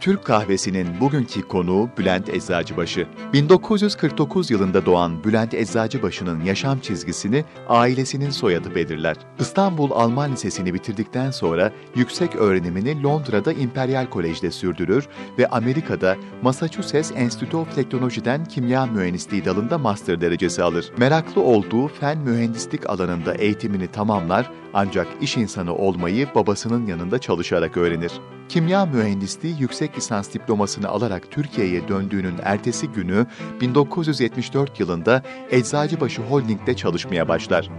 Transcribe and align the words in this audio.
Türk 0.00 0.24
kahvesinin 0.24 1.00
bugünkü 1.00 1.42
konuğu 1.42 1.90
Bülent 1.98 2.28
Eczacıbaşı. 2.28 3.06
1949 3.32 4.50
yılında 4.50 4.86
doğan 4.86 5.24
Bülent 5.24 5.54
Eczacıbaşı'nın 5.54 6.44
yaşam 6.44 6.78
çizgisini 6.78 7.44
ailesinin 7.68 8.30
soyadı 8.30 8.74
belirler. 8.74 9.16
İstanbul 9.38 9.90
Alman 9.90 10.32
Lisesi'ni 10.32 10.74
bitirdikten 10.74 11.30
sonra 11.30 11.72
yüksek 11.94 12.36
öğrenimini 12.36 13.02
Londra'da 13.02 13.52
Imperial 13.52 14.06
Kolej'de 14.10 14.50
sürdürür 14.50 15.08
ve 15.38 15.46
Amerika'da 15.46 16.16
Massachusetts 16.42 17.10
Institute 17.10 17.56
of 17.56 17.74
Technology'den 17.74 18.44
kimya 18.44 18.86
mühendisliği 18.86 19.44
dalında 19.44 19.78
master 19.78 20.20
derecesi 20.20 20.62
alır. 20.62 20.92
Meraklı 20.96 21.42
olduğu 21.42 21.88
fen 21.88 22.18
mühendislik 22.18 22.90
alanında 22.90 23.34
eğitimini 23.34 23.86
tamamlar 23.86 24.50
ancak 24.74 25.06
iş 25.20 25.36
insanı 25.36 25.74
olmayı 25.74 26.28
babasının 26.34 26.86
yanında 26.86 27.18
çalışarak 27.18 27.76
öğrenir. 27.76 28.12
Kimya 28.50 28.86
mühendisliği 28.86 29.60
yüksek 29.60 29.96
lisans 29.96 30.34
diplomasını 30.34 30.88
alarak 30.88 31.30
Türkiye'ye 31.30 31.88
döndüğünün 31.88 32.34
ertesi 32.42 32.88
günü 32.88 33.26
1974 33.60 34.80
yılında 34.80 35.22
Eczacıbaşı 35.50 36.22
Holding'de 36.22 36.76
çalışmaya 36.76 37.28
başlar. 37.28 37.70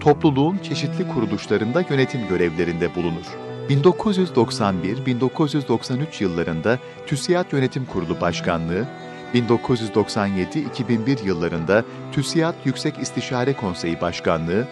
Topluluğun 0.00 0.58
çeşitli 0.58 1.08
kuruluşlarında 1.08 1.84
yönetim 1.90 2.28
görevlerinde 2.28 2.94
bulunur. 2.94 3.24
1991-1993 3.68 6.22
yıllarında 6.22 6.78
TÜSİAD 7.06 7.52
Yönetim 7.52 7.84
Kurulu 7.84 8.20
Başkanlığı, 8.20 8.86
1997-2001 9.34 11.26
yıllarında 11.26 11.84
TÜSİAD 12.12 12.54
Yüksek 12.64 12.98
İstişare 12.98 13.52
Konseyi 13.52 14.00
Başkanlığı, 14.00 14.66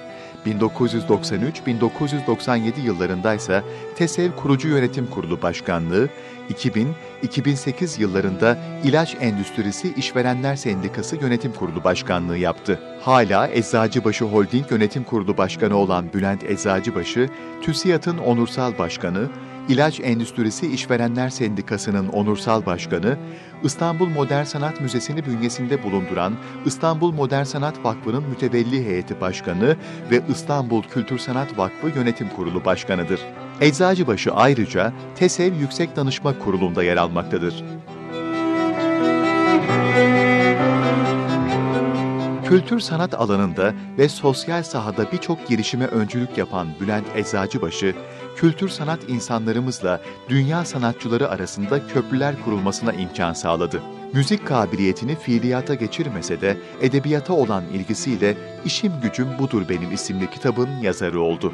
1993-1997 0.47 2.81
yıllarındaysa 2.81 3.63
TESEV 3.97 4.33
Kurucu 4.33 4.69
Yönetim 4.69 5.07
Kurulu 5.07 5.43
Başkanlığı, 5.43 6.09
2000-2008 6.51 8.01
yıllarında 8.01 8.59
İlaç 8.85 9.17
Endüstrisi 9.21 9.95
İşverenler 9.97 10.57
Sendikası 10.57 11.17
Yönetim 11.17 11.53
Kurulu 11.53 11.85
Başkanlığı 11.85 12.39
yaptı. 12.39 12.81
Hala 13.01 13.49
Eczacıbaşı 13.49 14.25
Holding 14.25 14.71
Yönetim 14.71 15.05
Kurulu 15.05 15.37
Başkanı 15.37 15.77
olan 15.77 16.13
Bülent 16.13 16.45
Eczacıbaşı, 16.45 17.29
TÜSİAD'ın 17.63 18.19
onursal 18.19 18.79
başkanı, 18.79 19.29
İlaç 19.69 20.01
Endüstrisi 20.01 20.67
İşverenler 20.73 21.29
Sendikası'nın 21.29 22.09
onursal 22.09 22.67
başkanı, 22.67 23.19
İstanbul 23.63 24.09
Modern 24.09 24.45
Sanat 24.45 24.81
Müzesi'ni 24.81 25.27
bünyesinde 25.27 25.83
bulunduran 25.83 26.35
İstanbul 26.67 27.13
Modern 27.13 27.45
Sanat 27.45 27.85
Vakfı'nın 27.85 28.25
mütevelli 28.29 28.85
heyeti 28.85 29.21
başkanı 29.21 29.77
ve 30.11 30.23
İstanbul 30.29 30.83
Kültür 30.83 31.19
Sanat 31.19 31.59
Vakfı 31.59 31.89
Yönetim 31.99 32.29
Kurulu 32.29 32.65
Başkanıdır. 32.65 33.21
Eczacıbaşı 33.61 34.33
ayrıca 34.33 34.93
TESEV 35.15 35.55
Yüksek 35.55 35.97
Danışma 35.97 36.39
Kurulu'nda 36.39 36.83
yer 36.83 36.97
almaktadır. 36.97 37.65
Kültür 42.49 42.81
sanat 42.81 43.15
alanında 43.15 43.73
ve 43.99 44.09
sosyal 44.09 44.63
sahada 44.63 45.13
birçok 45.13 45.49
girişime 45.49 45.87
öncülük 45.87 46.39
yapan 46.39 46.69
Bülent 46.81 47.07
Eczacıbaşı, 47.17 47.95
kültür 48.37 48.69
sanat 48.69 49.01
insanlarımızla 49.09 50.01
dünya 50.29 50.65
sanatçıları 50.65 51.29
arasında 51.29 51.87
köprüler 51.87 52.35
kurulmasına 52.45 52.93
imkan 52.93 53.33
sağladı. 53.33 53.83
Müzik 54.13 54.47
kabiliyetini 54.47 55.17
fiiliyata 55.17 55.75
geçirmese 55.75 56.41
de 56.41 56.57
edebiyata 56.81 57.33
olan 57.33 57.65
ilgisiyle 57.73 58.37
İşim 58.65 58.93
Gücüm 59.03 59.29
Budur 59.39 59.69
Benim 59.69 59.93
isimli 59.93 60.31
kitabın 60.31 60.69
yazarı 60.83 61.21
oldu. 61.21 61.53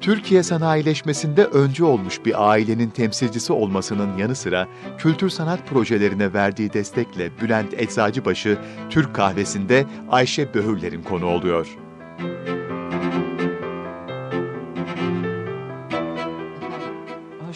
Türkiye 0.00 0.42
sanayileşmesinde 0.42 1.44
öncü 1.44 1.84
olmuş 1.84 2.24
bir 2.24 2.50
ailenin 2.50 2.90
temsilcisi 2.90 3.52
olmasının 3.52 4.16
yanı 4.18 4.34
sıra 4.34 4.68
kültür 4.98 5.30
sanat 5.30 5.66
projelerine 5.66 6.32
verdiği 6.32 6.72
destekle 6.72 7.30
Bülent 7.40 7.74
Eczacıbaşı 7.74 8.58
Türk 8.90 9.14
kahvesinde 9.14 9.86
Ayşe 10.10 10.54
Böhürler'in 10.54 11.02
konu 11.02 11.26
oluyor. 11.26 11.66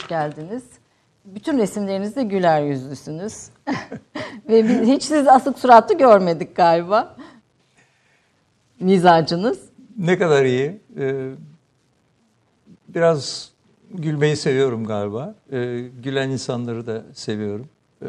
Hoş 0.04 0.08
geldiniz. 0.08 0.64
Bütün 1.24 1.58
resimlerinizde 1.58 2.22
güler 2.22 2.62
yüzlüsünüz. 2.62 3.48
Ve 4.48 4.68
biz 4.68 4.88
hiç 4.88 5.02
siz 5.02 5.28
asık 5.28 5.58
suratlı 5.58 5.98
görmedik 5.98 6.56
galiba. 6.56 7.16
Mizacınız. 8.80 9.58
Ne 9.98 10.18
kadar 10.18 10.44
iyi. 10.44 10.80
Ee, 10.98 11.30
biraz 12.88 13.50
gülmeyi 13.90 14.36
seviyorum 14.36 14.86
galiba. 14.86 15.34
Ee, 15.52 15.80
gülen 16.02 16.30
insanları 16.30 16.86
da 16.86 17.02
seviyorum. 17.14 17.68
Ee, 18.02 18.06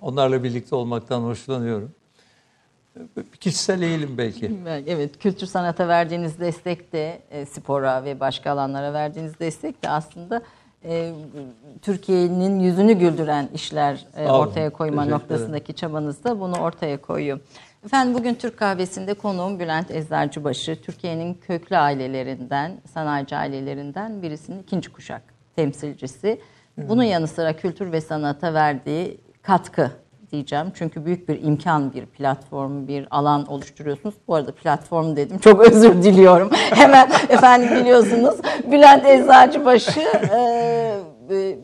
onlarla 0.00 0.44
birlikte 0.44 0.74
olmaktan 0.74 1.20
hoşlanıyorum. 1.20 1.90
Kişisel 3.40 3.82
eğilim 3.82 4.18
belki. 4.18 4.52
Evet, 4.86 5.18
kültür 5.18 5.46
sanata 5.46 5.88
verdiğiniz 5.88 6.40
destek 6.40 6.92
de 6.92 7.22
e, 7.30 7.46
spora 7.46 8.04
ve 8.04 8.20
başka 8.20 8.50
alanlara 8.50 8.92
verdiğiniz 8.92 9.38
destek 9.38 9.82
de 9.82 9.88
aslında 9.88 10.42
e, 10.84 11.12
Türkiye'nin 11.82 12.60
yüzünü 12.60 12.92
güldüren 12.92 13.48
işler 13.54 14.06
e, 14.16 14.28
ortaya 14.28 14.70
koyma 14.70 15.04
noktasındaki 15.04 15.74
çabanız 15.74 16.24
da 16.24 16.40
bunu 16.40 16.56
ortaya 16.56 17.00
koyuyor. 17.00 17.40
Efendim 17.84 18.14
bugün 18.14 18.34
Türk 18.34 18.56
kahvesinde 18.56 19.14
konuğum 19.14 19.60
Bülent 19.60 19.90
Eczacıbaşı. 19.90 20.82
Türkiye'nin 20.82 21.34
köklü 21.34 21.76
ailelerinden, 21.76 22.80
sanayici 22.94 23.36
ailelerinden 23.36 24.22
birisinin 24.22 24.62
ikinci 24.62 24.92
kuşak 24.92 25.22
temsilcisi. 25.56 26.40
Bunun 26.76 27.02
yanı 27.02 27.28
sıra 27.28 27.56
kültür 27.56 27.92
ve 27.92 28.00
sanata 28.00 28.54
verdiği 28.54 29.20
katkı 29.42 29.90
diyeceğim. 30.32 30.66
Çünkü 30.74 31.04
büyük 31.04 31.28
bir 31.28 31.42
imkan, 31.42 31.92
bir 31.92 32.06
platform, 32.06 32.88
bir 32.88 33.06
alan 33.10 33.46
oluşturuyorsunuz. 33.46 34.14
Bu 34.28 34.34
arada 34.34 34.52
platform 34.54 35.16
dedim. 35.16 35.38
Çok 35.38 35.60
özür 35.70 36.02
diliyorum. 36.02 36.50
Hemen 36.70 37.10
efendim 37.28 37.68
biliyorsunuz 37.80 38.34
Bülent 38.72 39.06
Eczacıbaşı 39.06 40.00
e, 41.30 41.56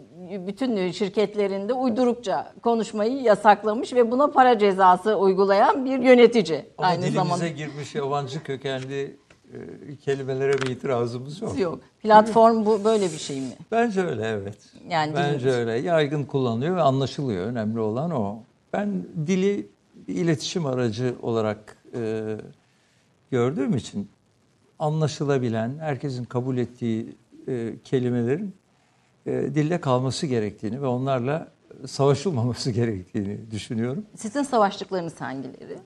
bütün 0.46 0.90
şirketlerinde 0.90 1.72
uydurukça 1.72 2.52
konuşmayı 2.62 3.22
yasaklamış 3.22 3.92
ve 3.92 4.10
buna 4.10 4.26
para 4.26 4.58
cezası 4.58 5.16
uygulayan 5.16 5.84
bir 5.84 5.98
yönetici. 5.98 6.66
Ama 6.78 6.88
aynı 6.88 7.02
dilimize 7.02 7.16
zamanda. 7.18 7.48
girmiş 7.48 7.94
yabancı 7.94 8.42
kökenli 8.42 9.16
e, 9.52 9.96
kelimelere 9.96 10.52
bir 10.52 10.66
itirazımız 10.66 11.42
yok. 11.42 11.58
Yok. 11.58 11.80
Platform 12.02 12.66
bu 12.66 12.84
böyle 12.84 13.04
bir 13.04 13.18
şey 13.18 13.40
mi? 13.40 13.52
Bence 13.70 14.00
öyle 14.06 14.26
evet. 14.26 14.58
Yani 14.88 15.14
Bence 15.14 15.50
öyle. 15.50 15.72
Yaygın 15.72 16.24
kullanılıyor 16.24 16.76
ve 16.76 16.82
anlaşılıyor. 16.82 17.46
Önemli 17.46 17.80
olan 17.80 18.10
o. 18.10 18.42
Ben 18.72 19.06
dili 19.26 19.66
bir 19.94 20.14
iletişim 20.14 20.66
aracı 20.66 21.16
olarak 21.22 21.76
e, 21.94 22.36
gördüğüm 23.30 23.76
için 23.76 24.08
anlaşılabilen, 24.78 25.78
herkesin 25.78 26.24
kabul 26.24 26.56
ettiği 26.56 27.16
e, 27.48 27.74
kelimelerin 27.84 28.54
e, 29.26 29.32
dilde 29.32 29.80
kalması 29.80 30.26
gerektiğini 30.26 30.82
ve 30.82 30.86
onlarla 30.86 31.48
savaşılmaması 31.86 32.70
gerektiğini 32.70 33.50
düşünüyorum. 33.50 34.06
Sizin 34.14 34.42
savaştıklarınız 34.42 35.20
hangileri? 35.20 35.78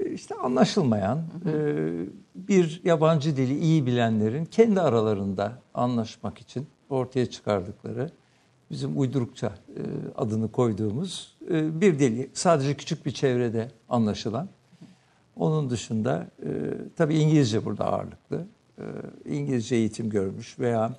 E, 0.00 0.10
işte 0.10 0.34
anlaşılmayan, 0.34 1.16
hı 1.16 1.50
hı. 1.50 1.58
E, 1.58 2.48
bir 2.48 2.80
yabancı 2.84 3.36
dili 3.36 3.58
iyi 3.58 3.86
bilenlerin 3.86 4.44
kendi 4.44 4.80
aralarında 4.80 5.52
anlaşmak 5.74 6.38
için 6.38 6.66
ortaya 6.90 7.26
çıkardıkları, 7.26 8.10
bizim 8.70 9.00
uydurukça 9.00 9.46
e, 9.46 9.82
adını 10.16 10.52
koyduğumuz 10.52 11.36
e, 11.50 11.80
bir 11.80 11.98
dil. 11.98 12.26
Sadece 12.32 12.74
küçük 12.74 13.06
bir 13.06 13.10
çevrede 13.10 13.70
anlaşılan. 13.88 14.48
Onun 15.36 15.70
dışında 15.70 16.26
e, 16.42 16.48
tabii 16.96 17.18
İngilizce 17.18 17.64
burada 17.64 17.84
ağırlıklı. 17.84 18.46
E, 18.78 18.84
İngilizce 19.24 19.76
eğitim 19.76 20.10
görmüş 20.10 20.58
veya 20.58 20.96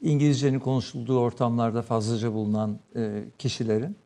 İngilizcenin 0.00 0.58
konuşulduğu 0.58 1.18
ortamlarda 1.18 1.82
fazlaca 1.82 2.32
bulunan 2.32 2.78
e, 2.96 3.24
kişilerin 3.38 3.96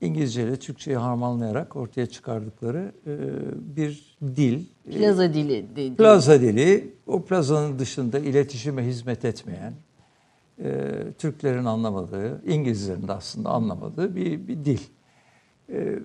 İngilizce 0.00 0.42
ile 0.42 0.56
Türkçeyi 0.56 0.96
harmanlayarak 0.96 1.76
ortaya 1.76 2.06
çıkardıkları 2.06 2.92
e, 3.06 3.16
bir 3.76 4.16
dil. 4.36 4.64
Plaza 4.84 5.34
dili. 5.34 5.76
De, 5.76 5.94
plaza 5.94 6.40
dili. 6.40 6.94
O 7.06 7.24
plazanın 7.24 7.78
dışında 7.78 8.18
iletişime 8.18 8.86
hizmet 8.86 9.24
etmeyen, 9.24 9.74
e, 10.64 10.90
Türklerin 11.18 11.64
anlamadığı, 11.64 12.42
İngilizlerin 12.46 13.08
de 13.08 13.12
aslında 13.12 13.50
anlamadığı 13.50 14.16
bir, 14.16 14.48
bir 14.48 14.64
dil. 14.64 14.80
E, 15.72 15.98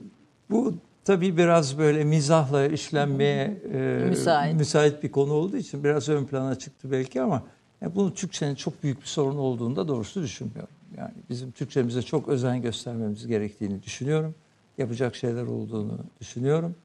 bu 0.49 0.73
tabii 1.05 1.37
biraz 1.37 1.77
böyle 1.77 2.03
mizahla 2.03 2.65
işlenmeye 2.65 3.61
e, 3.73 4.05
müsait. 4.09 4.55
müsait 4.55 5.03
bir 5.03 5.11
konu 5.11 5.33
olduğu 5.33 5.57
için 5.57 5.83
biraz 5.83 6.09
ön 6.09 6.25
plana 6.25 6.55
çıktı 6.55 6.91
belki 6.91 7.21
ama 7.21 7.43
yani 7.81 7.95
bunu 7.95 8.13
Türkçenin 8.13 8.55
çok 8.55 8.83
büyük 8.83 9.01
bir 9.01 9.07
sorun 9.07 9.37
olduğunda 9.37 9.87
doğrusu 9.87 10.21
düşünmüyorum. 10.21 10.73
Yani 10.97 11.13
bizim 11.29 11.51
Türkçemize 11.51 12.01
çok 12.01 12.27
özen 12.27 12.61
göstermemiz 12.61 13.27
gerektiğini 13.27 13.83
düşünüyorum. 13.83 14.35
Yapacak 14.77 15.15
şeyler 15.15 15.43
olduğunu 15.43 15.97
düşünüyorum. 16.19 16.75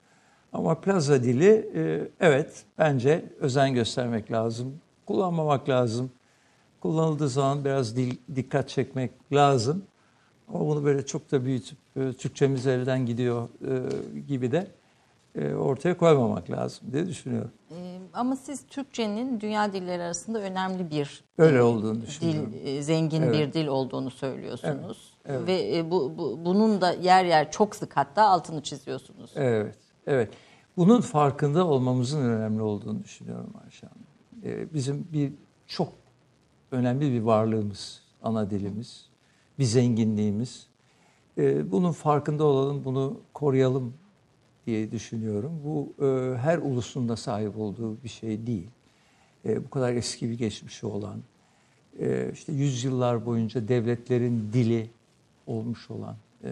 Ama 0.52 0.80
plaza 0.80 1.22
dili 1.22 1.70
e, 1.74 2.08
evet 2.20 2.64
bence 2.78 3.24
özen 3.40 3.74
göstermek 3.74 4.32
lazım. 4.32 4.74
Kullanmamak 5.06 5.68
lazım 5.68 6.10
kullanıldığı 6.86 7.28
zaman 7.28 7.64
biraz 7.64 7.96
dil, 7.96 8.16
dikkat 8.34 8.68
çekmek 8.68 9.32
lazım. 9.32 9.82
Ama 10.48 10.60
bunu 10.66 10.84
böyle 10.84 11.06
çok 11.06 11.32
da 11.32 11.44
büyütüp 11.44 11.78
e, 11.96 12.12
Türkçemiz 12.12 12.66
elden 12.66 13.06
gidiyor 13.06 13.48
e, 14.16 14.20
gibi 14.20 14.52
de 14.52 14.66
e, 15.34 15.54
ortaya 15.54 15.96
koymamak 15.96 16.50
lazım 16.50 16.92
diye 16.92 17.06
düşünüyorum. 17.06 17.50
Ama 18.12 18.36
siz 18.36 18.66
Türkçenin 18.66 19.40
dünya 19.40 19.72
dilleri 19.72 20.02
arasında 20.02 20.40
önemli 20.40 20.90
bir 20.90 21.24
Öyle 21.38 21.62
olduğunu 21.62 22.02
düşünüyorum. 22.02 22.52
Dil, 22.52 22.82
zengin 22.82 23.22
Evet. 23.22 23.34
bir 23.34 23.52
dil 23.52 23.66
olduğunu 23.66 24.10
söylüyorsunuz. 24.10 25.14
Evet, 25.24 25.38
evet. 25.38 25.48
Ve 25.48 25.76
e, 25.76 25.90
bu, 25.90 26.18
bu- 26.18 26.38
bunun 26.44 26.80
da 26.80 26.92
yer 26.92 27.24
yer 27.24 27.50
çok 27.50 27.76
sık 27.76 27.96
hatta 27.96 28.22
altını 28.22 28.62
çiziyorsunuz. 28.62 29.30
Evet, 29.34 29.76
evet. 30.06 30.30
Bunun 30.76 31.00
farkında 31.00 31.66
olmamızın 31.66 32.22
önemli 32.24 32.62
olduğunu 32.62 33.04
düşünüyorum 33.04 33.52
Ayşe 33.64 33.86
Hanım. 33.86 34.06
Bizim 34.74 35.08
bir 35.12 35.32
çok 35.66 35.88
önemli 36.70 37.12
bir 37.12 37.20
varlığımız, 37.20 38.02
ana 38.22 38.50
dilimiz, 38.50 39.06
bir 39.58 39.64
zenginliğimiz. 39.64 40.66
Ee, 41.38 41.72
bunun 41.72 41.92
farkında 41.92 42.44
olalım, 42.44 42.84
bunu 42.84 43.20
koruyalım 43.34 43.94
diye 44.66 44.92
düşünüyorum. 44.92 45.60
Bu 45.64 46.04
e, 46.06 46.38
her 46.38 46.58
ulusun 46.58 47.08
da 47.08 47.16
sahip 47.16 47.58
olduğu 47.58 48.02
bir 48.04 48.08
şey 48.08 48.46
değil. 48.46 48.70
E, 49.44 49.64
bu 49.64 49.70
kadar 49.70 49.92
eski 49.92 50.30
bir 50.30 50.38
geçmişi 50.38 50.86
olan, 50.86 51.22
e, 52.00 52.30
işte 52.32 52.52
yüzyıllar 52.52 53.26
boyunca 53.26 53.68
devletlerin 53.68 54.52
dili 54.52 54.90
olmuş 55.46 55.90
olan 55.90 56.16
e, 56.44 56.50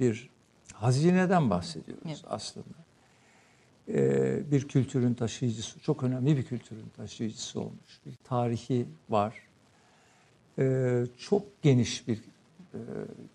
bir 0.00 0.30
hazineden 0.72 1.50
bahsediyoruz 1.50 2.02
Evet. 2.06 2.24
aslında. 2.26 2.87
E, 3.88 4.50
bir 4.50 4.68
kültürün 4.68 5.14
taşıyıcısı, 5.14 5.80
çok 5.80 6.02
önemli 6.02 6.36
bir 6.36 6.42
kültürün 6.42 6.88
taşıyıcısı 6.96 7.60
olmuş. 7.60 8.00
Bir 8.06 8.14
tarihi 8.24 8.86
var. 9.08 9.34
E, 10.58 11.04
çok 11.18 11.62
geniş 11.62 12.08
bir 12.08 12.16
e, 12.74 12.80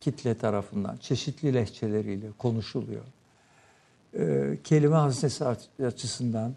kitle 0.02 0.38
tarafından 0.38 0.98
çeşitli 0.98 1.54
lehçeleriyle 1.54 2.28
konuşuluyor. 2.38 3.04
E, 4.18 4.58
kelime 4.64 4.96
hazinesi 4.96 5.46
açısından 5.86 6.54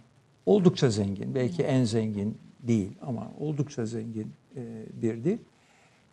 oldukça 0.47 0.91
zengin. 0.91 1.35
Belki 1.35 1.63
en 1.63 1.85
zengin 1.85 2.39
değil 2.63 2.93
ama 3.03 3.33
oldukça 3.41 3.87
zengin 3.87 4.33
e, 4.57 4.63
bir 5.03 5.25
dil. 5.25 5.39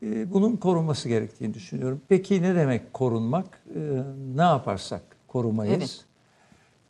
E, 0.04 0.34
bunun 0.34 0.56
korunması 0.56 1.10
gerektiğini 1.10 1.54
düşünüyorum. 1.54 2.02
Peki 2.10 2.42
ne 2.42 2.56
demek 2.56 2.94
korunmak? 2.94 3.64
E, 3.76 4.04
ne 4.36 4.42
yaparsak 4.42 5.02
korumayız. 5.28 6.06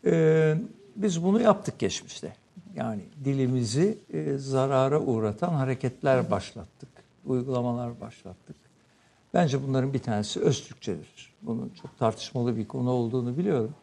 E, 0.05 0.55
biz 0.95 1.23
bunu 1.23 1.41
yaptık 1.41 1.79
geçmişte. 1.79 2.35
Yani 2.75 3.01
dilimizi 3.25 3.97
e, 4.13 4.37
zarara 4.37 4.99
uğratan 5.01 5.53
hareketler 5.53 6.31
başlattık, 6.31 6.89
uygulamalar 7.25 8.01
başlattık. 8.01 8.55
Bence 9.33 9.63
bunların 9.63 9.93
bir 9.93 9.99
tanesi 9.99 10.39
Öztürkçedir. 10.39 11.33
Bunun 11.41 11.69
çok 11.81 11.99
tartışmalı 11.99 12.57
bir 12.57 12.67
konu 12.67 12.89
olduğunu 12.89 13.37
biliyorum. 13.37 13.75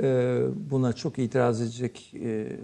Ee, 0.00 0.42
buna 0.70 0.92
çok 0.92 1.18
itiraz 1.18 1.60
edecek 1.60 2.14
e, 2.14 2.56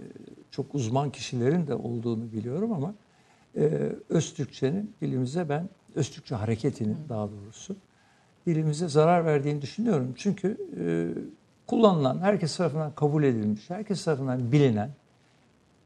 çok 0.51 0.75
uzman 0.75 1.09
kişilerin 1.09 1.67
de 1.67 1.75
olduğunu 1.75 2.31
biliyorum 2.31 2.71
ama 2.73 2.93
e, 3.55 3.91
Öztürkçenin 4.09 4.93
dilimize 5.01 5.49
ben 5.49 5.69
Öztürkçe 5.95 6.35
hareketinin 6.35 6.97
daha 7.09 7.29
doğrusu 7.31 7.75
dilimize 8.45 8.87
zarar 8.87 9.25
verdiğini 9.25 9.61
düşünüyorum. 9.61 10.13
Çünkü 10.17 10.57
e, 10.79 10.85
kullanılan, 11.67 12.19
herkes 12.19 12.57
tarafından 12.57 12.91
kabul 12.95 13.23
edilmiş, 13.23 13.69
herkes 13.69 14.03
tarafından 14.03 14.51
bilinen 14.51 14.89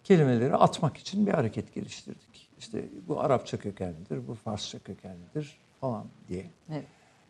kelimeleri 0.03 0.55
atmak 0.55 0.97
için 0.97 1.27
bir 1.27 1.31
hareket 1.31 1.73
geliştirdik. 1.73 2.49
İşte 2.59 2.85
bu 3.07 3.19
Arapça 3.19 3.57
kökenlidir, 3.57 4.27
bu 4.27 4.33
Farsça 4.33 4.79
kökenlidir 4.79 5.57
falan 5.81 6.05
diye. 6.27 6.45
Evet. 6.71 6.85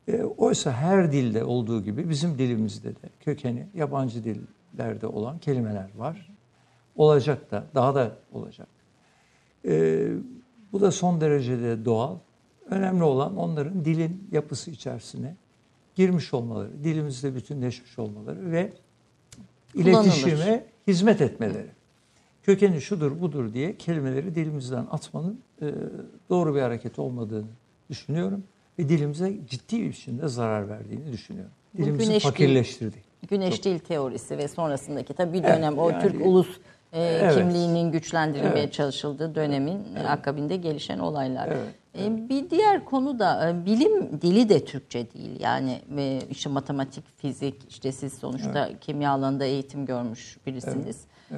E, 0.07 0.23
oysa 0.23 0.71
her 0.71 1.11
dilde 1.11 1.43
olduğu 1.43 1.83
gibi 1.83 2.09
bizim 2.09 2.37
dilimizde 2.37 2.89
de 2.89 3.09
kökeni 3.19 3.67
yabancı 3.73 4.23
dillerde 4.23 5.07
olan 5.07 5.39
kelimeler 5.39 5.89
var. 5.97 6.31
Olacak 6.95 7.51
da, 7.51 7.63
daha 7.75 7.95
da 7.95 8.17
olacak. 8.31 8.67
E, 9.65 10.07
bu 10.71 10.81
da 10.81 10.91
son 10.91 11.21
derecede 11.21 11.85
doğal. 11.85 12.17
Önemli 12.69 13.03
olan 13.03 13.37
onların 13.37 13.85
dilin 13.85 14.27
yapısı 14.31 14.71
içerisine 14.71 15.35
girmiş 15.95 16.33
olmaları, 16.33 16.83
dilimizde 16.83 17.35
bütünleşmiş 17.35 17.99
olmaları 17.99 18.51
ve 18.51 18.73
iletişime 19.75 20.65
hizmet 20.87 21.21
etmeleri. 21.21 21.67
Kökeni 22.43 22.81
şudur 22.81 23.21
budur 23.21 23.53
diye 23.53 23.77
kelimeleri 23.77 24.35
dilimizden 24.35 24.87
atmanın 24.91 25.39
e, 25.61 25.65
doğru 26.29 26.55
bir 26.55 26.61
hareket 26.61 26.99
olmadığını 26.99 27.47
düşünüyorum 27.89 28.43
ve 28.79 28.89
dilimize 28.89 29.33
ciddi 29.49 29.81
bir 29.81 29.89
biçimde 29.89 30.27
zarar 30.27 30.69
verdiğini 30.69 31.11
düşünüyorum. 31.11 31.51
Dilimizi 31.77 32.05
güneş 32.07 32.23
fakirleştirdi. 32.23 32.97
Güneş 33.29 33.55
Çok. 33.55 33.63
dil 33.63 33.79
teorisi 33.79 34.37
ve 34.37 34.47
sonrasındaki 34.47 35.13
tabii 35.13 35.33
bir 35.33 35.43
dönem 35.43 35.77
o 35.77 35.89
yani- 35.89 36.01
Türk 36.01 36.25
ulus 36.25 36.47
e, 36.93 37.01
Evet. 37.03 37.35
kimliğinin 37.35 37.91
güçlendirilmeye 37.91 38.63
Evet. 38.63 38.73
çalışıldığı 38.73 39.35
dönemin 39.35 39.95
akabinde 39.95 40.55
gelişen 40.55 40.99
olaylar. 40.99 41.47
Evet, 41.47 41.75
E, 41.99 42.29
bir 42.29 42.49
diğer 42.49 42.85
konu 42.85 43.19
da 43.19 43.49
e, 43.49 43.65
bilim 43.65 44.21
dili 44.21 44.49
de 44.49 44.65
Türkçe 44.65 45.13
değil. 45.13 45.39
Yani 45.39 45.81
e, 45.97 46.21
işte 46.31 46.49
matematik, 46.49 47.03
fizik, 47.17 47.55
işte 47.69 47.91
siz 47.91 48.13
sonuçta 48.13 48.69
kimya 48.81 49.11
alanında 49.11 49.45
eğitim 49.45 49.85
görmüş 49.85 50.37
birisiniz. 50.47 50.97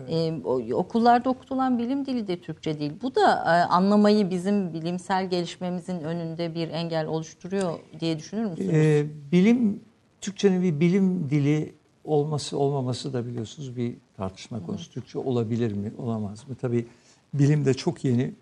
E, 0.10 0.34
o- 0.44 0.74
okullarda 0.78 1.30
okutulan 1.30 1.78
bilim 1.80 2.06
dili 2.06 2.28
de 2.28 2.40
Türkçe 2.42 2.80
değil. 2.80 2.92
Bu 3.02 3.16
da 3.16 3.36
e, 3.36 3.50
anlamayı 3.74 4.30
bizim 4.30 4.74
bilimsel 4.74 5.30
gelişmemizin 5.30 6.00
önünde 6.00 6.56
bir 6.56 6.70
engel 6.70 7.08
oluşturuyor 7.08 7.80
diye 8.00 8.18
düşünür 8.20 8.46
müsünüz? 8.46 8.74
Ee, 8.74 9.06
bilim, 9.32 9.80
Türkçenin 10.22 10.62
bir 10.64 10.80
bilim 10.80 11.30
dili 11.30 11.74
olması 12.04 12.58
olmaması 12.58 13.14
da 13.14 13.26
biliyorsunuz 13.28 13.78
bir 13.78 13.96
tartışma 14.18 14.66
konusu. 14.66 14.92
Türkçe 14.92 15.20
olabilir 15.20 15.72
mi, 15.74 15.94
olamaz 15.98 16.48
mı? 16.50 16.56
Tabii 16.62 16.86
bilimde 17.34 17.74
çok 17.74 18.04
yeni 18.06 18.34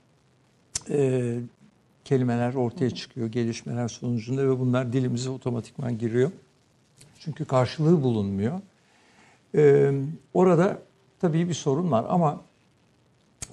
e, 0.90 1.38
kelimeler 2.06 2.54
ortaya 2.54 2.90
çıkıyor, 2.90 3.28
gelişmeler 3.28 3.88
sonucunda 3.88 4.48
ve 4.48 4.60
bunlar 4.60 4.94
dilimize 4.94 5.30
otomatikman 5.30 5.98
giriyor. 5.98 6.32
Çünkü 7.20 7.46
karşılığı 7.46 8.04
bulunmuyor. 8.04 8.62
Ee, 9.56 9.92
orada 10.34 10.78
tabii 11.20 11.50
bir 11.50 11.54
sorun 11.54 11.92
var 11.92 12.06
ama 12.10 12.42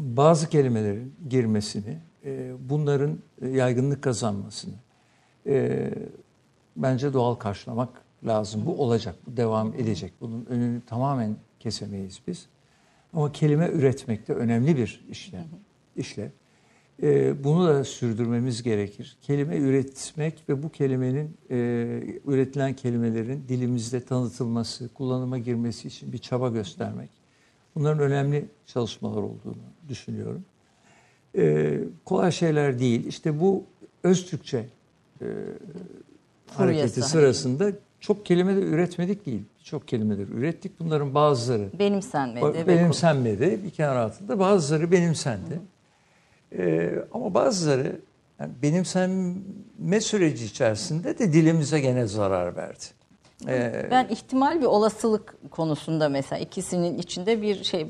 bazı 0.00 0.48
kelimelerin 0.48 1.14
girmesini, 1.28 1.98
e, 2.24 2.52
bunların 2.68 3.18
yaygınlık 3.42 4.02
kazanmasını 4.02 4.74
e, 5.46 5.90
bence 6.76 7.12
doğal 7.12 7.34
karşılamak 7.34 8.02
lazım. 8.26 8.66
Bu 8.66 8.82
olacak, 8.82 9.16
bu 9.26 9.36
devam 9.36 9.74
edecek. 9.74 10.12
Bunun 10.20 10.46
önünü 10.46 10.80
tamamen 10.86 11.36
kesemeyiz 11.60 12.20
biz. 12.26 12.46
Ama 13.12 13.32
kelime 13.32 13.68
üretmek 13.68 14.28
de 14.28 14.34
önemli 14.34 14.76
bir 14.76 15.04
işlem. 15.10 15.46
işlev. 15.96 16.28
E, 17.02 17.44
bunu 17.44 17.66
da 17.68 17.84
sürdürmemiz 17.84 18.62
gerekir. 18.62 19.16
Kelime 19.22 19.56
üretmek 19.56 20.34
ve 20.48 20.62
bu 20.62 20.68
kelimenin 20.68 21.36
e, 21.50 21.56
üretilen 22.26 22.74
kelimelerin 22.74 23.44
dilimizde 23.48 24.00
tanıtılması, 24.00 24.88
kullanıma 24.94 25.38
girmesi 25.38 25.88
için 25.88 26.12
bir 26.12 26.18
çaba 26.18 26.48
göstermek. 26.48 27.10
Bunların 27.74 28.00
önemli 28.00 28.44
çalışmalar 28.66 29.22
olduğunu 29.22 29.56
düşünüyorum. 29.88 30.44
E, 31.38 31.78
kolay 32.04 32.32
şeyler 32.32 32.78
değil. 32.78 33.06
İşte 33.06 33.40
bu 33.40 33.64
Öztürkçe 34.02 34.58
e, 34.58 35.26
hareketi 36.46 36.88
Furyası. 36.88 37.02
sırasında 37.02 37.72
çok 38.00 38.26
kelime 38.26 38.56
de 38.56 38.60
üretmedik 38.60 39.26
değil. 39.26 39.42
Çok 39.64 39.88
kelimeler 39.88 40.28
ürettik. 40.28 40.72
Bunların 40.80 41.14
bazıları 41.14 41.68
Benimsenmedi. 41.78 42.66
benimsenmedi 42.66 43.60
bir 43.64 43.70
kenar 43.70 43.96
altında. 43.96 44.38
Bazıları 44.38 44.92
benimsendi. 44.92 45.60
Ee, 46.52 46.90
ama 47.12 47.34
bazıları 47.34 48.00
yani 48.40 48.52
benimsenme 48.62 50.00
süreci 50.00 50.44
içerisinde 50.44 51.18
de 51.18 51.32
dilimize 51.32 51.80
gene 51.80 52.06
zarar 52.06 52.56
verdi. 52.56 52.84
Ee, 53.48 53.86
Ben 53.90 54.08
ihtimal 54.08 54.60
ve 54.60 54.66
olasılık 54.66 55.36
konusunda 55.50 56.08
mesela 56.08 56.38
ikisinin 56.40 56.98
içinde 56.98 57.42
bir 57.42 57.64
şey 57.64 57.86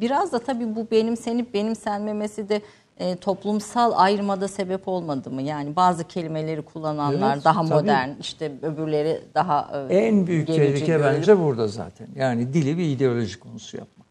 biraz 0.00 0.32
da 0.32 0.38
tabii 0.38 0.76
bu 0.76 0.86
benimsenip 0.90 1.54
benimsenmemesi 1.54 2.48
de 2.48 2.62
e, 2.98 3.16
toplumsal 3.16 3.92
ayrımada 3.94 4.48
sebep 4.48 4.88
olmadı 4.88 5.30
mı? 5.30 5.42
Yani 5.42 5.76
bazı 5.76 6.04
kelimeleri 6.04 6.62
kullananlar 6.62 7.34
Evet, 7.34 7.44
daha 7.44 7.60
tabii. 7.66 7.74
modern, 7.82 8.08
işte 8.20 8.52
öbürleri 8.62 9.20
daha 9.34 9.86
e, 9.90 9.96
en 9.96 10.26
büyük 10.26 10.46
tehlike 10.46 10.86
görülüp- 10.92 11.02
bence 11.04 11.38
burada 11.38 11.68
zaten. 11.68 12.08
Yani 12.16 12.52
dili 12.52 12.78
bir 12.78 12.84
ideoloji 12.84 13.40
konusu 13.40 13.76
yapmak. 13.76 14.06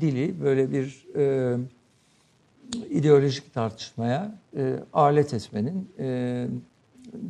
Dili 0.00 0.40
böyle 0.42 0.70
bir 0.72 1.06
e, 1.16 1.56
ideolojik 2.90 3.54
tartışmaya 3.54 4.38
e, 4.56 4.80
alet 4.92 5.34
etmenin 5.34 5.90
e, 5.98 6.48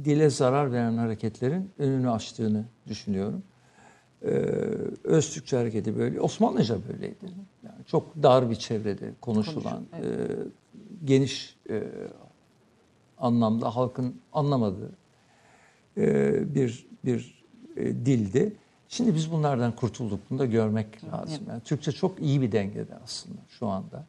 dile 0.05 0.31
zarar 0.31 0.73
veren 0.73 0.97
hareketlerin 0.97 1.71
önünü 1.79 2.11
açtığını 2.11 2.65
düşünüyorum. 2.89 3.43
Ee, 4.23 4.29
Öztürkçe 5.05 5.57
hareketi 5.57 5.99
böyle, 5.99 6.21
Osmanlıca 6.21 6.79
böyleydi. 6.89 7.27
Yani 7.65 7.85
çok 7.87 8.23
dar 8.23 8.51
bir 8.51 8.55
çevrede 8.55 9.13
konuşulan, 9.21 9.85
Konuşun, 9.91 10.11
e, 10.11 10.27
geniş 11.05 11.57
e, 11.71 11.83
anlamda 13.19 13.77
halkın 13.77 14.21
anlamadığı 14.33 14.91
e, 15.97 16.55
bir 16.55 16.87
bir 17.05 17.45
e, 17.77 17.85
dildi. 17.85 18.57
Şimdi 18.89 19.15
biz 19.15 19.33
bunlardan 19.33 19.77
kurtulduk. 19.77 20.21
Bunu 20.31 20.39
da 20.39 20.47
görmek 20.47 21.05
lazım. 21.05 21.45
Yani 21.49 21.61
Türkçe 21.61 21.93
çok 21.93 22.23
iyi 22.23 22.41
bir 22.41 22.53
dengede 22.53 22.95
aslında 23.05 23.41
şu 23.49 23.67
anda. 23.67 24.07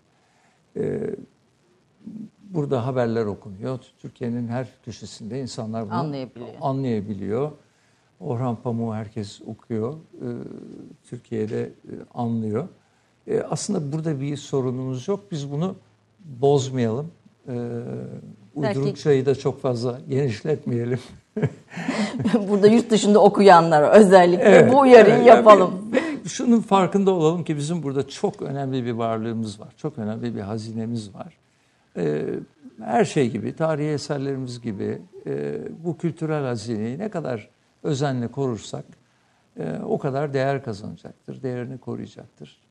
E, 0.77 0.99
burada 2.49 2.85
haberler 2.85 3.25
okunuyor. 3.25 3.79
Türkiye'nin 4.01 4.47
her 4.47 4.67
köşesinde 4.85 5.41
insanlar 5.41 5.85
bunu 5.85 5.93
Anlayabiliyor. 5.93 6.47
anlayabiliyor. 6.61 7.51
Orhan 8.19 8.55
Pamuk'u 8.55 8.93
herkes 8.93 9.41
okuyor. 9.47 9.93
Ee, 9.93 10.25
Türkiye'de 11.09 11.61
e, 11.61 11.71
anlıyor. 12.13 12.67
Ee, 13.27 13.41
aslında 13.49 13.91
burada 13.91 14.21
bir 14.21 14.37
sorunumuz 14.37 15.07
yok. 15.07 15.19
Biz 15.31 15.51
bunu 15.51 15.75
bozmayalım. 16.25 17.11
Ee, 17.47 17.53
uyduruk 18.55 18.97
çayı 18.97 19.25
da 19.25 19.35
çok 19.35 19.61
fazla 19.61 19.99
genişletmeyelim. 20.09 20.99
Burada 22.49 22.67
yurt 22.67 22.89
dışında 22.89 23.19
okuyanlara 23.19 23.91
özellikle 23.91 24.43
Evet, 24.43 24.73
bu 24.73 24.79
uyarıyı 24.79 25.15
evet. 25.15 25.27
Yani 25.27 25.37
yapalım. 25.37 25.71
ve 25.93 25.99
şunun 26.27 26.61
farkında 26.61 27.11
olalım 27.11 27.43
ki 27.43 27.57
bizim 27.57 27.83
burada 27.83 28.07
çok 28.07 28.41
önemli 28.41 28.85
bir 28.85 28.91
varlığımız 28.91 29.59
var. 29.59 29.73
Çok 29.77 29.97
önemli 29.97 30.35
bir 30.35 30.41
hazinemiz 30.41 31.13
var. 31.15 31.37
Ee, 31.97 32.25
her 32.83 33.05
şey 33.05 33.29
gibi, 33.29 33.55
tarihi 33.55 33.87
eserlerimiz 33.87 34.61
gibi 34.61 35.01
e, 35.25 35.59
bu 35.83 35.97
kültürel 35.97 36.43
hazineyi 36.43 36.99
ne 36.99 37.09
kadar 37.09 37.49
özenle 37.83 38.27
korursak 38.27 38.85
e, 39.59 39.79
o 39.83 39.97
kadar 39.97 40.33
değer 40.33 40.63
kazanacaktır, 40.63 41.43
değerini 41.43 41.77
koruyacaktır. 41.77 42.61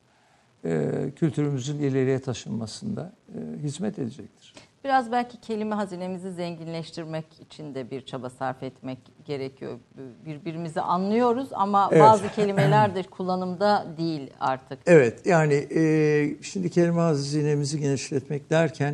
E, 0.64 0.90
kültürümüzün 1.16 1.78
ileriye 1.78 2.18
taşınmasında 2.18 3.12
e, 3.34 3.62
hizmet 3.62 3.98
edecektir. 3.98 4.54
Biraz 4.86 5.12
belki 5.12 5.40
kelime 5.40 5.74
hazinemizi 5.74 6.32
zenginleştirmek 6.32 7.24
için 7.40 7.74
de 7.74 7.90
bir 7.90 8.00
çaba 8.00 8.30
sarf 8.30 8.62
etmek 8.62 8.98
gerekiyor. 9.24 9.78
Birbirimizi 10.26 10.80
anlıyoruz 10.80 11.48
ama 11.52 11.88
Evet. 11.92 12.02
bazı 12.02 12.28
kelimeler 12.32 12.94
de 12.94 13.02
kullanımda 13.02 13.86
değil 13.98 14.30
artık. 14.40 14.78
Evet 14.86 15.26
yani 15.26 15.54
e, 15.54 16.36
şimdi 16.42 16.70
kelime 16.70 17.00
hazinemizi 17.00 17.80
genişletmek 17.80 18.50
derken 18.50 18.92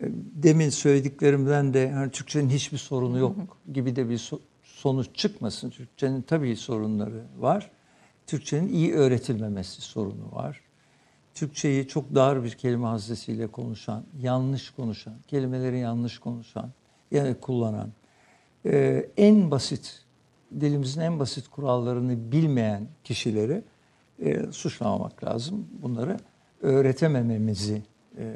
e, 0.00 0.04
demin 0.42 0.70
söylediklerimden 0.70 1.74
de 1.74 1.78
yani 1.78 2.10
Türkçenin 2.10 2.48
hiçbir 2.48 2.78
sorunu 2.78 3.18
yok 3.18 3.36
gibi 3.72 3.96
de 3.96 4.08
bir 4.08 4.18
so- 4.18 4.40
sonuç 4.62 5.08
çıkmasın. 5.14 5.70
Türkçenin 5.70 6.22
tabii 6.22 6.56
sorunları 6.56 7.22
var. 7.38 7.70
Türkçenin 8.26 8.68
iyi 8.68 8.94
öğretilmemesi 8.94 9.80
sorunu 9.82 10.32
var. 10.32 10.60
Türkçeyi 11.34 11.88
çok 11.88 12.14
dar 12.14 12.44
bir 12.44 12.50
kelime 12.50 12.86
hazinesiyle 12.86 13.46
konuşan, 13.46 14.04
yanlış 14.20 14.70
konuşan, 14.70 15.14
kelimeleri 15.28 15.78
yanlış 15.78 16.18
konuşan, 16.18 16.70
yani 17.10 17.34
kullanan, 17.34 17.88
e, 18.66 19.06
en 19.16 19.50
basit, 19.50 20.02
dilimizin 20.60 21.00
en 21.00 21.18
basit 21.18 21.48
kurallarını 21.48 22.32
bilmeyen 22.32 22.86
kişileri 23.04 23.62
e, 24.18 24.52
suçlamamak 24.52 25.24
lazım. 25.24 25.66
Bunları 25.82 26.16
öğretemememizi 26.62 27.82
e, 28.18 28.34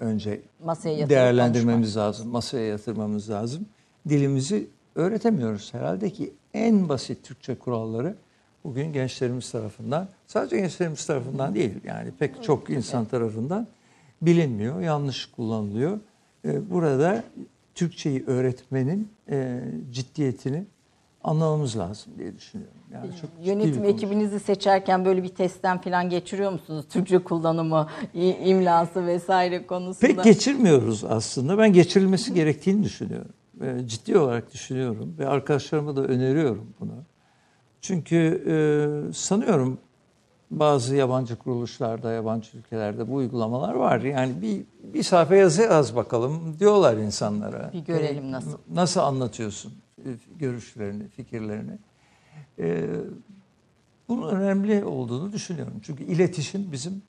önce 0.00 0.42
Masaya 0.64 1.08
değerlendirmemiz 1.08 1.96
lazım, 1.96 2.28
masaya 2.28 2.66
yatırmamız 2.66 3.30
lazım. 3.30 3.66
Dilimizi 4.08 4.68
öğretemiyoruz 4.94 5.74
herhalde 5.74 6.10
ki 6.10 6.32
en 6.54 6.88
basit 6.88 7.24
Türkçe 7.24 7.54
kuralları 7.54 8.16
bugün 8.64 8.92
gençlerimiz 8.92 9.50
tarafından, 9.50 10.08
sadece 10.26 10.56
gençlerimiz 10.56 11.06
tarafından 11.06 11.54
değil 11.54 11.74
yani 11.84 12.10
pek 12.18 12.42
çok 12.42 12.70
insan 12.70 13.04
tarafından 13.04 13.66
bilinmiyor, 14.22 14.80
yanlış 14.80 15.26
kullanılıyor. 15.26 15.98
E, 16.44 16.70
Burada 16.70 17.24
Türkçeyi 17.74 18.24
öğretmenin 18.26 19.08
e, 19.30 19.60
ciddiyetini 19.92 20.64
anlamamız 21.24 21.78
lazım 21.78 22.12
diye 22.18 22.36
düşünüyorum. 22.36 22.76
Yani 22.92 23.10
çok 23.20 23.30
ciddi 23.30 23.42
bir 23.42 23.46
Yönetim 23.46 23.84
ekibinizi 23.84 24.40
seçerken 24.40 25.04
böyle 25.04 25.22
bir 25.22 25.28
testten 25.28 25.80
falan 25.80 26.10
geçiriyor 26.10 26.52
musunuz? 26.52 26.84
Türkçe 26.88 27.18
kullanımı, 27.18 27.88
imlası 28.44 29.06
vesaire 29.06 29.66
konusunda. 29.66 30.06
Pek 30.14 30.24
geçirmiyoruz 30.24 31.04
aslında. 31.04 31.58
Ben 31.58 31.72
geçirilmesi 31.72 32.34
gerektiğini 32.34 32.84
düşünüyorum. 32.84 33.32
E, 33.60 33.86
Ciddi 33.86 34.18
olarak 34.18 34.52
düşünüyorum 34.52 35.14
ve 35.18 35.28
arkadaşlarıma 35.28 35.96
da 35.96 36.04
öneriyorum 36.04 36.74
bunu. 36.80 36.92
Çünkü 37.82 38.44
e, 38.46 39.12
sanıyorum 39.12 39.78
bazı 40.50 40.96
yabancı 40.96 41.36
kuruluşlarda, 41.36 42.12
yabancı 42.12 42.58
ülkelerde 42.58 43.08
bu 43.08 43.14
uygulamalar 43.14 43.74
var. 43.74 44.00
Yani 44.00 44.42
bir, 44.42 44.64
bir 44.94 45.02
sayfa 45.02 45.34
yazı 45.34 45.62
yaz 45.62 45.96
bakalım 45.96 46.56
diyorlar 46.58 46.96
insanlara. 46.96 47.70
Bir 47.72 47.78
görelim 47.78 48.24
E, 48.24 48.32
nasıl. 48.32 48.58
Nasıl 48.74 49.00
anlatıyorsun 49.00 49.72
e, 49.98 50.08
görüşlerini, 50.38 51.08
fikirlerini. 51.08 51.78
E, 52.58 52.86
bunun 54.08 54.28
önemli 54.28 54.84
olduğunu 54.84 55.32
düşünüyorum. 55.32 55.80
Çünkü 55.82 56.04
iletişim 56.04 56.72
bizim 56.72 57.02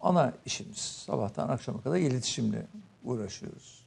ana 0.00 0.32
işimiz. 0.46 0.78
Sabahtan 0.78 1.48
akşama 1.48 1.80
kadar 1.80 1.96
iletişimle 1.96 2.66
uğraşıyoruz. 3.04 3.77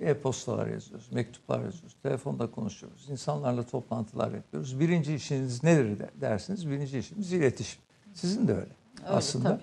E-postalar 0.00 0.66
yazıyoruz, 0.66 1.12
mektuplar 1.12 1.60
yazıyoruz, 1.64 1.96
telefonda 2.02 2.50
konuşuyoruz, 2.50 3.06
insanlarla 3.10 3.62
toplantılar 3.62 4.32
yapıyoruz. 4.32 4.80
Birinci 4.80 5.14
işiniz 5.14 5.64
nedir 5.64 5.98
de- 5.98 6.10
dersiniz? 6.20 6.70
Birinci 6.70 6.98
işimiz 6.98 7.32
iletişim. 7.32 7.82
Sizin 8.14 8.48
de 8.48 8.52
öyle, 8.52 8.72
aslında. 9.06 9.48
tabii. 9.48 9.62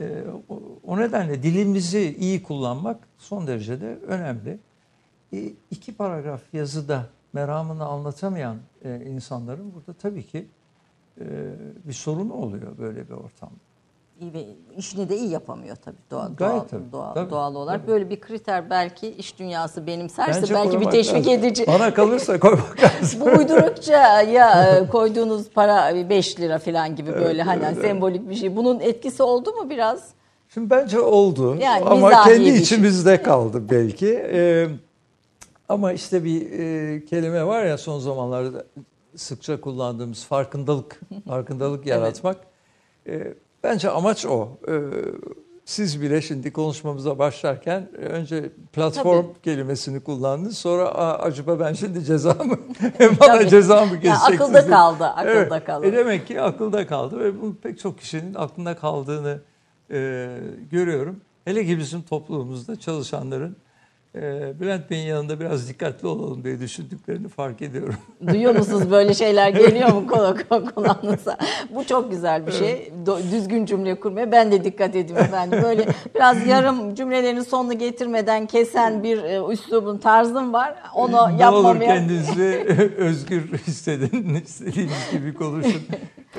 Ee, 0.00 0.24
o, 0.48 0.60
o 0.86 0.98
nedenle 0.98 1.42
dilimizi 1.42 2.16
iyi 2.18 2.42
kullanmak 2.42 3.08
son 3.18 3.46
derecede 3.46 3.98
önemli. 4.06 4.58
E, 5.32 5.52
iki 5.70 5.94
paragraf 5.94 6.42
yazıda 6.52 7.06
meramını 7.32 7.84
anlatamayan 7.84 8.56
e, 8.84 9.04
insanların 9.06 9.74
burada 9.74 9.92
tabii 9.92 10.26
ki 10.26 10.46
e, 11.20 11.24
bir 11.84 11.92
sorunu 11.92 12.32
oluyor 12.32 12.78
böyle 12.78 13.08
bir 13.08 13.14
ortamda. 13.14 13.67
Ve 14.22 14.44
işini 14.76 15.08
de 15.08 15.16
iyi 15.16 15.30
yapamıyor 15.30 15.76
tabii 15.76 15.96
doğal, 16.10 16.34
Gayet 16.36 16.54
doğal, 16.54 16.68
tabii, 16.68 16.92
doğal, 16.92 17.14
tabii, 17.14 17.30
doğal 17.30 17.54
olarak. 17.54 17.80
tabii. 17.80 17.92
Böyle 17.92 18.10
bir 18.10 18.20
kriter 18.20 18.70
belki 18.70 19.08
iş 19.08 19.38
dünyası 19.38 19.86
benimserse 19.86 20.42
Bence 20.42 20.54
belki 20.54 20.80
bir 20.80 20.90
teşvik 20.90 21.26
lazım. 21.26 21.32
edici. 21.32 21.66
Bana 21.66 21.94
kalırsa 21.94 22.40
koymak 22.40 22.76
lazım. 22.82 23.20
Bu 23.24 23.24
uydurukça 23.24 24.22
ya 24.22 24.76
e, 24.76 24.86
koyduğunuz 24.88 25.50
para 25.50 26.08
5 26.10 26.40
lira 26.40 26.58
falan 26.58 26.96
gibi 26.96 27.12
böyle 27.12 27.42
hani 27.42 27.74
sembolik 27.74 28.28
bir 28.30 28.34
şey. 28.34 28.56
Bunun 28.56 28.80
etkisi 28.80 29.22
oldu 29.22 29.52
mu 29.52 29.70
biraz? 29.70 30.08
Şimdi 30.54 30.70
bence 30.70 31.00
oldu 31.00 31.56
Yani 31.60 31.84
ama 31.84 32.24
kendi 32.24 32.44
şey. 32.46 32.56
içimizde 32.56 33.22
kaldı 33.22 33.62
belki. 33.70 34.14
Ee, 34.32 34.68
ama 35.68 35.92
işte 35.92 36.24
bir 36.24 36.50
e, 36.58 37.04
kelime 37.04 37.46
var 37.46 37.64
ya 37.64 37.78
son 37.78 37.98
zamanlarda 37.98 38.64
sıkça 39.16 39.60
kullandığımız 39.60 40.24
farkındalık, 40.24 41.00
farkındalık 41.28 41.86
yaratmak. 41.92 42.36
Ee, 43.06 43.34
bence 43.62 43.90
amaç 43.90 44.26
o. 44.26 44.48
Ee, 44.68 44.72
siz 45.64 46.02
bile 46.02 46.22
şimdi 46.22 46.52
konuşmamıza 46.52 47.18
başlarken 47.18 47.88
e, 47.98 48.04
önce 48.04 48.50
platform 48.72 49.22
Tabii. 49.26 49.40
kelimesini 49.42 50.00
kullandınız. 50.00 50.58
Sonra 50.58 50.84
"Aa, 50.88 51.18
acaba 51.18 51.60
ben 51.60 51.72
şimdi 51.72 52.04
ceza 52.04 52.32
mı, 52.34 52.58
bana 53.20 53.48
ceza 53.48 53.84
mı 53.86 53.94
Ya 53.94 54.00
keseceksiniz? 54.00 54.40
akılda 54.40 54.60
diye. 54.62 54.70
kaldı, 54.70 55.04
akılda 55.04 55.30
Evet. 55.30 55.64
kaldı. 55.64 55.86
E 55.86 55.92
demek 55.92 56.26
ki 56.26 56.40
akılda 56.40 56.86
kaldı 56.86 57.18
ve 57.20 57.42
bu 57.42 57.54
pek 57.62 57.78
çok 57.78 57.98
kişinin 57.98 58.34
aklında 58.34 58.76
kaldığını 58.76 59.40
e, 59.90 60.28
görüyorum. 60.70 61.20
Hele 61.44 61.66
ki 61.66 61.78
bizim 61.78 62.02
toplumumuzda 62.02 62.76
çalışanların 62.80 63.56
Bülent 64.60 64.90
Bey'in 64.90 65.06
yanında 65.06 65.40
biraz 65.40 65.68
dikkatli 65.68 66.08
olalım 66.08 66.44
diye 66.44 66.60
düşündüklerini 66.60 67.28
fark 67.28 67.62
ediyorum. 67.62 67.94
Duyuyor 68.28 68.54
musunuz 68.56 68.90
böyle 68.90 69.14
şeyler 69.14 69.48
geliyor 69.48 69.88
mu 69.92 70.06
kula- 70.10 70.74
kulağınıza? 70.74 71.36
Bu 71.74 71.84
çok 71.84 72.10
güzel 72.10 72.46
bir 72.46 72.52
şey. 72.52 72.92
Düzgün 73.32 73.66
cümle 73.66 74.00
kurmaya 74.00 74.32
ben 74.32 74.52
de 74.52 74.64
dikkat 74.64 74.96
ediyorum 74.96 75.24
efendim. 75.24 75.58
Böyle 75.62 75.86
biraz 76.14 76.46
yarım 76.46 76.94
cümlelerin 76.94 77.40
sonunu 77.40 77.78
getirmeden 77.78 78.46
kesen 78.46 79.02
bir 79.02 79.22
e, 79.22 79.52
üslubun 79.52 79.98
tarzım 79.98 80.52
var. 80.52 80.74
Onu 80.94 81.12
ne 81.12 81.20
olur 81.20 81.40
yapmamaya 81.40 81.94
kendinizi 81.94 82.64
özgür 82.98 83.52
hissedin, 83.58 84.34
istediğiniz 84.34 85.10
gibi 85.12 85.34
konuşun. 85.34 85.82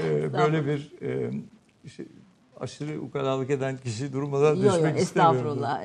E, 0.04 0.34
böyle 0.34 0.66
bir 0.66 0.92
e, 1.02 1.32
şey, 1.90 2.06
aşırı 2.60 3.02
ukalalık 3.02 3.50
eden 3.50 3.78
kişi 3.78 4.14
durmadan 4.14 4.56
Yok 4.56 4.74
düşmek 4.76 4.94
yok 4.96 5.00
istemiyorum. 5.04 5.38
estağfurullah. 5.40 5.84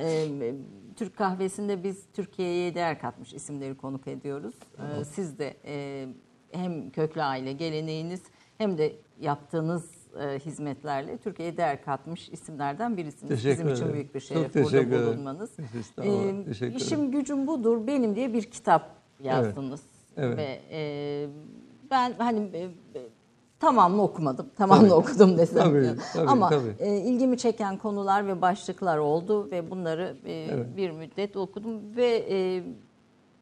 Türk 0.95 1.17
kahvesinde 1.17 1.83
biz 1.83 2.05
Türkiye'ye 2.13 2.75
değer 2.75 2.99
katmış 3.01 3.33
isimleri 3.33 3.77
konuk 3.77 4.07
ediyoruz. 4.07 4.55
Ee, 4.77 5.05
siz 5.05 5.39
de 5.39 5.55
e, 5.65 6.07
hem 6.51 6.89
köklü 6.89 7.21
aile 7.23 7.53
geleneğiniz 7.53 8.21
hem 8.57 8.77
de 8.77 8.95
yaptığınız 9.19 9.91
e, 10.19 10.39
hizmetlerle 10.39 11.17
Türkiye'ye 11.17 11.57
değer 11.57 11.83
katmış 11.85 12.29
isimlerden 12.29 12.97
birisiniz. 12.97 13.29
Teşekkür 13.29 13.57
Bizim 13.57 13.67
için 13.73 13.83
ederim. 13.83 13.93
büyük 13.93 14.15
bir 14.15 14.19
Çok 14.19 14.27
şeref 14.27 14.53
teşekkür 14.53 14.91
burada 14.91 15.07
bulunmanız. 15.07 15.51
Ee, 16.01 16.67
İşim 16.75 17.11
gücüm 17.11 17.47
budur 17.47 17.87
benim 17.87 18.15
diye 18.15 18.33
bir 18.33 18.43
kitap 18.43 18.95
yazdınız. 19.23 19.81
Evet. 20.17 20.37
Ve 20.37 20.59
e, 20.71 21.27
ben 21.91 22.13
hani 22.17 22.39
e, 22.39 22.69
tamamını 23.65 24.01
okumadım. 24.03 24.45
Tamamını 24.57 24.89
Tabii. 24.89 24.93
okudum 24.99 25.37
desem. 25.37 25.63
Tabii, 25.63 25.95
tabii, 26.13 26.27
Ama 26.29 26.49
tabii. 26.49 26.75
e, 26.79 26.97
ilgimi 26.97 27.37
çeken 27.37 27.77
konular 27.77 28.27
ve 28.27 28.41
başlıklar 28.41 28.97
oldu 28.97 29.51
ve 29.51 29.71
bunları 29.71 30.15
e, 30.25 30.33
Evet. 30.33 30.77
bir 30.77 30.91
müddet 30.91 31.37
okudum 31.37 31.95
ve 31.95 32.07
e, 32.07 32.63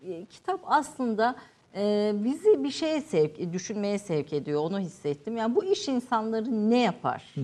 e, 0.04 0.26
kitap 0.26 0.60
aslında 0.66 1.36
e, 1.76 2.14
bizi 2.24 2.64
bir 2.64 2.72
şeye 2.72 3.02
sevk, 3.02 3.54
düşünmeye 3.54 4.00
sevk 4.00 4.34
ediyor. 4.34 4.62
Onu 4.62 4.80
hissettim. 4.80 5.38
Yani 5.38 5.56
bu 5.56 5.66
iş 5.66 5.88
insanları 5.88 6.70
ne 6.70 6.82
yapar 6.82 7.36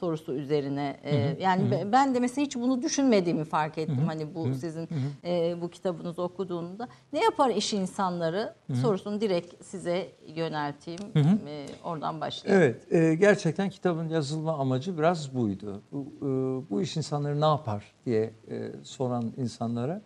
sorusu 0.00 0.32
üzerine. 0.34 0.96
e, 1.02 1.36
yani 1.40 1.70
be- 1.70 1.92
ben 1.92 2.14
de 2.14 2.20
mesela 2.20 2.44
hiç 2.44 2.56
bunu 2.56 2.82
düşünmediğimi 2.82 3.44
fark 3.44 3.78
ettim. 3.78 4.02
Hani 4.06 4.34
bu 4.34 4.54
sizin 4.54 4.88
e, 5.24 5.56
bu 5.60 5.68
kitabınızı 5.70 6.22
okuduğumda 6.22 6.88
ne 7.12 7.20
yapar 7.24 7.50
iş 7.50 7.72
insanları 7.72 8.54
sorusunu 8.82 9.20
direkt 9.20 9.64
size 9.64 10.08
yönelteyim. 10.34 11.00
E, 11.48 11.66
oradan 11.84 12.20
başlayalım. 12.20 12.62
Evet, 12.62 12.92
e, 12.92 13.14
gerçekten 13.14 13.70
kitabın 13.70 14.08
yazılma 14.08 14.58
amacı 14.58 14.98
biraz 14.98 15.34
buydu. 15.34 15.82
Bu, 15.92 16.06
e, 16.18 16.24
bu 16.70 16.82
iş 16.82 16.96
insanları 16.96 17.40
ne 17.40 17.44
yapar 17.44 17.84
diye 18.06 18.30
e, 18.50 18.70
soran 18.82 19.32
insanlara 19.36 20.02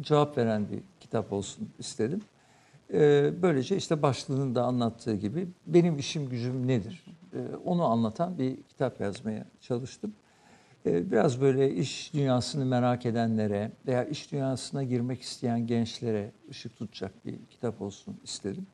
cevap 0.00 0.38
veren 0.38 0.66
bir 0.72 0.78
kitap 1.00 1.32
olsun 1.32 1.68
istedim. 1.78 2.22
E, 2.92 3.32
böylece 3.42 3.76
işte 3.76 4.02
başlığının 4.02 4.54
da 4.54 4.64
anlattığı 4.64 5.14
gibi 5.14 5.48
benim 5.66 5.98
işim 5.98 6.28
gücüm 6.28 6.68
nedir? 6.68 7.04
E, 7.32 7.38
onu 7.64 7.84
anlatan 7.84 8.38
bir 8.38 8.56
kitap 8.62 9.00
yazmaya 9.00 9.44
çalıştım. 9.60 10.12
E, 10.86 11.10
biraz 11.10 11.40
böyle 11.40 11.74
iş 11.74 12.14
dünyasını 12.14 12.64
merak 12.64 13.06
edenlere 13.06 13.72
veya 13.86 14.04
iş 14.04 14.32
dünyasına 14.32 14.82
girmek 14.82 15.22
isteyen 15.22 15.66
gençlere 15.66 16.32
ışık 16.50 16.76
tutacak 16.76 17.26
bir 17.26 17.34
kitap 17.50 17.82
olsun 17.82 18.16
istedim. 18.24 18.66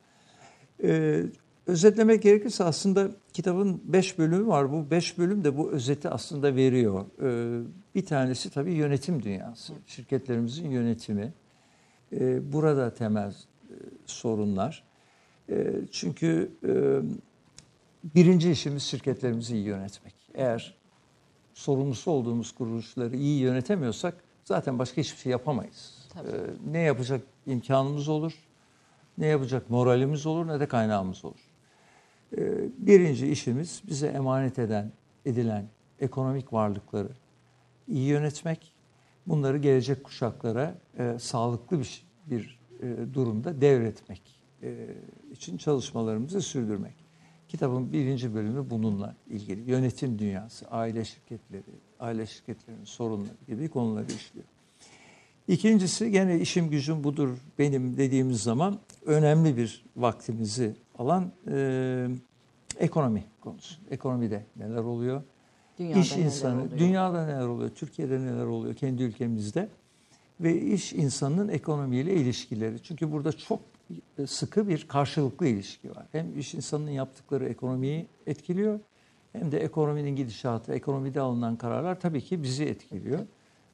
Ee, 0.83 1.23
özetlemek 1.67 2.21
gerekirse 2.23 2.63
aslında 2.63 3.07
kitabın 3.33 3.81
beş 3.83 4.17
bölümü 4.19 4.47
var. 4.47 4.71
Bu 4.71 4.91
beş 4.91 5.17
bölüm 5.17 5.43
de 5.43 5.57
bu 5.57 5.71
özeti 5.71 6.09
aslında 6.09 6.55
veriyor. 6.55 7.05
Ee, 7.21 7.63
bir 7.95 8.05
tanesi 8.05 8.49
tabii 8.49 8.73
yönetim 8.73 9.23
dünyası. 9.23 9.73
Şirketlerimizin 9.87 10.69
yönetimi. 10.69 11.33
Ee, 12.13 12.53
burada 12.53 12.93
temel 12.93 13.33
sorunlar. 14.11 14.83
Ee, 15.49 15.73
çünkü 15.91 16.51
e, 16.63 16.73
birinci 18.15 18.51
işimiz 18.51 18.83
şirketlerimizi 18.83 19.55
iyi 19.55 19.65
yönetmek. 19.65 20.13
Eğer 20.33 20.75
sorumlusu 21.53 22.11
olduğumuz 22.11 22.51
kuruluşları 22.51 23.15
iyi 23.15 23.39
yönetemiyorsak 23.39 24.13
zaten 24.43 24.79
başka 24.79 25.01
hiçbir 25.01 25.17
şey 25.17 25.31
yapamayız. 25.31 26.07
Tabii. 26.13 26.29
Ee, 26.29 26.71
ne 26.71 26.79
yapacak 26.79 27.21
imkanımız 27.45 28.09
olur, 28.09 28.33
ne 29.17 29.25
yapacak 29.25 29.69
moralimiz 29.69 30.25
olur 30.25 30.47
ne 30.47 30.59
de 30.59 30.67
kaynağımız 30.67 31.25
olur. 31.25 31.49
Ee, 32.37 32.41
birinci 32.77 33.27
işimiz 33.31 33.81
bize 33.89 34.07
emanet 34.07 34.59
eden, 34.59 34.91
edilen 35.25 35.65
ekonomik 35.99 36.53
varlıkları 36.53 37.09
iyi 37.87 38.07
yönetmek, 38.07 38.73
bunları 39.27 39.57
gelecek 39.57 40.03
kuşaklara 40.03 40.75
e, 40.97 41.19
sağlıklı 41.19 41.79
bir, 41.79 42.03
bir 42.25 42.59
e, 42.81 43.13
durumda 43.13 43.61
devretmek 43.61 44.21
e, 44.63 44.87
için 45.31 45.57
çalışmalarımızı 45.57 46.41
sürdürmek. 46.41 46.95
Kitabın 47.47 47.93
birinci 47.93 48.33
bölümü 48.35 48.69
bununla 48.69 49.15
ilgili. 49.29 49.71
Yönetim 49.71 50.19
dünyası, 50.19 50.67
aile 50.67 51.05
şirketleri, 51.05 51.63
aile 51.99 52.25
şirketlerinin 52.25 52.85
sorunları 52.85 53.35
gibi 53.47 53.69
konuları 53.69 54.05
işliyor. 54.05 54.45
İkincisi 55.47 56.11
gene 56.11 56.39
işim 56.39 56.69
gücüm 56.69 57.03
budur 57.03 57.29
benim 57.59 57.97
dediğimiz 57.97 58.43
zaman 58.43 58.79
önemli 59.05 59.57
bir 59.57 59.85
vaktimizi 59.95 60.75
alan 60.97 61.31
e, 61.51 62.07
ekonomi 62.79 63.23
konusu. 63.41 63.75
Ekonomide 63.91 64.45
neler 64.55 64.83
oluyor? 64.83 65.21
Dünyada 65.79 65.99
iş 65.99 66.17
insanı, 66.17 66.61
oluyor? 66.61 66.79
dünyada 66.79 67.25
neler 67.25 67.47
oluyor? 67.47 67.69
Türkiye'de 67.69 68.19
neler 68.19 68.45
oluyor? 68.45 68.73
Kendi 68.73 69.03
ülkemizde 69.03 69.69
ve 70.43 70.61
iş 70.61 70.93
insanının 70.93 71.47
ekonomiyle 71.47 72.13
ilişkileri. 72.13 72.83
Çünkü 72.83 73.11
burada 73.11 73.31
çok 73.31 73.59
sıkı 74.27 74.67
bir 74.67 74.87
karşılıklı 74.87 75.47
ilişki 75.47 75.89
var. 75.89 76.05
Hem 76.11 76.39
iş 76.39 76.53
insanının 76.53 76.91
yaptıkları 76.91 77.45
ekonomiyi 77.45 78.07
etkiliyor 78.27 78.79
hem 79.33 79.51
de 79.51 79.59
ekonominin 79.59 80.15
gidişatı, 80.15 80.73
ekonomide 80.73 81.21
alınan 81.21 81.55
kararlar 81.55 81.99
tabii 81.99 82.21
ki 82.21 82.43
bizi 82.43 82.65
etkiliyor. 82.65 83.19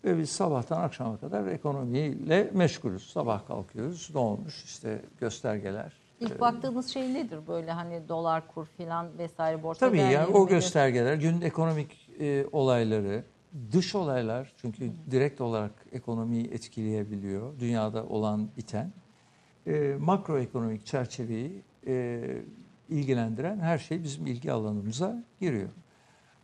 Ve 0.03 0.17
biz 0.17 0.30
sabahtan 0.30 0.82
akşama 0.82 1.17
kadar 1.17 1.47
ekonomiyle 1.47 2.51
meşgulüz. 2.53 3.10
Sabah 3.10 3.47
kalkıyoruz, 3.47 4.10
ne 4.13 4.19
olmuş 4.19 4.63
işte 4.63 5.01
göstergeler. 5.19 5.93
İlk 6.19 6.41
baktığınız 6.41 6.88
şey 6.88 7.13
nedir 7.13 7.39
böyle 7.47 7.71
hani 7.71 8.10
dolar 8.10 8.47
kur 8.47 8.65
filan 8.65 9.17
vesaire 9.17 9.63
borsa 9.63 9.80
Tabii 9.88 9.97
yani 9.97 10.25
o 10.27 10.47
göstergeler, 10.47 11.13
günün 11.13 11.41
ekonomik 11.41 12.10
e, 12.19 12.45
olayları, 12.51 13.23
dış 13.71 13.95
olaylar 13.95 14.53
çünkü 14.61 14.91
direkt 15.11 15.41
olarak 15.41 15.85
ekonomiyi 15.91 16.47
etkileyebiliyor. 16.47 17.59
Dünyada 17.59 18.05
olan 18.05 18.49
biten. 18.57 18.91
E, 19.67 19.95
makroekonomik 19.99 20.85
çerçeveyi 20.85 21.63
e, 21.87 22.21
ilgilendiren 22.89 23.59
her 23.59 23.77
şey 23.77 24.03
bizim 24.03 24.27
ilgi 24.27 24.51
alanımıza 24.51 25.23
giriyor. 25.39 25.69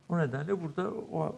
Bu 0.09 0.17
nedenle 0.17 0.61
burada 0.61 0.91
o 1.11 1.35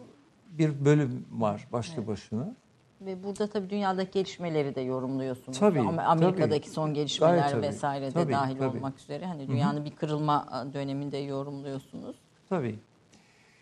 bir 0.50 0.84
bölüm 0.84 1.26
var 1.32 1.68
başlı 1.72 2.06
başına. 2.06 2.54
Ve 3.00 3.22
burada 3.24 3.46
tabii 3.46 3.70
dünyadaki 3.70 4.10
gelişmeleri 4.10 4.74
de 4.74 4.80
yorumluyorsunuz. 4.80 5.58
Tabii, 5.58 5.80
Ama 5.80 6.02
Amerika'daki 6.02 6.60
tabii. 6.66 6.74
son 6.74 6.94
gelişmeler 6.94 7.34
Gayet 7.38 7.50
tabii. 7.52 7.62
vesaire 7.62 8.06
de 8.06 8.10
Tabii, 8.10 8.32
dahil 8.32 8.58
tabii. 8.58 8.76
olmak 8.76 8.98
üzere. 8.98 9.26
Hani 9.26 9.48
dünyanın 9.48 9.84
bir 9.84 9.90
kırılma 9.90 10.64
döneminde 10.72 11.16
yorumluyorsunuz. 11.16 12.16
Tabii. 12.48 12.78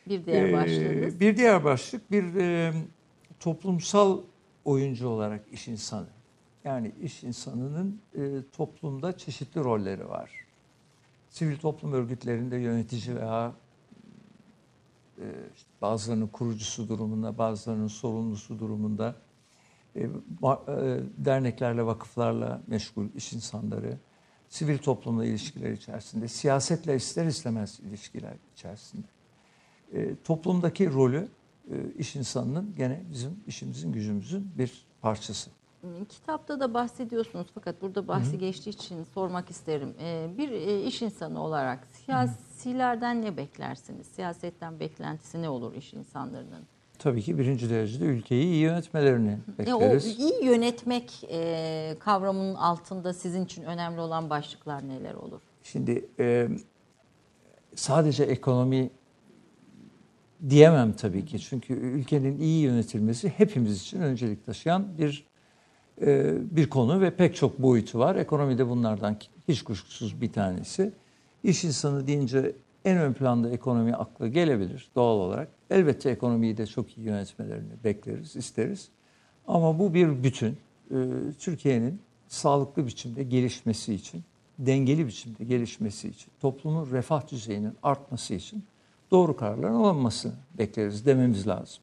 Bir 0.06 0.26
diğer 0.26 0.48
Ee, 0.48 0.52
başlığınız. 0.52 1.20
Bir 1.20 1.36
diğer 1.36 1.64
başlık 1.64 2.10
bir 2.10 2.34
e, 2.34 2.72
toplumsal 3.40 4.20
oyuncu 4.64 5.08
olarak 5.08 5.44
iş 5.52 5.68
insanı. 5.68 6.06
Yani 6.64 6.92
iş 7.02 7.24
insanının 7.24 8.00
e, 8.14 8.20
toplumda 8.52 9.18
çeşitli 9.18 9.64
rolleri 9.64 10.08
var. 10.08 10.30
Sivil 11.28 11.56
toplum 11.56 11.92
örgütlerinde 11.92 12.56
yönetici 12.56 13.16
veya 13.16 13.52
e, 15.18 15.24
işte 15.56 15.68
bazılarının 15.82 16.26
kurucusu 16.26 16.88
durumunda, 16.88 17.38
bazılarının 17.38 17.86
sorumlusu 17.86 18.58
durumunda, 18.58 19.14
e, 19.96 20.00
e, 20.00 20.08
derneklerle, 21.18 21.86
vakıflarla 21.86 22.62
meşgul 22.66 23.06
iş 23.14 23.32
insanları, 23.32 23.98
sivil 24.48 24.78
toplumla 24.78 25.24
ilişkiler 25.24 25.70
içerisinde, 25.70 26.28
siyasetle 26.28 26.96
ister 26.96 27.26
istemez 27.26 27.80
ilişkiler 27.80 28.34
içerisinde. 28.52 29.06
E, 29.92 30.14
toplumdaki 30.24 30.92
rolü 30.92 31.28
e, 31.70 31.74
iş 31.98 32.16
insanının 32.16 32.74
gene 32.76 33.02
bizim 33.12 33.40
işimizin 33.46 33.92
gücümüzün 33.92 34.50
bir 34.58 34.86
parçası. 35.02 35.50
Kitapta 36.08 36.60
da 36.60 36.74
bahsediyorsunuz 36.74 37.46
fakat 37.54 37.82
burada 37.82 38.08
bahsi 38.08 38.38
geçtiği 38.38 38.70
için 38.70 39.02
sormak 39.04 39.50
isterim. 39.50 39.94
Ee, 40.00 40.28
Bir 40.38 40.50
e, 40.50 40.82
iş 40.82 41.02
insanı 41.02 41.42
olarak 41.42 41.86
siyasilerden 41.92 43.22
ne 43.22 43.36
beklersiniz? 43.36 44.06
Siyasetten 44.06 44.80
beklentisi 44.80 45.42
ne 45.42 45.48
olur 45.48 45.74
iş 45.74 45.94
insanlarının? 45.94 46.62
Tabii 46.98 47.22
ki 47.22 47.38
birinci 47.38 47.70
derecede 47.70 48.04
ülkeyi 48.04 48.44
iyi 48.44 48.56
yönetmelerini 48.62 49.38
Ya 49.66 49.76
o 49.76 49.80
bekleriz. 49.80 50.18
iyi 50.18 50.44
yönetmek 50.44 51.24
e, 51.30 51.96
kavramının 52.00 52.54
altında 52.54 53.12
sizin 53.12 53.44
için 53.44 53.62
önemli 53.62 54.00
olan 54.00 54.30
başlıklar 54.30 54.88
neler 54.88 55.14
olur? 55.14 55.40
Şimdi 55.62 56.08
e, 56.18 56.48
sadece 57.74 58.24
ekonomi 58.24 58.90
diyemem 60.50 60.92
tabii 60.92 61.24
ki. 61.24 61.38
Çünkü 61.38 61.74
ülkenin 61.74 62.40
iyi 62.40 62.62
yönetilmesi 62.62 63.28
hepimiz 63.28 63.82
için 63.82 64.00
öncelik 64.00 64.46
taşıyan 64.46 64.98
bir 64.98 65.26
e, 66.02 66.34
bir 66.56 66.68
konu 66.68 67.00
ve 67.00 67.10
pek 67.10 67.36
çok 67.36 67.62
boyutu 67.62 67.98
var. 67.98 68.16
Ekonomide 68.16 68.68
bunlardan 68.68 69.16
hiç 69.48 69.62
kuşkusuz 69.62 70.20
bir 70.20 70.32
tanesi. 70.32 70.92
İş 71.44 71.64
insanı 71.64 72.06
deyince 72.06 72.52
en 72.84 72.98
ön 72.98 73.12
planda 73.12 73.50
ekonomi 73.50 73.94
aklı 73.94 74.28
gelebilir 74.28 74.88
doğal 74.94 75.16
olarak. 75.16 75.48
Elbette 75.70 76.10
ekonomiyi 76.10 76.56
de 76.56 76.66
çok 76.66 76.98
iyi 76.98 77.06
yönetmelerini 77.06 77.72
bekleriz, 77.84 78.36
isteriz. 78.36 78.88
Ama 79.46 79.78
bu 79.78 79.94
bir 79.94 80.22
bütün. 80.22 80.56
E, 80.90 80.96
Türkiye'nin 81.38 82.00
sağlıklı 82.28 82.86
biçimde 82.86 83.22
gelişmesi 83.22 83.94
için, 83.94 84.22
dengeli 84.58 85.06
biçimde 85.06 85.44
gelişmesi 85.44 86.08
için, 86.08 86.32
toplumun 86.40 86.90
refah 86.90 87.30
düzeyinin 87.30 87.72
artması 87.82 88.34
için 88.34 88.64
doğru 89.10 89.36
kararların 89.36 89.74
alınmasını 89.74 90.32
bekleriz 90.58 91.06
dememiz 91.06 91.46
lazım. 91.46 91.82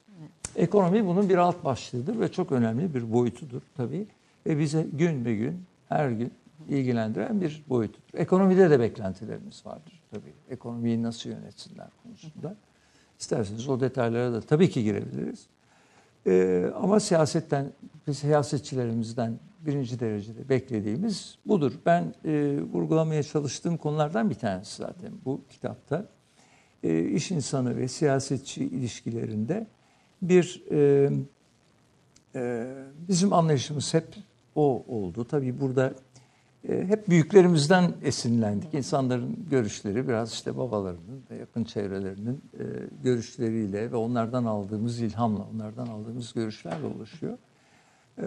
Ekonomi 0.55 1.05
bunun 1.05 1.29
bir 1.29 1.37
alt 1.37 1.63
başlığıdır 1.63 2.19
ve 2.19 2.31
çok 2.31 2.51
önemli 2.51 2.93
bir 2.93 3.13
boyutudur 3.13 3.61
tabii. 3.77 4.07
Ve 4.45 4.59
bize 4.59 4.87
gün 4.93 5.25
be 5.25 5.35
gün, 5.35 5.63
her 5.89 6.09
gün 6.09 6.33
ilgilendiren 6.69 7.41
bir 7.41 7.63
boyutudur. 7.69 8.17
Ekonomide 8.19 8.69
de 8.69 8.79
beklentilerimiz 8.79 9.65
vardır 9.65 10.01
tabii. 10.11 10.33
Ekonomiyi 10.49 11.03
nasıl 11.03 11.29
yönetsinler 11.29 11.87
konusunda. 12.03 12.55
İsterseniz 13.19 13.69
o 13.69 13.79
detaylara 13.79 14.33
da 14.33 14.41
tabii 14.41 14.69
ki 14.69 14.83
girebiliriz. 14.83 15.47
Ee, 16.27 16.71
ama 16.75 16.99
siyasetten, 16.99 17.71
biz 18.07 18.17
siyasetçilerimizden 18.17 19.39
birinci 19.65 19.99
derecede 19.99 20.49
beklediğimiz 20.49 21.37
budur. 21.45 21.73
Ben 21.85 22.13
e, 22.25 22.57
vurgulamaya 22.73 23.23
çalıştığım 23.23 23.77
konulardan 23.77 24.29
bir 24.29 24.35
tanesi 24.35 24.77
zaten 24.77 25.11
bu 25.25 25.41
kitapta. 25.49 26.05
E, 26.83 27.03
iş 27.03 27.31
insanı 27.31 27.77
ve 27.77 27.87
siyasetçi 27.87 28.65
ilişkilerinde 28.65 29.67
bir 30.21 30.63
e, 30.71 31.09
e, 32.35 32.67
bizim 33.07 33.33
anlayışımız 33.33 33.93
hep 33.93 34.07
o 34.55 34.85
oldu. 34.87 35.25
Tabii 35.25 35.61
burada 35.61 35.93
e, 36.69 36.85
hep 36.87 37.09
büyüklerimizden 37.09 37.93
esinlendik. 38.01 38.73
İnsanların 38.73 39.45
görüşleri 39.49 40.07
biraz 40.07 40.31
işte 40.31 40.57
babalarının 40.57 41.23
ve 41.31 41.35
yakın 41.35 41.63
çevrelerinin 41.63 42.41
e, 42.59 42.63
görüşleriyle 43.03 43.91
ve 43.91 43.95
onlardan 43.95 44.45
aldığımız 44.45 45.01
ilhamla, 45.01 45.47
onlardan 45.53 45.87
aldığımız 45.87 46.33
görüşlerle 46.33 46.85
oluşuyor. 46.85 47.37
E, 48.17 48.25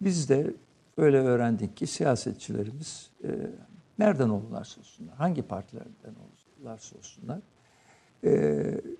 biz 0.00 0.28
de 0.28 0.54
öyle 0.96 1.18
öğrendik 1.18 1.76
ki 1.76 1.86
siyasetçilerimiz 1.86 3.10
e, 3.24 3.28
nereden 3.98 4.28
olurlarsa 4.28 4.80
olsunlar, 4.80 5.14
hangi 5.14 5.42
partilerden 5.42 6.14
olurlarsa 6.58 6.98
olsunlar, 6.98 7.40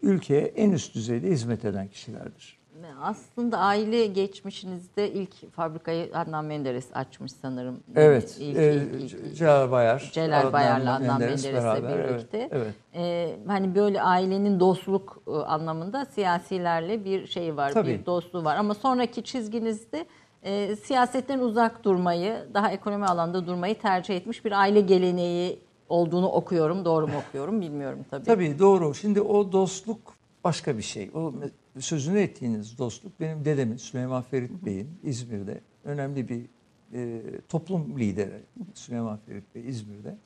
ülkeye 0.03 0.41
en 0.41 0.71
üst 0.71 0.95
düzeyde 0.95 1.29
hizmet 1.29 1.65
eden 1.65 1.89
kişilerdir. 1.89 2.57
Aslında 3.03 3.59
aile 3.59 4.07
geçmişinizde 4.07 5.13
ilk 5.13 5.53
fabrikayı 5.53 6.11
Adnan 6.15 6.45
Menderes 6.45 6.87
açmış 6.95 7.33
sanırım. 7.33 7.81
Evet. 7.97 8.37
İlk, 8.41 8.57
e, 8.57 8.75
ilk, 8.75 9.13
ilk, 9.13 9.37
Celal 9.37 9.71
Bayar. 9.71 10.11
Celal 10.13 10.53
Bayar'la 10.53 10.95
Adnan 10.95 11.19
Menderes 11.19 11.45
Menderes'le 11.45 11.65
beraber, 11.65 12.09
birlikte. 12.09 12.39
Evet. 12.39 12.51
evet. 12.53 12.75
Ee, 12.95 13.37
hani 13.47 13.75
böyle 13.75 14.03
ailenin 14.03 14.61
dostluk 14.61 15.23
e, 15.27 15.31
anlamında 15.31 16.05
siyasilerle 16.05 17.05
bir 17.05 17.27
şey 17.27 17.57
var, 17.57 17.73
Tabii. 17.73 17.89
bir 17.89 18.07
dostluğu 18.07 18.45
var. 18.45 18.57
Ama 18.57 18.75
sonraki 18.75 19.23
çizginizde 19.23 20.07
e, 20.43 20.77
siyasetten 20.77 21.39
uzak 21.39 21.85
durmayı, 21.85 22.37
daha 22.55 22.71
ekonomi 22.71 23.07
alanda 23.07 23.47
durmayı 23.47 23.79
tercih 23.79 24.17
etmiş 24.17 24.45
bir 24.45 24.53
aile 24.53 24.81
geleneği 24.81 25.66
olduğunu 25.89 26.29
okuyorum. 26.29 26.85
Doğru 26.85 27.07
mu 27.07 27.15
okuyorum 27.29 27.61
bilmiyorum 27.61 28.05
tabii. 28.11 28.25
Tabii 28.25 28.59
doğru. 28.59 28.95
Şimdi 28.95 29.21
o 29.21 29.53
dostluk 29.53 30.17
başka 30.45 30.77
bir 30.79 30.83
şey. 30.83 31.11
O 31.15 31.35
sözünü 31.79 32.21
ettiğiniz 32.21 32.79
dostluk 32.79 33.21
benim 33.21 33.45
dedemin 33.45 33.77
Süleyman 33.77 34.23
Ferit 34.23 34.65
Bey'in 34.65 34.89
İzmir'de 35.03 35.61
önemli 35.85 36.29
bir 36.29 36.47
e, 36.93 37.23
toplum 37.49 37.99
lideri 37.99 38.43
Süleyman 38.75 39.19
Ferit 39.27 39.55
Bey 39.55 39.69
İzmir'de 39.69 40.17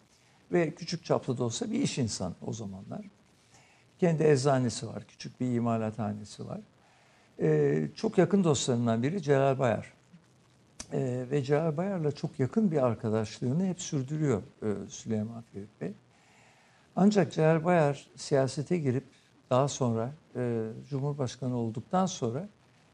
ve 0.52 0.74
küçük 0.74 1.04
çaplı 1.04 1.38
da 1.38 1.44
olsa 1.44 1.70
bir 1.70 1.80
iş 1.82 1.98
insanı 1.98 2.34
o 2.46 2.52
zamanlar. 2.52 3.04
Kendi 3.98 4.22
eczanesi 4.22 4.86
var, 4.86 5.04
küçük 5.08 5.40
bir 5.40 5.54
imalathanesi 5.54 6.46
var. 6.46 6.60
E, 7.40 7.88
çok 7.94 8.18
yakın 8.18 8.44
dostlarından 8.44 9.02
biri 9.02 9.22
Celal 9.22 9.58
Bayar. 9.58 9.92
E, 10.92 11.24
ve 11.30 11.42
Celal 11.42 11.76
Bayar'la 11.76 12.12
çok 12.12 12.40
yakın 12.40 12.70
bir 12.70 12.86
arkadaşlığını 12.86 13.66
hep 13.66 13.80
sürdürüyor 13.80 14.42
e, 14.62 14.66
Süleyman 14.88 15.42
Ferit 15.52 15.80
Bey. 15.80 15.92
Ancak 16.96 17.32
Celal 17.32 17.64
Bayar 17.64 18.06
siyasete 18.16 18.78
girip 18.78 19.04
daha 19.50 19.68
sonra 19.68 20.10
e, 20.36 20.66
Cumhurbaşkanı 20.90 21.56
olduktan 21.56 22.06
sonra 22.06 22.48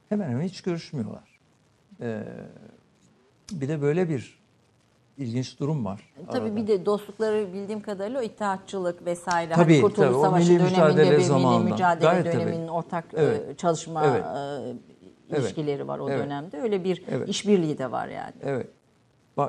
hemen 0.09 0.29
hemen 0.29 0.43
hiç 0.43 0.61
görüşmüyorlar. 0.63 1.41
E, 2.01 2.23
bir 3.53 3.69
de 3.69 3.83
böyle 3.83 4.09
bir 4.09 4.39
ilginç 5.19 5.61
durum 5.61 5.85
var. 5.85 6.13
Tabii 6.33 6.39
arada. 6.39 6.57
bir 6.57 6.67
de 6.67 6.87
dostlukları 6.87 7.53
bildiğim 7.53 7.83
kadarıyla 7.83 8.21
o 8.21 8.23
itaatçılık 8.23 9.07
vesaire. 9.07 9.53
Tabii, 9.53 9.73
hani 9.73 9.83
Kurtuluş 9.83 10.09
tabii. 10.09 10.21
Savaşı 10.21 10.49
döneminde 10.49 11.11
bir 11.11 11.31
milli 11.31 11.71
mücadele 11.71 12.11
Gayet 12.11 12.25
tabii. 12.25 12.37
döneminin 12.37 12.69
ortak 12.69 13.05
e, 13.15 13.23
Evet. 13.23 13.59
çalışma 13.59 14.07
Evet. 14.07 14.25
E, 15.33 15.39
ilişkileri 15.41 15.89
var 15.89 15.99
o 15.99 16.11
Evet. 16.11 16.25
dönemde. 16.25 16.61
Öyle 16.61 16.85
bir 16.85 17.03
Evet. 17.11 17.29
işbirliği 17.29 17.79
de 17.79 17.91
var 17.91 18.09
yani. 18.09 18.35
Evet. 18.43 18.67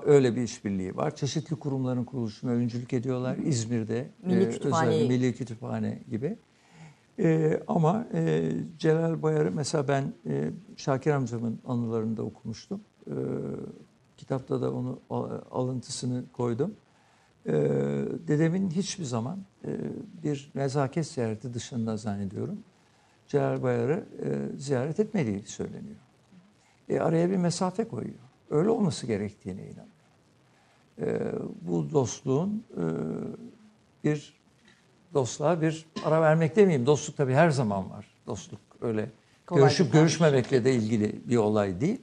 Öyle 0.05 0.35
bir 0.35 0.41
işbirliği 0.41 0.95
var. 0.95 1.15
Çeşitli 1.15 1.55
kurumların 1.55 2.03
kuruluşuna 2.03 2.51
öncülük 2.51 2.93
ediyorlar. 2.93 3.37
İzmir'de 3.37 4.07
Milli 4.23 4.43
e, 4.43 4.47
özel 4.47 5.07
Milli 5.07 5.35
Kütüphane 5.35 5.99
gibi. 6.11 6.37
E, 7.19 7.59
ama 7.67 8.07
e, 8.13 8.51
Celal 8.77 9.21
Bayar'ı 9.21 9.51
mesela 9.51 9.87
ben 9.87 10.13
e, 10.29 10.49
Şakir 10.77 11.11
amcamın 11.11 11.59
anılarında 11.65 12.23
okumuştum. 12.23 12.81
E, 13.07 13.13
kitapta 14.17 14.61
da 14.61 14.73
onu 14.73 14.99
alıntısını 15.51 16.23
koydum. 16.33 16.73
E, 17.45 17.53
dedemin 18.27 18.69
hiçbir 18.69 19.03
zaman 19.03 19.39
e, 19.65 19.69
bir 20.23 20.51
nezaket 20.55 21.07
ziyareti 21.07 21.53
dışında 21.53 21.97
zannediyorum 21.97 22.59
Celal 23.27 23.63
Bayar'ı 23.63 24.05
e, 24.23 24.57
ziyaret 24.57 24.99
etmediği 24.99 25.45
söyleniyor. 25.45 25.99
E, 26.89 26.99
araya 26.99 27.29
bir 27.29 27.37
mesafe 27.37 27.87
koyuyor. 27.87 28.19
Öyle 28.49 28.69
olması 28.69 29.07
gerektiğine 29.07 29.61
inanıyor. 29.61 29.87
E, 31.01 31.31
bu 31.61 31.91
dostluğun 31.91 32.63
e, 32.77 32.83
bir 34.03 34.37
dostluğa 35.13 35.61
bir 35.61 35.85
ara 36.05 36.21
vermek 36.21 36.55
demeyeyim. 36.55 36.85
Dostluk 36.85 37.17
tabii 37.17 37.33
her 37.33 37.49
zaman 37.49 37.89
var. 37.89 38.05
Dostluk 38.27 38.59
öyle 38.81 39.09
Kolay 39.45 39.63
görüşüp 39.63 39.93
görüşmemekle 39.93 40.65
de 40.65 40.75
ilgili 40.75 41.29
bir 41.29 41.37
olay 41.37 41.81
değil. 41.81 42.01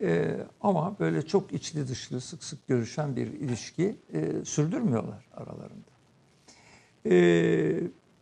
E, 0.00 0.36
ama 0.60 0.98
böyle 0.98 1.22
çok 1.22 1.52
içli 1.52 1.88
dışlı 1.88 2.20
sık 2.20 2.44
sık 2.44 2.66
görüşen 2.66 3.16
bir 3.16 3.26
ilişki 3.26 3.96
e, 4.12 4.44
sürdürmüyorlar 4.44 5.28
aralarında. 5.34 5.90
E, 7.06 7.14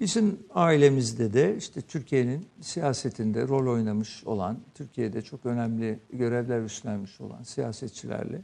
bizim 0.02 0.38
ailemizde 0.54 1.32
de 1.32 1.56
işte 1.56 1.80
Türkiye'nin 1.80 2.46
siyasetinde 2.60 3.48
rol 3.48 3.72
oynamış 3.72 4.24
olan, 4.24 4.58
Türkiye'de 4.74 5.22
çok 5.22 5.46
önemli 5.46 5.98
görevler 6.12 6.62
üstlenmiş 6.62 7.20
olan 7.20 7.42
siyasetçilerle 7.42 8.40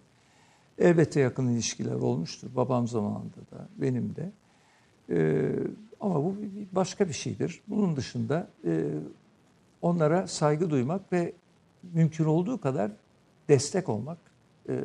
elbette 0.79 1.21
yakın 1.21 1.49
ilişkiler 1.49 1.94
olmuştur. 1.94 2.49
Babam 2.57 2.88
zamanında 2.88 3.40
da, 3.53 3.68
benim 3.77 4.16
de. 4.16 4.31
E, 5.11 5.51
ama 6.01 6.25
bu 6.25 6.37
başka 6.73 7.09
bir 7.09 7.12
şeydir. 7.12 7.61
Bunun 7.68 7.97
dışında 7.97 8.49
e, 8.64 8.85
onlara 9.83 10.27
saygı 10.27 10.71
duymak 10.71 11.12
ve 11.12 11.33
mümkün 11.83 12.25
olduğu 12.25 12.61
kadar 12.61 12.90
destek 13.49 13.88
olmak 13.88 14.18
e, 14.68 14.85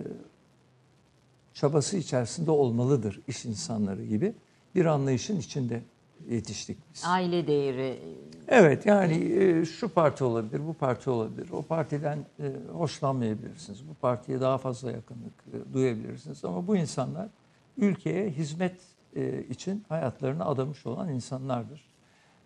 çabası 1.53 1.97
içerisinde 1.97 2.51
olmalıdır 2.51 3.21
iş 3.27 3.45
insanları 3.45 4.05
gibi 4.05 4.33
bir 4.75 4.86
anlayışın 4.86 5.39
içinde 5.39 5.81
yetiştik 6.29 6.77
biz. 6.93 7.03
Aile 7.05 7.47
değeri 7.47 7.99
Evet 8.47 8.86
yani 8.86 9.13
e, 9.13 9.65
şu 9.65 9.89
parti 9.89 10.23
olabilir, 10.23 10.67
bu 10.67 10.73
parti 10.73 11.09
olabilir. 11.09 11.49
O 11.51 11.62
partiden 11.62 12.25
e, 12.39 12.51
hoşlanmayabilirsiniz. 12.71 13.89
Bu 13.89 13.93
partiye 13.93 14.41
daha 14.41 14.57
fazla 14.57 14.91
yakınlık 14.91 15.33
e, 15.53 15.73
duyabilirsiniz. 15.73 16.45
Ama 16.45 16.67
bu 16.67 16.75
insanlar 16.75 17.29
ülkeye 17.77 18.29
hizmet 18.29 18.81
e, 19.15 19.43
için 19.43 19.86
hayatlarını 19.89 20.45
adamış 20.45 20.86
olan 20.86 21.09
insanlardır. 21.09 21.93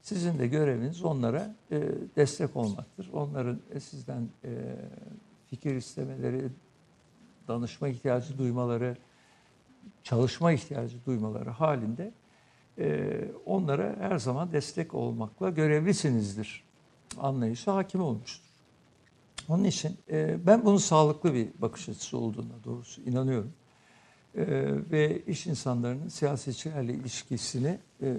Sizin 0.02 0.40
de 0.40 0.48
göreviniz 0.48 1.04
onlara 1.04 1.56
e, 1.72 1.82
destek 2.16 2.56
olmaktır. 2.56 3.10
Onların 3.14 3.60
e, 3.72 3.80
sizden 3.80 4.30
e, 4.44 4.76
fikir 5.50 5.76
istemeleri, 5.76 6.50
danışma 7.48 7.88
ihtiyacı 7.88 8.38
duymaları, 8.38 8.98
çalışma 10.04 10.52
ihtiyacı 10.52 11.06
duymaları 11.06 11.50
halinde 11.50 12.12
onlara 13.46 13.96
her 14.00 14.18
zaman 14.18 14.52
destek 14.52 14.94
olmakla 14.94 15.50
görevlisinizdir 15.50 16.68
anlayışı 17.20 17.72
hakim 17.72 18.02
olmuştur. 18.02 18.48
Onun 19.50 19.64
için 19.64 19.98
e, 20.10 20.46
ben 20.48 20.66
bunun 20.66 20.78
sağlıklı 20.78 21.34
bir 21.34 21.50
bakış 21.60 21.90
açısı 21.90 22.18
olduğuna 22.18 22.64
doğrusu 22.64 23.02
inanıyorum. 23.02 23.54
E, 24.36 24.46
ve 24.92 25.22
iş 25.26 25.48
insanlarının 25.48 26.08
siyasetçilerle 26.08 26.94
ilişkisini, 26.94 27.80
e, 28.02 28.18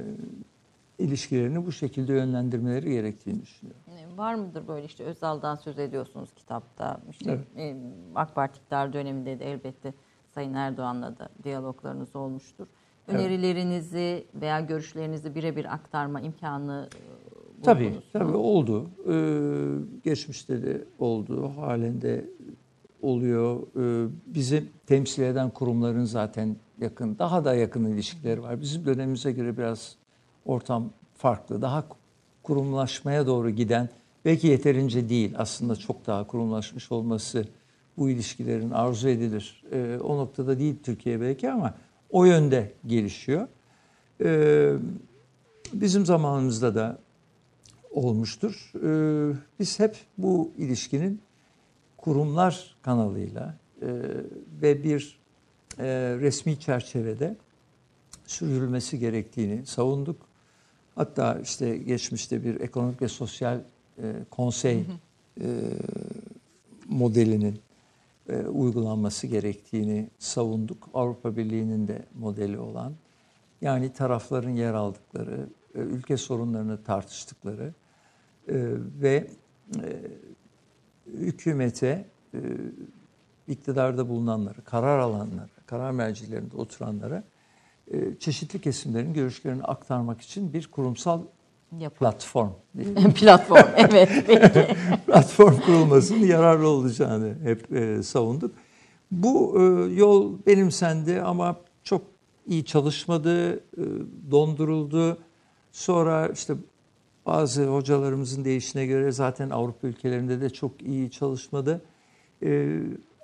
ilişkilerini 0.98 1.66
bu 1.66 1.72
şekilde 1.72 2.12
yönlendirmeleri 2.12 2.90
gerektiğini 2.90 3.42
düşünüyorum. 3.42 3.82
Var 4.16 4.34
mıdır 4.34 4.68
böyle 4.68 4.86
işte 4.86 5.04
Özal'dan 5.04 5.56
söz 5.56 5.78
ediyorsunuz 5.78 6.30
kitapta. 6.36 7.00
İşte 7.10 7.30
Evet. 7.30 7.46
e, 7.56 7.76
AK 8.14 8.34
Parti 8.34 8.60
döneminde 8.70 9.38
de 9.38 9.52
elbette 9.52 9.94
Sayın 10.34 10.54
Erdoğan'la 10.54 11.18
da 11.18 11.28
diyaloglarınız 11.44 12.16
olmuştur. 12.16 12.66
Önerilerinizi 13.08 14.24
veya 14.34 14.60
görüşlerinizi 14.60 15.34
birebir 15.34 15.74
aktarma 15.74 16.20
imkanı 16.20 16.88
e, 16.94 17.62
Tabii, 17.62 17.84
buldunuz 17.84 17.96
mu? 17.96 18.02
tabii 18.12 18.36
oldu. 18.36 18.90
Ee, 19.08 20.04
geçmişte 20.04 20.62
de 20.62 20.84
oldu, 20.98 21.52
halinde 21.56 22.24
oluyor. 23.02 23.60
Ee, 23.76 24.08
bizi 24.26 24.64
temsil 24.86 25.22
eden 25.22 25.50
kurumların 25.50 26.04
zaten 26.04 26.56
yakın, 26.80 27.18
daha 27.18 27.44
da 27.44 27.54
yakın 27.54 27.84
ilişkileri 27.84 28.42
var. 28.42 28.60
Bizim 28.60 28.84
dönemimize 28.86 29.32
göre 29.32 29.56
biraz 29.56 29.96
ortam 30.44 30.90
farklı, 31.14 31.62
daha 31.62 31.84
kurumlaşmaya 32.42 33.26
doğru 33.26 33.50
giden, 33.50 33.88
belki 34.24 34.46
yeterince 34.46 35.08
değil 35.08 35.34
aslında 35.38 35.76
çok 35.76 36.06
daha 36.06 36.26
kurumlaşmış 36.26 36.92
olması 36.92 37.44
bu 37.98 38.10
ilişkilerin 38.10 38.70
arzu 38.70 39.08
edilir. 39.08 39.64
Ee, 39.72 39.98
o 40.02 40.16
noktada 40.16 40.58
değil 40.58 40.76
Türkiye 40.82 41.20
belki 41.20 41.50
ama 41.50 41.74
o 42.10 42.24
yönde 42.24 42.72
gelişiyor. 42.86 43.48
Ee, 44.24 44.72
bizim 45.72 46.06
zamanımızda 46.06 46.74
da 46.74 46.98
olmuştur. 47.90 48.72
Ee, 48.74 49.36
biz 49.60 49.78
hep 49.80 49.96
bu 50.18 50.52
ilişkinin 50.58 51.20
kurumlar 51.96 52.76
kanalıyla 52.82 53.54
ve 54.62 54.84
bir 54.84 55.18
resmi 56.20 56.60
çerçevede 56.60 57.36
sürdürülmesi 58.26 58.98
gerektiğini 58.98 59.66
savunduk. 59.66 60.16
Hatta 60.94 61.40
işte 61.42 61.76
geçmişte 61.76 62.44
bir 62.44 62.60
ekonomik 62.60 63.02
ve 63.02 63.08
sosyal 63.08 63.60
konsey 64.30 64.84
modelinin 66.88 67.60
uygulanması 68.48 69.26
gerektiğini 69.26 70.10
savunduk. 70.18 70.88
Avrupa 70.94 71.36
Birliği'nin 71.36 71.88
de 71.88 72.02
modeli 72.18 72.58
olan 72.58 72.92
yani 73.60 73.92
tarafların 73.92 74.50
yer 74.50 74.74
aldıkları, 74.74 75.48
ülke 75.74 76.16
sorunlarını 76.16 76.84
tartıştıkları 76.84 77.74
ve 79.00 79.30
hükümete 81.06 82.06
iktidarda 83.48 84.08
bulunanları, 84.08 84.64
karar 84.64 84.98
alanları, 84.98 85.50
karar 85.66 85.90
mercilerinde 85.90 86.56
oturanlara 86.56 87.24
çeşitli 88.18 88.60
kesimlerin 88.60 89.12
görüşlerini 89.12 89.62
aktarmak 89.62 90.20
için 90.20 90.52
bir 90.52 90.66
kurumsal 90.66 91.22
Yapı. 91.78 91.96
platform. 91.98 92.50
platform, 93.14 93.68
evet. 93.76 94.10
Platform 95.06 95.54
kurulmasının 95.60 96.26
yararlı 96.26 96.68
olacağını 96.68 97.34
hep 97.42 97.72
e, 97.72 98.02
savunduk. 98.02 98.54
Bu 99.10 99.56
e, 99.60 99.62
yol 99.94 100.32
benimsendi 100.46 101.20
ama 101.20 101.56
çok 101.84 102.02
iyi 102.46 102.64
çalışmadı, 102.64 103.56
e, 103.56 103.60
donduruldu. 104.30 105.18
Sonra 105.72 106.28
işte 106.28 106.54
bazı 107.26 107.66
hocalarımızın 107.66 108.44
deyişine 108.44 108.86
göre 108.86 109.12
zaten 109.12 109.50
Avrupa 109.50 109.86
ülkelerinde 109.88 110.40
de 110.40 110.50
çok 110.50 110.82
iyi 110.82 111.10
çalışmadı. 111.10 111.82
E, 112.42 112.78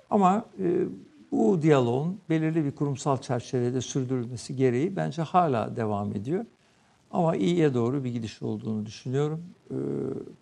ama 0.09 0.45
e, 0.59 0.85
bu 1.31 1.61
diyaloğun 1.61 2.19
belirli 2.29 2.65
bir 2.65 2.71
kurumsal 2.71 3.17
çerçevede 3.17 3.81
sürdürülmesi 3.81 4.55
gereği 4.55 4.95
bence 4.95 5.21
hala 5.21 5.75
devam 5.75 6.11
ediyor. 6.11 6.45
Ama 7.15 7.35
iyiye 7.35 7.73
doğru 7.73 8.03
bir 8.03 8.09
gidiş 8.09 8.41
olduğunu 8.41 8.85
düşünüyorum. 8.85 9.43
E, 9.71 9.75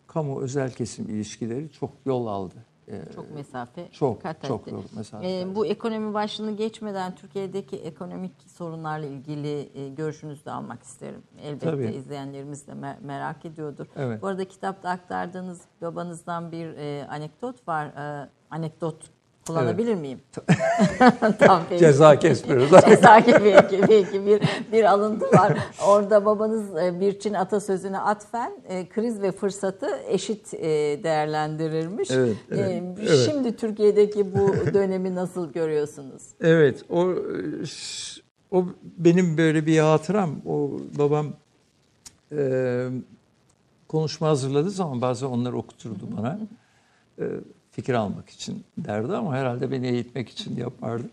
kamu 0.07 0.41
özel 0.41 0.71
kesim 0.71 1.09
ilişkileri 1.09 1.71
çok 1.71 1.91
yol 2.05 2.27
aldı. 2.27 2.55
E, 2.87 3.01
çok 3.15 3.31
mesafe 3.35 3.89
çok 3.91 4.21
kat 4.21 4.43
çok 4.43 4.71
yol 4.71 4.83
mesafe. 4.95 5.39
E, 5.39 5.55
bu 5.55 5.65
ekonomi 5.65 6.13
başlığını 6.13 6.51
geçmeden 6.51 7.15
Türkiye'deki 7.15 7.75
ekonomik 7.75 8.31
sorunlarla 8.47 9.05
ilgili 9.05 9.69
e, 9.73 9.89
görüşünüzü 9.89 10.45
de 10.45 10.51
almak 10.51 10.83
isterim. 10.83 11.23
Elbette 11.41 11.65
Tabii. 11.71 11.85
izleyenlerimiz 11.85 12.67
de 12.67 12.71
mer- 12.71 13.01
merak 13.01 13.45
ediyordur. 13.45 13.85
Evet. 13.95 14.21
Bu 14.21 14.27
arada 14.27 14.45
kitapta 14.45 14.89
aktardığınız 14.89 15.61
babanızdan 15.81 16.51
bir 16.51 16.67
e, 16.77 17.07
anekdot 17.07 17.67
var. 17.67 17.85
E, 17.85 18.29
anekdot 18.49 19.03
Kullanabilir 19.47 19.91
evet. 19.91 20.01
miyim? 20.01 20.19
tamam, 21.39 21.63
peki. 21.69 21.79
Ceza 21.79 22.19
kesmiyoruz. 22.19 22.69
Ceza 22.89 23.23
peki, 23.25 23.81
peki 23.87 24.25
bir, 24.25 24.41
bir 24.71 24.83
alıntı 24.83 25.25
var. 25.25 25.57
Orada 25.87 26.25
babanız 26.25 26.77
e, 26.77 26.99
bir 26.99 27.19
Çin 27.19 27.33
atasözüne 27.33 27.99
atfen 27.99 28.51
e, 28.67 28.89
kriz 28.89 29.21
ve 29.21 29.31
fırsatı 29.31 29.87
eşit 30.07 30.53
e, 30.53 30.59
değerlendirirmiş. 31.03 32.11
Evet, 32.11 32.37
evet, 32.51 32.83
evet. 32.99 33.29
Şimdi 33.31 33.55
Türkiye'deki 33.55 34.35
bu 34.35 34.73
dönemi 34.73 35.15
nasıl 35.15 35.51
görüyorsunuz? 35.51 36.23
Evet, 36.41 36.83
o 36.89 37.15
o 38.51 38.65
benim 38.97 39.37
böyle 39.37 39.65
bir 39.65 39.79
hatıram. 39.79 40.35
O 40.45 40.71
babam 40.99 41.27
e, 42.31 42.87
konuşma 43.87 44.27
hazırladığı 44.27 44.69
zaman 44.69 45.01
bazen 45.01 45.27
onları 45.27 45.57
okuturdu 45.57 46.09
bana. 46.17 46.39
E, 47.19 47.23
fikir 47.73 47.93
almak 47.93 48.29
için 48.29 48.63
derdi 48.77 49.13
ama 49.13 49.35
herhalde 49.35 49.71
beni 49.71 49.87
eğitmek 49.87 50.29
için 50.29 50.55
yapardı. 50.55 51.09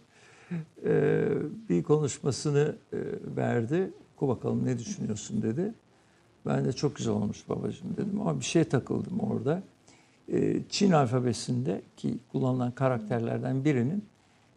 Ee, 0.85 1.29
bir 1.69 1.83
konuşmasını 1.83 2.77
e, 2.93 2.99
verdi. 3.37 3.91
Ku 4.17 4.29
bakalım 4.29 4.67
ne 4.67 4.79
düşünüyorsun 4.79 5.43
dedi. 5.43 5.75
Ben 6.47 6.65
de 6.65 6.73
çok 6.73 6.97
güzel 6.97 7.15
olmuş 7.15 7.49
babacığım 7.49 7.97
dedim 7.97 8.21
ama 8.21 8.41
bir 8.41 8.45
şey 8.45 8.65
takıldım 8.65 9.21
orada. 9.21 9.63
Ee, 10.33 10.57
Çin 10.69 10.93
alfabesinde 10.93 11.83
ki 11.97 12.19
kullanılan 12.33 12.71
karakterlerden 12.71 13.65
birinin 13.65 14.05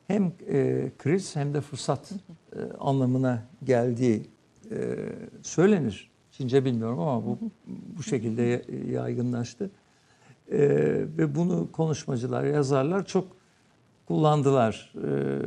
hem 0.08 0.32
e, 0.48 0.92
kriz 0.98 1.36
hem 1.36 1.54
de 1.54 1.62
fırsat 1.62 2.12
e, 2.12 2.60
anlamına 2.80 3.44
geldiği 3.64 4.28
e, 4.72 4.96
söylenir. 5.42 6.12
Çince 6.32 6.66
bilmiyorum 6.66 7.00
ama 7.00 7.26
bu 7.26 7.40
bu 7.98 8.04
şekilde 8.04 8.66
yaygınlaştı. 8.92 9.70
E, 10.52 10.60
ve 11.18 11.36
bunu 11.36 11.72
konuşmacılar, 11.72 12.44
yazarlar 12.44 13.06
çok 13.06 13.28
kullandılar. 14.08 14.94
E, 15.04 15.40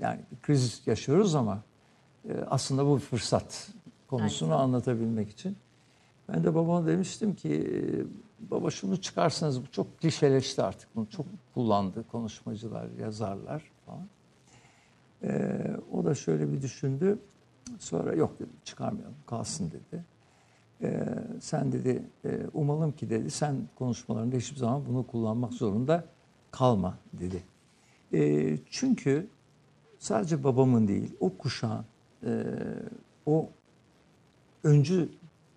yani 0.00 0.20
kriz 0.42 0.82
yaşıyoruz 0.86 1.34
ama 1.34 1.62
e, 2.28 2.32
aslında 2.50 2.86
bu 2.86 2.96
bir 2.96 3.00
fırsat 3.00 3.70
konusunu 4.08 4.52
Aynen. 4.52 4.64
anlatabilmek 4.64 5.30
için. 5.30 5.56
Ben 6.28 6.44
de 6.44 6.54
babama 6.54 6.86
demiştim 6.86 7.34
ki 7.34 7.82
baba 8.50 8.70
şunu 8.70 9.00
çıkarsanız 9.00 9.62
bu 9.62 9.70
çok 9.72 9.98
klişeleşti 9.98 10.62
artık. 10.62 10.96
Bunu 10.96 11.06
çok 11.10 11.26
kullandı 11.54 12.04
konuşmacılar, 12.12 12.86
yazarlar 13.00 13.62
falan. 13.86 14.08
Ee, 15.22 15.76
o 15.92 16.04
da 16.04 16.14
şöyle 16.14 16.52
bir 16.52 16.62
düşündü. 16.62 17.18
Sonra 17.78 18.14
yok 18.14 18.38
dedi 18.38 18.48
çıkarmayalım 18.64 19.14
kalsın 19.26 19.70
dedi. 19.70 20.04
Ee, 20.82 21.04
sen 21.40 21.72
dedi 21.72 22.02
e, 22.24 22.40
umalım 22.54 22.92
ki 22.92 23.10
dedi 23.10 23.30
sen 23.30 23.56
konuşmalarında 23.74 24.36
hiçbir 24.36 24.56
zaman 24.56 24.86
bunu 24.88 25.06
kullanmak 25.06 25.52
zorunda 25.52 26.04
kalma 26.50 26.98
dedi. 27.12 27.42
E, 28.12 28.58
çünkü 28.70 29.26
sadece 29.98 30.44
babamın 30.44 30.88
değil 30.88 31.16
o 31.20 31.36
kuşağın 31.36 31.84
e, 32.24 32.44
o 33.26 33.48
öncü 34.64 35.08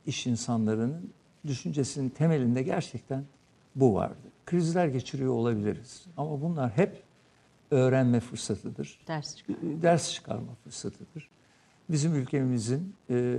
iş 0.05 0.27
insanlarının 0.27 1.09
düşüncesinin 1.47 2.09
temelinde 2.09 2.63
gerçekten 2.63 3.23
bu 3.75 3.93
vardı. 3.93 4.17
Krizler 4.45 4.87
geçiriyor 4.87 5.33
olabiliriz 5.33 6.05
ama 6.17 6.41
bunlar 6.41 6.71
hep 6.71 7.03
öğrenme 7.71 8.19
fırsatıdır. 8.19 8.99
Ders 9.07 9.35
çıkarma, 9.35 9.81
Ders 9.81 10.13
çıkarma 10.13 10.55
fırsatıdır. 10.63 11.29
Bizim 11.89 12.15
ülkemizin 12.15 12.95
e, 13.09 13.37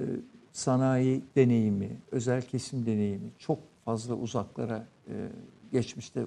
sanayi 0.55 1.23
deneyimi, 1.37 1.97
özel 2.13 2.43
kesim 2.43 2.87
deneyimi 2.87 3.31
çok 3.39 3.59
fazla 3.85 4.15
uzaklara, 4.15 4.87
e, 5.09 5.15
geçmişte 5.73 6.25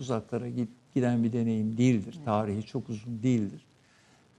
uzaklara 0.00 0.46
giden 0.94 1.24
bir 1.24 1.32
deneyim 1.32 1.76
değildir. 1.76 2.18
Tarihi 2.24 2.62
çok 2.62 2.88
uzun 2.88 3.22
değildir. 3.22 3.66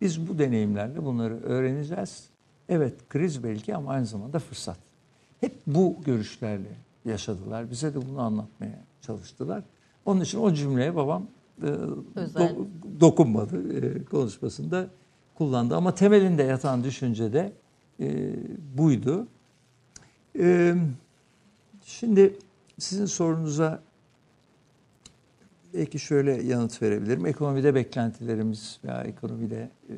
Biz 0.01 0.27
bu 0.27 0.39
deneyimlerle 0.39 1.05
bunları 1.05 1.43
öğreneceğiz. 1.43 2.29
Evet 2.69 3.09
kriz 3.09 3.43
belki 3.43 3.75
ama 3.75 3.91
aynı 3.91 4.05
zamanda 4.05 4.39
fırsat. 4.39 4.77
Hep 5.41 5.53
bu 5.67 5.95
görüşlerle 6.05 6.77
yaşadılar. 7.05 7.71
Bize 7.71 7.93
de 7.93 8.09
bunu 8.09 8.21
anlatmaya 8.21 8.79
çalıştılar. 9.01 9.63
Onun 10.05 10.21
için 10.21 10.39
o 10.39 10.53
cümleye 10.53 10.95
babam 10.95 11.27
e, 11.61 11.67
do, 12.15 12.67
dokunmadı 12.99 13.77
e, 13.77 14.05
konuşmasında 14.05 14.87
kullandı. 15.35 15.75
Ama 15.75 15.95
temelinde 15.95 16.43
yatan 16.43 16.83
düşünce 16.83 17.33
de 17.33 17.53
e, 18.03 18.33
buydu. 18.77 19.27
E, 20.39 20.75
şimdi 21.85 22.35
sizin 22.79 23.05
sorunuza 23.05 23.81
belki 25.73 25.99
şöyle 25.99 26.43
yanıt 26.43 26.81
verebilirim. 26.81 27.25
Ekonomide 27.25 27.75
beklentilerimiz 27.75 28.79
veya 28.83 29.01
ekonomide 29.01 29.69
e, 29.89 29.95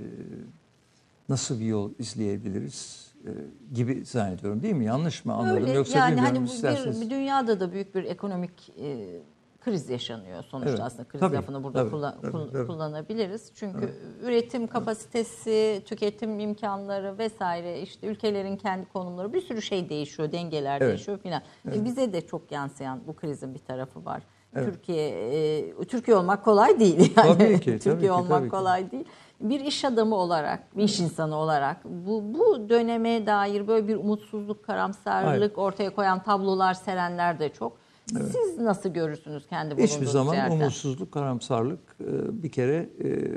nasıl 1.29 1.59
bir 1.59 1.65
yol 1.65 1.91
izleyebiliriz 1.99 3.11
e, 3.25 3.31
gibi 3.73 4.05
zannediyorum 4.05 4.63
değil 4.63 4.75
mi? 4.75 4.85
Yanlış 4.85 5.25
mı 5.25 5.33
anladım? 5.33 5.63
Öyle, 5.63 5.71
Yoksa 5.71 5.97
yani 5.97 6.19
hani 6.19 6.43
bir, 6.43 7.01
bir 7.01 7.09
dünyada 7.09 7.59
da 7.59 7.71
büyük 7.71 7.95
bir 7.95 8.03
ekonomik 8.03 8.69
e, 8.79 9.19
kriz 9.65 9.89
yaşanıyor 9.89 10.43
sonuçta 10.43 10.69
evet. 10.69 10.81
aslında 10.81 11.07
kriz 11.07 11.19
tabii, 11.21 11.35
lafını 11.35 11.63
burada 11.63 11.79
tabii, 11.79 11.91
kullan, 11.91 12.21
tabii, 12.21 12.51
tabii. 12.51 12.67
kullanabiliriz. 12.67 13.51
Çünkü 13.55 13.79
evet. 13.83 13.95
üretim 14.23 14.67
kapasitesi, 14.67 15.81
tüketim 15.85 16.39
imkanları 16.39 17.17
vesaire 17.17 17.81
işte 17.81 18.07
ülkelerin 18.07 18.57
kendi 18.57 18.85
konumları 18.85 19.33
bir 19.33 19.41
sürü 19.41 19.61
şey 19.61 19.89
değişiyor, 19.89 20.31
dengeler 20.31 20.81
evet. 20.81 20.89
değişiyor 20.89 21.17
filan. 21.17 21.41
Evet. 21.67 21.77
E, 21.77 21.85
bize 21.85 22.13
de 22.13 22.21
çok 22.21 22.51
yansıyan 22.51 22.99
bu 23.07 23.15
krizin 23.15 23.53
bir 23.53 23.59
tarafı 23.59 24.05
var. 24.05 24.23
Evet. 24.55 24.65
Türkiye 24.65 25.09
e, 25.57 25.85
Türkiye 25.85 26.17
olmak 26.17 26.45
kolay 26.45 26.79
değil 26.79 27.13
yani. 27.17 27.37
Tabii 27.37 27.59
ki, 27.59 27.65
Türkiye 27.79 27.95
tabii 27.95 28.11
olmak 28.11 28.39
tabii 28.39 28.49
kolay 28.49 28.85
ki. 28.85 28.91
değil. 28.91 29.05
Bir 29.41 29.59
iş 29.59 29.85
adamı 29.85 30.15
olarak, 30.15 30.77
bir 30.77 30.83
iş 30.83 30.99
insanı 30.99 31.35
olarak 31.35 31.77
bu 31.85 32.23
bu 32.33 32.69
döneme 32.69 33.25
dair 33.25 33.67
böyle 33.67 33.87
bir 33.87 33.95
umutsuzluk, 33.95 34.65
karamsarlık 34.65 35.57
Hayır. 35.57 35.67
ortaya 35.67 35.95
koyan 35.95 36.23
tablolar 36.23 36.73
serenler 36.73 37.39
de 37.39 37.49
çok. 37.49 37.84
Evet. 38.13 38.31
Siz 38.31 38.57
nasıl 38.57 38.89
görürsünüz 38.89 39.47
kendi 39.47 39.71
bulunduğunuz 39.71 39.91
Hiçbir 39.91 40.05
zaman 40.05 40.35
yerde? 40.35 40.53
umutsuzluk, 40.53 41.11
karamsarlık 41.11 41.79
e, 42.01 42.43
bir 42.43 42.51
kere 42.51 42.89
e, 43.03 43.31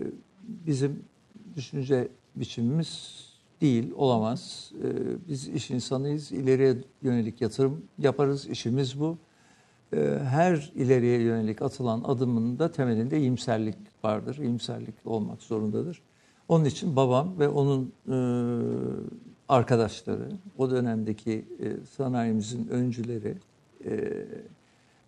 bizim 0.44 1.04
düşünce 1.56 2.08
biçimimiz 2.36 3.24
değil, 3.60 3.92
olamaz. 3.96 4.72
E, 4.84 4.88
biz 5.28 5.48
iş 5.48 5.70
insanıyız, 5.70 6.32
ileriye 6.32 6.76
yönelik 7.02 7.40
yatırım 7.40 7.84
yaparız, 7.98 8.46
işimiz 8.46 9.00
bu. 9.00 9.18
her 10.22 10.72
ileriye 10.74 11.20
yönelik 11.20 11.62
atılan 11.62 12.02
adımın 12.04 12.58
da 12.58 12.72
temelinde 12.72 13.18
iyimserlik 13.20 13.76
vardır. 14.04 14.36
İyimserlik 14.36 14.94
olmak 15.04 15.42
zorundadır. 15.42 16.02
Onun 16.48 16.64
için 16.64 16.96
babam 16.96 17.38
ve 17.38 17.48
onun 17.48 17.92
arkadaşları, 19.48 20.28
o 20.58 20.70
dönemdeki 20.70 21.44
sanayimizin 21.96 22.68
öncüleri, 22.68 23.34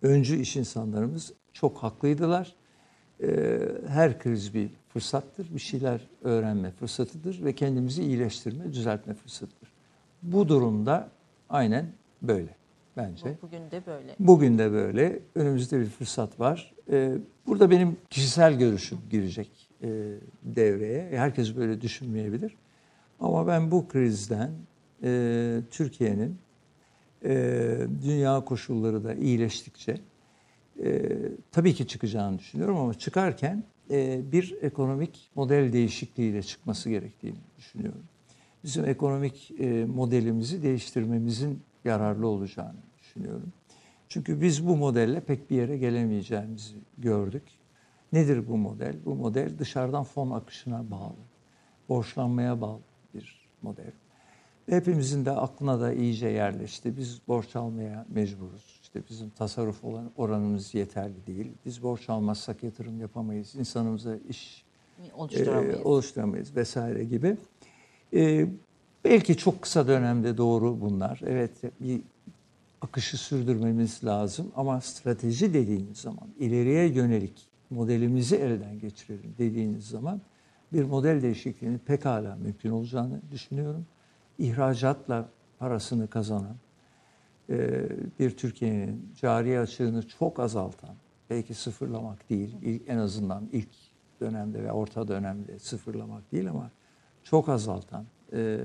öncü 0.01 0.37
iş 0.37 0.55
insanlarımız 0.55 1.33
çok 1.53 1.77
haklıydılar. 1.77 2.55
E, 3.23 3.59
her 3.87 4.19
kriz 4.19 4.53
bir 4.53 4.69
fırsattır, 4.89 5.55
bir 5.55 5.59
şeyler 5.59 6.07
öğrenme 6.23 6.71
fırsatıdır 6.71 7.43
ve 7.43 7.55
kendimizi 7.55 8.03
iyileştirme, 8.03 8.73
düzeltme 8.73 9.13
fırsatıdır. 9.13 9.71
Bu 10.23 10.47
durumda 10.49 11.09
aynen 11.49 11.85
böyle 12.21 12.55
bence. 12.97 13.37
Bugün 13.41 13.71
de 13.71 13.85
böyle. 13.85 14.15
Bugün 14.19 14.57
de 14.57 14.71
böyle. 14.71 15.19
Önümüzde 15.35 15.79
bir 15.79 15.85
fırsat 15.85 16.39
var. 16.39 16.73
Ee, 16.91 17.17
burada 17.47 17.71
benim 17.71 17.97
kişisel 18.09 18.59
görüşüm 18.59 18.97
girecek 19.09 19.69
e, 19.83 19.89
devreye. 20.43 21.17
Herkes 21.17 21.55
böyle 21.55 21.81
düşünmeyebilir. 21.81 22.57
Ama 23.19 23.47
ben 23.47 23.71
bu 23.71 23.87
krizden 23.87 24.51
e, 25.03 25.61
Türkiye'nin 25.71 26.37
e, 27.25 27.77
dünya 28.03 28.45
koşulları 28.45 29.03
da 29.03 29.13
iyileştikçe 29.13 29.97
tabii 31.51 31.73
ki 31.73 31.87
çıkacağını 31.87 32.39
düşünüyorum 32.39 32.77
ama 32.77 32.93
çıkarken 32.93 33.63
bir 34.31 34.57
ekonomik 34.61 35.29
model 35.35 35.73
değişikliğiyle 35.73 36.43
çıkması 36.43 36.89
gerektiğini 36.89 37.37
düşünüyorum. 37.57 38.03
Bizim 38.63 38.85
ekonomik 38.85 39.51
modelimizi 39.87 40.63
değiştirmemizin 40.63 41.59
yararlı 41.85 42.27
olacağını 42.27 42.79
düşünüyorum. 42.99 43.53
Çünkü 44.09 44.41
biz 44.41 44.67
bu 44.67 44.77
modelle 44.77 45.19
pek 45.19 45.49
bir 45.49 45.55
yere 45.55 45.77
gelemeyeceğimizi 45.77 46.75
gördük. 46.97 47.43
Nedir 48.13 48.47
bu 48.47 48.57
model? 48.57 48.95
Bu 49.05 49.15
model 49.15 49.59
dışarıdan 49.59 50.03
fon 50.03 50.31
akışına 50.31 50.91
bağlı, 50.91 51.15
borçlanmaya 51.89 52.61
bağlı 52.61 52.81
bir 53.13 53.49
model. 53.61 53.91
Hepimizin 54.71 55.25
de 55.25 55.31
aklına 55.31 55.81
da 55.81 55.93
iyice 55.93 56.27
yerleşti. 56.27 56.97
Biz 56.97 57.21
borç 57.27 57.55
almaya 57.55 58.05
mecburuz. 58.09 58.79
İşte 58.81 59.01
bizim 59.09 59.29
tasarruf 59.29 59.83
olan 59.83 60.11
oranımız 60.17 60.73
yeterli 60.73 61.27
değil. 61.27 61.51
Biz 61.65 61.83
borç 61.83 62.09
almazsak 62.09 62.63
yatırım 62.63 62.99
yapamayız. 62.99 63.55
İnsanımıza 63.55 64.15
iş 64.29 64.63
oluşturamayız, 65.15 65.79
e, 65.79 65.83
oluşturamayız 65.83 66.55
vesaire 66.55 67.03
gibi. 67.03 67.37
E, 68.13 68.47
belki 69.03 69.37
çok 69.37 69.61
kısa 69.61 69.87
dönemde 69.87 70.37
doğru 70.37 70.81
bunlar. 70.81 71.21
Evet 71.25 71.51
bir 71.79 72.01
akışı 72.81 73.17
sürdürmemiz 73.17 74.03
lazım 74.03 74.51
ama 74.55 74.81
strateji 74.81 75.53
dediğiniz 75.53 75.97
zaman 75.97 76.27
ileriye 76.39 76.87
yönelik 76.87 77.47
modelimizi 77.69 78.35
elden 78.35 78.79
geçirelim 78.79 79.35
dediğiniz 79.37 79.87
zaman 79.87 80.21
bir 80.73 80.83
model 80.83 81.21
değişikliğinin 81.21 81.79
pekala 81.79 82.35
mümkün 82.35 82.69
olacağını 82.69 83.21
düşünüyorum. 83.31 83.85
İhracatla 84.41 85.29
parasını 85.59 86.07
kazanan, 86.07 86.55
e, 87.49 87.89
bir 88.19 88.37
Türkiye'nin 88.37 89.13
cari 89.21 89.59
açığını 89.59 90.07
çok 90.07 90.39
azaltan, 90.39 90.95
belki 91.29 91.53
sıfırlamak 91.53 92.29
değil, 92.29 92.83
en 92.87 92.97
azından 92.97 93.49
ilk 93.51 93.69
dönemde 94.21 94.63
ve 94.63 94.71
orta 94.71 95.07
dönemde 95.07 95.59
sıfırlamak 95.59 96.31
değil 96.31 96.49
ama 96.49 96.71
çok 97.23 97.49
azaltan, 97.49 98.05
e, 98.33 98.59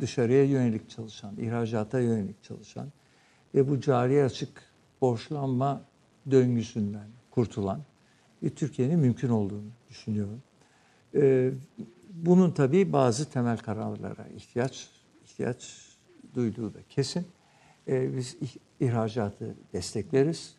dışarıya 0.00 0.44
yönelik 0.44 0.90
çalışan, 0.90 1.36
ihracata 1.36 2.00
yönelik 2.00 2.42
çalışan 2.42 2.88
ve 3.54 3.68
bu 3.68 3.80
cari 3.80 4.24
açık 4.24 4.62
borçlanma 5.00 5.80
döngüsünden 6.30 7.08
kurtulan 7.30 7.80
bir 8.42 8.50
Türkiye'nin 8.50 8.98
mümkün 8.98 9.28
olduğunu 9.28 9.70
düşünüyorum. 9.90 10.42
Bunun 12.14 12.50
tabii 12.50 12.92
bazı 12.92 13.30
temel 13.30 13.58
kararlara 13.58 14.26
ihtiyaç 14.36 14.88
ihtiyaç 15.24 15.88
duyduğu 16.34 16.74
da 16.74 16.78
kesin. 16.88 17.26
Ee, 17.88 18.16
biz 18.16 18.36
ihracatı 18.80 19.54
destekleriz. 19.72 20.54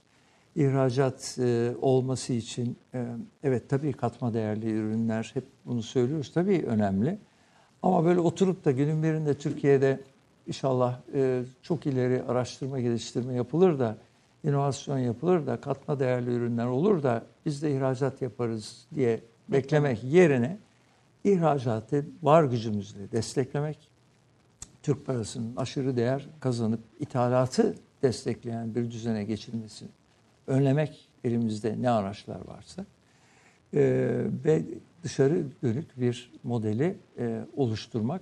İhracat 0.56 1.38
e, 1.40 1.72
olması 1.82 2.34
için 2.34 2.78
e, 2.94 3.06
evet 3.44 3.70
tabii 3.70 3.94
katma 3.94 4.34
değerli 4.34 4.72
ürünler 4.72 5.32
hep 5.34 5.44
bunu 5.66 5.84
söylüyoruz 5.84 6.32
tabii 6.34 6.64
önemli. 6.68 7.18
Ama 7.84 8.06
böyle 8.06 8.20
oturup 8.20 8.66
da 8.66 8.72
günün 8.72 9.04
birinde 9.04 9.34
Türkiye'de 9.34 10.00
inşallah 10.48 11.00
e, 11.14 11.44
çok 11.62 11.86
ileri 11.86 12.24
araştırma 12.24 12.80
geliştirme 12.80 13.34
yapılır 13.34 13.80
da 13.80 13.98
inovasyon 14.44 14.98
yapılır 14.98 15.48
da 15.48 15.62
katma 15.62 16.00
değerli 16.00 16.32
ürünler 16.32 16.66
olur 16.66 17.04
da 17.04 17.24
biz 17.46 17.62
de 17.62 17.76
ihracat 17.76 18.22
yaparız 18.22 18.88
diye 18.96 19.20
beklemek 19.50 20.04
yerine 20.04 20.58
ihracatı 21.24 22.06
var 22.24 22.44
gücümüzle 22.44 23.12
desteklemek, 23.12 23.90
Türk 24.84 25.06
parasının 25.06 25.56
aşırı 25.56 25.98
değer 25.98 26.30
kazanıp 26.40 26.80
ithalatı 27.00 27.76
destekleyen 28.02 28.76
bir 28.76 28.92
düzene 28.92 29.24
geçilmesini 29.24 29.90
önlemek 30.48 31.10
elimizde 31.24 31.82
ne 31.82 31.90
araçlar 31.90 32.48
varsa 32.48 32.86
e, 33.74 33.82
ve 34.46 34.64
dışarı 35.04 35.46
dönük 35.64 36.00
bir 36.00 36.32
modeli 36.44 36.98
e, 37.18 37.42
oluşturmak. 37.56 38.22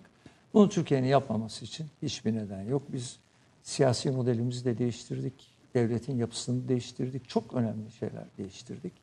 Bunu 0.53 0.69
Türkiye'nin 0.69 1.07
yapmaması 1.07 1.65
için 1.65 1.87
hiçbir 2.01 2.35
neden 2.35 2.61
yok. 2.61 2.83
Biz 2.93 3.19
siyasi 3.63 4.11
modelimizi 4.11 4.65
de 4.65 4.77
değiştirdik. 4.77 5.33
Devletin 5.73 6.17
yapısını 6.17 6.67
değiştirdik. 6.67 7.29
Çok 7.29 7.53
önemli 7.53 7.91
şeyler 7.91 8.25
değiştirdik. 8.37 8.93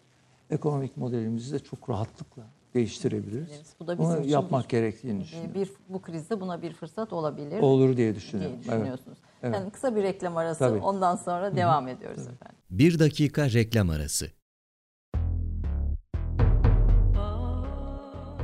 Ekonomik 0.51 0.97
modelimizi 0.97 1.53
de 1.53 1.59
çok 1.59 1.91
rahatlıkla 1.91 2.43
değiştirebiliriz. 2.75 3.75
Bu 3.81 3.87
da 3.87 3.99
bizim 3.99 4.17
Bunu 4.17 4.27
yapmak 4.27 4.65
bir, 4.65 4.69
gerektiğini 4.69 5.21
düşünüyorum. 5.21 5.55
Bir, 5.55 5.71
bu 5.89 6.03
krizde 6.03 6.41
buna 6.41 6.63
bir 6.63 6.73
fırsat 6.73 7.13
olabilir. 7.13 7.61
Olur 7.61 7.97
diye 7.97 8.15
düşünüyorum. 8.15 8.57
Diye 8.65 8.73
düşünüyorsunuz. 8.73 9.19
Evet. 9.43 9.55
Yani 9.55 9.71
kısa 9.71 9.97
bir 9.97 10.03
reklam 10.03 10.37
arası 10.37 10.59
Tabii. 10.59 10.79
ondan 10.79 11.17
sonra 11.17 11.47
Hı-hı. 11.47 11.57
devam 11.57 11.89
ediyoruz 11.89 12.25
Tabii. 12.25 12.35
efendim. 12.35 12.59
Bir 12.71 12.99
dakika 12.99 13.51
reklam 13.51 13.91
arası. 13.91 14.27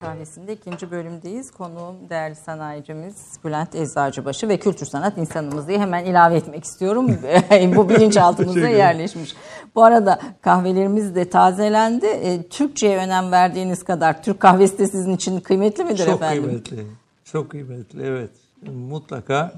Kahvesi'nde 0.00 0.52
ikinci 0.52 0.90
bölümdeyiz. 0.90 1.50
Konuğum 1.50 2.10
değerli 2.10 2.34
sanayicimiz 2.34 3.16
Bülent 3.44 3.74
Eczacıbaşı 3.74 4.48
ve 4.48 4.58
kültür 4.58 4.86
sanat 4.86 5.18
insanımız 5.18 5.68
diye 5.68 5.78
hemen 5.78 6.04
ilave 6.04 6.36
etmek 6.36 6.64
istiyorum. 6.64 7.06
Bu 7.76 7.88
bilinçaltımıza 7.88 8.68
yerleşmiş. 8.68 9.34
Bu 9.74 9.84
arada 9.84 10.20
kahvelerimiz 10.40 11.14
de 11.14 11.30
tazelendi. 11.30 12.06
E, 12.06 12.42
Türkçe'ye 12.42 12.98
önem 12.98 13.32
verdiğiniz 13.32 13.82
kadar 13.82 14.22
Türk 14.22 14.40
kahvesi 14.40 14.78
de 14.78 14.86
sizin 14.86 15.16
için 15.16 15.40
kıymetli 15.40 15.84
midir 15.84 16.06
Çok 16.06 16.14
efendim? 16.14 16.42
Çok 16.42 16.66
kıymetli. 16.66 16.92
Çok 17.24 17.50
kıymetli 17.50 18.02
evet. 18.02 18.30
Mutlaka 18.66 19.52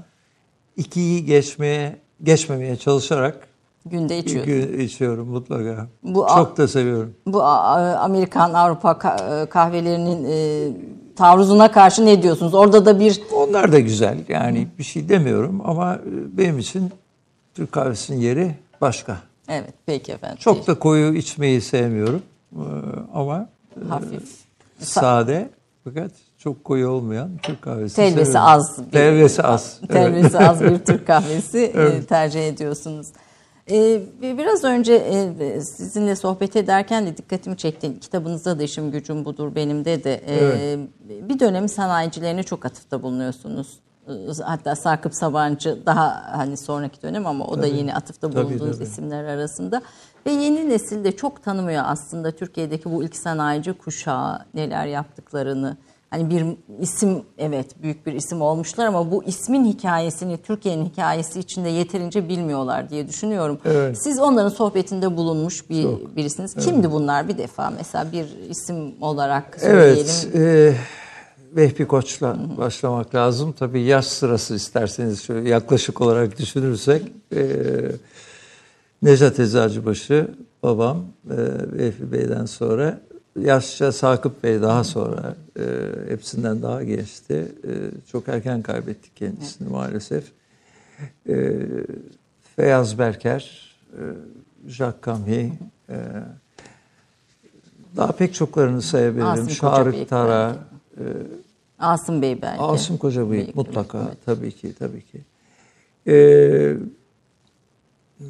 ikiyi 0.77 1.25
geçmeye 1.25 1.99
geçmemeye 2.23 2.75
çalışarak 2.75 3.47
Günde 3.85 4.17
içiyorsun. 4.17 4.53
Gün 4.53 4.79
içiyorum 4.79 5.27
mutlaka. 5.29 5.87
Bu, 6.03 6.27
Çok 6.35 6.57
da 6.57 6.67
seviyorum. 6.67 7.13
Bu 7.25 7.43
Amerikan, 7.43 8.53
Avrupa 8.53 8.91
e, 8.91 9.45
kahvelerinin 9.49 10.25
e, 10.29 10.71
taarruzuna 11.15 11.71
karşı 11.71 12.05
ne 12.05 12.23
diyorsunuz? 12.23 12.53
Orada 12.53 12.85
da 12.85 12.99
bir... 12.99 13.21
Onlar 13.35 13.71
da 13.71 13.79
güzel. 13.79 14.17
Yani 14.29 14.67
bir 14.79 14.83
şey 14.83 15.09
demiyorum 15.09 15.61
ama 15.65 15.95
e, 15.95 16.37
benim 16.37 16.59
için 16.59 16.91
Türk 17.53 17.71
kahvesinin 17.71 18.19
yeri 18.19 18.55
başka. 18.81 19.17
Evet, 19.49 19.73
peki 19.85 20.11
efendim. 20.11 20.37
Çok 20.39 20.67
da 20.67 20.79
koyu 20.79 21.13
içmeyi 21.13 21.61
sevmiyorum. 21.61 22.21
Ama 23.13 23.49
hafif. 23.89 24.23
Sade 24.79 25.49
fakat 25.83 26.11
çok 26.37 26.63
koyu 26.63 26.89
olmayan 26.89 27.29
Türk 27.43 27.61
kahvesi. 27.61 27.95
Telvesi 27.95 28.31
severim. 28.31 28.47
az. 28.47 28.77
bir- 28.87 28.91
Telvesi 28.91 29.43
az. 29.43 29.77
Evet. 29.81 29.91
Telvesi 29.91 30.39
az 30.39 30.61
bir 30.61 30.79
Türk 30.79 31.07
kahvesi 31.07 31.59
e, 31.59 32.03
tercih 32.09 32.47
ediyorsunuz. 32.47 33.07
E, 33.69 34.01
biraz 34.21 34.63
önce 34.63 34.93
e, 34.93 35.61
sizinle 35.61 36.15
sohbet 36.15 36.55
ederken 36.55 37.05
de 37.05 37.17
dikkatimi 37.17 37.57
çekti. 37.57 37.99
Kitabınızda 37.99 38.59
da 38.59 38.63
işim 38.63 38.91
gücüm 38.91 39.25
budur 39.25 39.55
benim 39.55 39.85
de 39.85 40.03
de. 40.03 40.13
E, 40.13 40.35
Evet. 40.35 40.79
Bir 41.29 41.39
dönem 41.39 41.69
sanayicilerine 41.69 42.43
çok 42.43 42.65
atıfta 42.65 43.03
bulunuyorsunuz. 43.03 43.79
E, 44.07 44.11
Hatta 44.43 44.75
Sakıp 44.75 45.13
Sabancı 45.15 45.85
daha 45.85 46.37
hani 46.37 46.57
sonraki 46.57 47.01
dönem 47.01 47.27
ama 47.27 47.45
o 47.47 47.61
da 47.61 47.67
yine 47.67 47.93
atıfta 47.93 48.29
Tabii, 48.29 48.45
bulunduğunuz 48.45 48.75
tabii. 48.77 48.83
isimler 48.87 49.23
arasında. 49.23 49.81
Ve 50.25 50.31
yeni 50.31 50.69
nesil 50.69 51.03
de 51.03 51.11
çok 51.11 51.43
tanımıyor 51.43 51.83
aslında 51.85 52.31
Türkiye'deki 52.31 52.91
bu 52.91 53.03
ilk 53.03 53.15
sanayici 53.15 53.73
kuşağı 53.73 54.39
neler 54.53 54.85
yaptıklarını. 54.85 55.77
Hani 56.11 56.29
bir 56.29 56.45
isim 56.81 57.23
evet 57.37 57.83
büyük 57.83 58.05
bir 58.05 58.13
isim 58.13 58.41
olmuşlar 58.41 58.85
ama 58.85 59.11
bu 59.11 59.23
ismin 59.23 59.65
hikayesini 59.65 60.37
Türkiye'nin 60.37 60.85
hikayesi 60.85 61.39
içinde 61.39 61.69
yeterince 61.69 62.29
bilmiyorlar 62.29 62.89
diye 62.89 63.07
düşünüyorum. 63.07 63.59
Evet. 63.65 63.97
Siz 64.03 64.19
onların 64.19 64.49
sohbetinde 64.49 65.17
bulunmuş 65.17 65.69
bir 65.69 65.87
birisiniz. 66.15 66.55
Kimdi 66.55 66.91
bunlar 66.91 67.27
bir 67.27 67.37
defa 67.37 67.69
mesela 67.77 68.11
bir 68.11 68.49
isim 68.49 69.01
olarak 69.01 69.57
söyleyelim. 69.59 70.05
Evet. 70.33 70.35
E, 70.35 70.75
Vehbi 71.55 71.87
Koç'la 71.87 72.37
başlamak 72.57 73.15
lazım. 73.15 73.51
Tabii 73.59 73.81
yaş 73.81 74.05
sırası 74.05 74.55
isterseniz 74.55 75.21
şöyle 75.23 75.49
yaklaşık 75.49 76.01
olarak 76.01 76.39
düşünürsek. 76.39 77.01
E, 77.35 77.41
Necat 79.01 79.39
Eczacıbaşı 79.39 80.27
babam 80.63 80.97
e, 81.29 81.35
Vehbi 81.77 82.11
Bey'den 82.11 82.45
sonra 82.45 83.01
yaşça 83.39 83.91
Sakıp 83.91 84.43
Bey 84.43 84.61
daha 84.61 84.83
sonra 84.83 85.35
e, 85.59 85.63
hepsinden 86.07 86.61
daha 86.61 86.83
geçti. 86.83 87.47
E, 87.63 87.71
çok 88.11 88.27
erken 88.27 88.61
kaybettik 88.61 89.15
kendisini 89.15 89.69
maalesef. 89.69 90.23
E, 91.29 91.51
Feyyaz 92.55 92.99
Berker, 92.99 93.75
e, 93.93 94.01
Jacques 94.67 95.05
Camhi, 95.05 95.53
e, 95.89 95.95
daha 97.97 98.11
pek 98.11 98.33
çoklarını 98.33 98.81
sayabilirim. 98.81 99.27
Asım 99.27 99.49
Şarık 99.49 100.09
Tara, 100.09 100.55
Asım 101.79 102.21
Bey 102.21 102.41
belki. 102.41 102.61
Asım 102.61 102.97
Kocabıyık 102.97 103.45
Bıyık, 103.45 103.55
mutlaka 103.55 104.01
evet. 104.07 104.17
tabii 104.25 104.51
ki 104.51 104.73
tabii 104.79 105.01
ki. 105.01 105.21
Ee, 106.07 106.75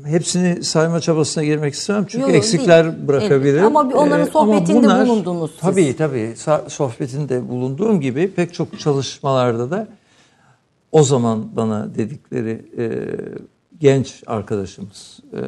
hepsini 0.05 0.63
sayma 0.63 0.99
çabasına 0.99 1.43
girmek 1.43 1.73
istemem 1.73 2.05
çünkü 2.09 2.21
Yok, 2.25 2.35
eksikler 2.35 2.85
değil. 2.85 3.07
bırakabilirim. 3.07 3.63
Elbette. 3.63 3.65
Ama 3.79 3.81
onların 3.81 4.27
Ee, 4.27 4.31
sohbetinde 4.31 4.87
bulundunuz 5.07 5.51
siz. 5.51 5.59
Tabii 5.59 5.95
tabii 5.95 6.33
sohbetinde 6.67 7.49
bulunduğum 7.49 8.01
gibi 8.01 8.31
pek 8.31 8.53
çok 8.53 8.79
çalışmalarda 8.79 9.71
da 9.71 9.87
o 10.91 11.03
zaman 11.03 11.55
bana 11.55 11.95
dedikleri 11.95 12.65
e, 12.77 12.85
genç 13.79 14.23
arkadaşımız 14.27 15.19
e, 15.33 15.39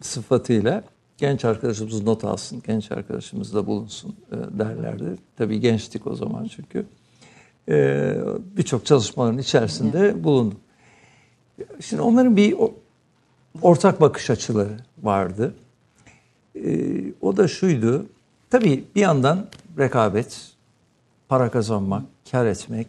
sıfatıyla 0.00 0.82
genç 1.18 1.44
arkadaşımız 1.44 2.02
not 2.02 2.24
alsın, 2.24 2.62
genç 2.66 2.92
arkadaşımız 2.92 3.54
da 3.54 3.66
bulunsun 3.66 4.16
e, 4.32 4.58
derlerdi. 4.58 5.16
Tabii 5.36 5.60
gençtik 5.60 6.06
o 6.06 6.14
zaman 6.14 6.46
çünkü. 6.56 6.86
E, 7.68 8.14
Birçok 8.56 8.86
çalışmaların 8.86 9.38
içerisinde 9.38 10.24
bulundum. 10.24 10.58
Şimdi 11.80 12.02
onların 12.02 12.36
bir 12.36 12.54
ortak 13.62 14.00
bakış 14.00 14.30
açıları 14.30 14.76
vardı. 15.02 15.54
E, 16.54 17.00
o 17.20 17.36
da 17.36 17.48
şuydu. 17.48 18.06
Tabii 18.50 18.84
bir 18.94 19.00
yandan 19.00 19.46
rekabet, 19.78 20.52
para 21.28 21.50
kazanmak, 21.50 22.02
kar 22.30 22.46
etmek 22.46 22.88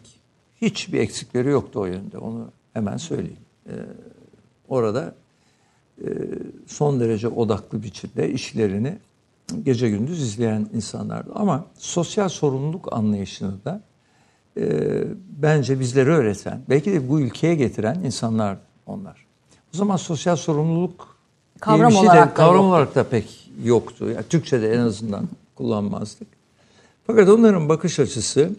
hiçbir 0.62 0.98
eksikleri 1.00 1.48
yoktu 1.48 1.80
o 1.80 1.86
yönde. 1.86 2.18
Onu 2.18 2.48
hemen 2.72 2.96
söyleyeyim. 2.96 3.36
E, 3.66 3.74
orada 4.68 5.14
e, 6.00 6.06
son 6.66 7.00
derece 7.00 7.28
odaklı 7.28 7.82
biçimde 7.82 8.30
işlerini 8.30 8.98
gece 9.62 9.90
gündüz 9.90 10.22
izleyen 10.22 10.66
insanlardı. 10.74 11.30
Ama 11.34 11.64
sosyal 11.78 12.28
sorumluluk 12.28 12.92
anlayışını 12.92 13.64
da 13.64 13.80
e, 14.56 15.04
bence 15.42 15.80
bizlere 15.80 16.10
öğreten, 16.10 16.60
belki 16.68 16.92
de 16.92 17.08
bu 17.08 17.20
ülkeye 17.20 17.54
getiren 17.54 18.00
insanlar 18.04 18.58
onlar. 18.86 19.25
O 19.76 19.78
zaman 19.78 19.96
sosyal 19.96 20.36
sorumluluk 20.36 21.16
Kavram 21.60 21.92
şey 21.92 22.02
de- 22.02 22.06
olarak 22.06 22.30
da 22.30 22.34
kavram 22.34 22.54
yoktu. 22.54 22.68
olarak 22.68 22.94
da 22.94 23.04
pek 23.08 23.50
yoktu. 23.64 24.10
Yani 24.10 24.24
Türkçe'de 24.30 24.72
en 24.74 24.78
azından 24.78 25.28
kullanmazdık. 25.54 26.28
Fakat 27.06 27.28
onların 27.28 27.68
bakış 27.68 28.00
açısı 28.00 28.50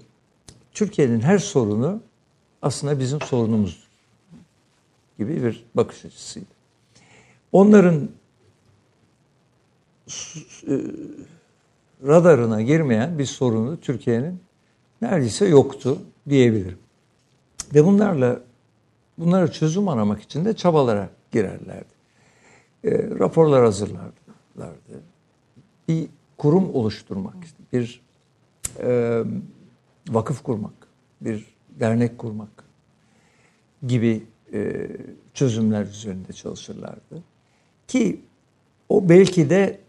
Türkiye'nin 0.73 1.19
her 1.21 1.37
sorunu 1.37 1.99
aslında 2.61 2.99
bizim 2.99 3.21
sorunumuzdur 3.21 3.87
gibi 5.17 5.43
bir 5.43 5.63
bakış 5.75 6.05
açısıydı. 6.05 6.45
Onların 7.51 8.09
e, 10.67 10.73
radarına 12.07 12.61
girmeyen 12.61 13.19
bir 13.19 13.25
sorunu 13.25 13.77
Türkiye'nin 13.81 14.39
neredeyse 15.01 15.45
yoktu 15.47 15.97
diyebilirim. 16.29 16.77
Ve 17.75 17.85
bunlarla 17.85 18.39
bunlara 19.17 19.51
çözüm 19.51 19.87
aramak 19.87 20.21
için 20.21 20.45
de 20.45 20.55
çabalara 20.55 21.09
girerlerdi. 21.31 21.97
E, 22.83 22.91
raporlar 23.19 23.63
hazırlarlardı. 23.63 25.01
Bir 25.87 26.07
kurum 26.37 26.75
oluşturmak, 26.75 27.35
bir 27.73 28.01
e, 28.79 29.23
vakıf 30.09 30.43
kurmak, 30.43 30.73
bir 31.21 31.45
dernek 31.69 32.17
kurmak 32.17 32.63
gibi 33.87 34.23
e, 34.53 34.87
çözümler 35.33 35.85
üzerinde 35.85 36.33
çalışırlardı. 36.33 37.23
Ki 37.87 38.21
o 38.89 39.09
belki 39.09 39.49
de 39.49 39.79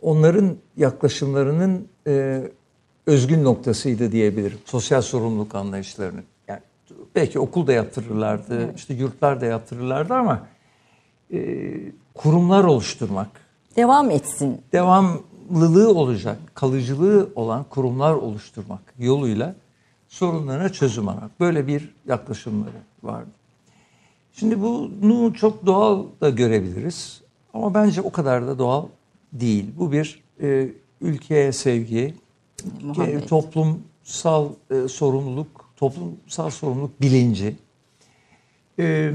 onların 0.00 0.56
yaklaşımlarının 0.76 1.88
e, 2.06 2.42
özgün 3.06 3.44
noktasıydı 3.44 4.12
diyebilirim. 4.12 4.58
Sosyal 4.64 5.02
sorumluluk 5.02 5.54
anlayışlarının. 5.54 6.24
Belki 7.14 7.38
okulda 7.38 7.72
yaptırırlardı, 7.72 8.74
işte 8.76 8.94
yurtlarda 8.94 9.46
yaptırırlardı 9.46 10.14
ama 10.14 10.46
e, 11.32 11.68
kurumlar 12.14 12.64
oluşturmak, 12.64 13.28
Devam 13.76 14.10
etsin. 14.10 14.60
devamlılığı 14.72 15.94
olacak, 15.94 16.38
kalıcılığı 16.54 17.28
olan 17.34 17.64
kurumlar 17.70 18.14
oluşturmak 18.14 18.80
yoluyla 18.98 19.54
sorunlarına 20.08 20.68
çözüm 20.68 21.08
aramak. 21.08 21.40
Böyle 21.40 21.66
bir 21.66 21.94
yaklaşımları 22.08 22.70
vardı. 23.02 23.30
Şimdi 24.32 24.60
bunu 24.62 25.34
çok 25.34 25.66
doğal 25.66 26.04
da 26.20 26.30
görebiliriz. 26.30 27.22
Ama 27.54 27.74
bence 27.74 28.00
o 28.02 28.12
kadar 28.12 28.46
da 28.46 28.58
doğal 28.58 28.86
değil. 29.32 29.66
Bu 29.78 29.92
bir 29.92 30.22
e, 30.42 30.68
ülkeye 31.00 31.52
sevgi, 31.52 32.14
Muhabbet. 32.82 33.22
e, 33.22 33.26
toplumsal 33.26 34.48
e, 34.70 34.88
sorumluluk, 34.88 35.61
toplumsal 35.82 36.50
sorumluluk 36.50 37.00
bilinci. 37.00 37.56
E, 38.78 39.12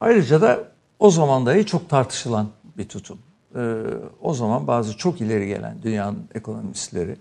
ayrıca 0.00 0.40
da 0.40 0.68
o 0.98 1.10
zaman 1.10 1.46
dahi 1.46 1.66
çok 1.66 1.88
tartışılan 1.88 2.48
bir 2.78 2.88
tutum. 2.88 3.18
E, 3.54 3.84
o 4.20 4.34
zaman 4.34 4.66
bazı 4.66 4.96
çok 4.96 5.20
ileri 5.20 5.46
gelen 5.46 5.76
dünyanın 5.82 6.28
ekonomistleri, 6.34 7.16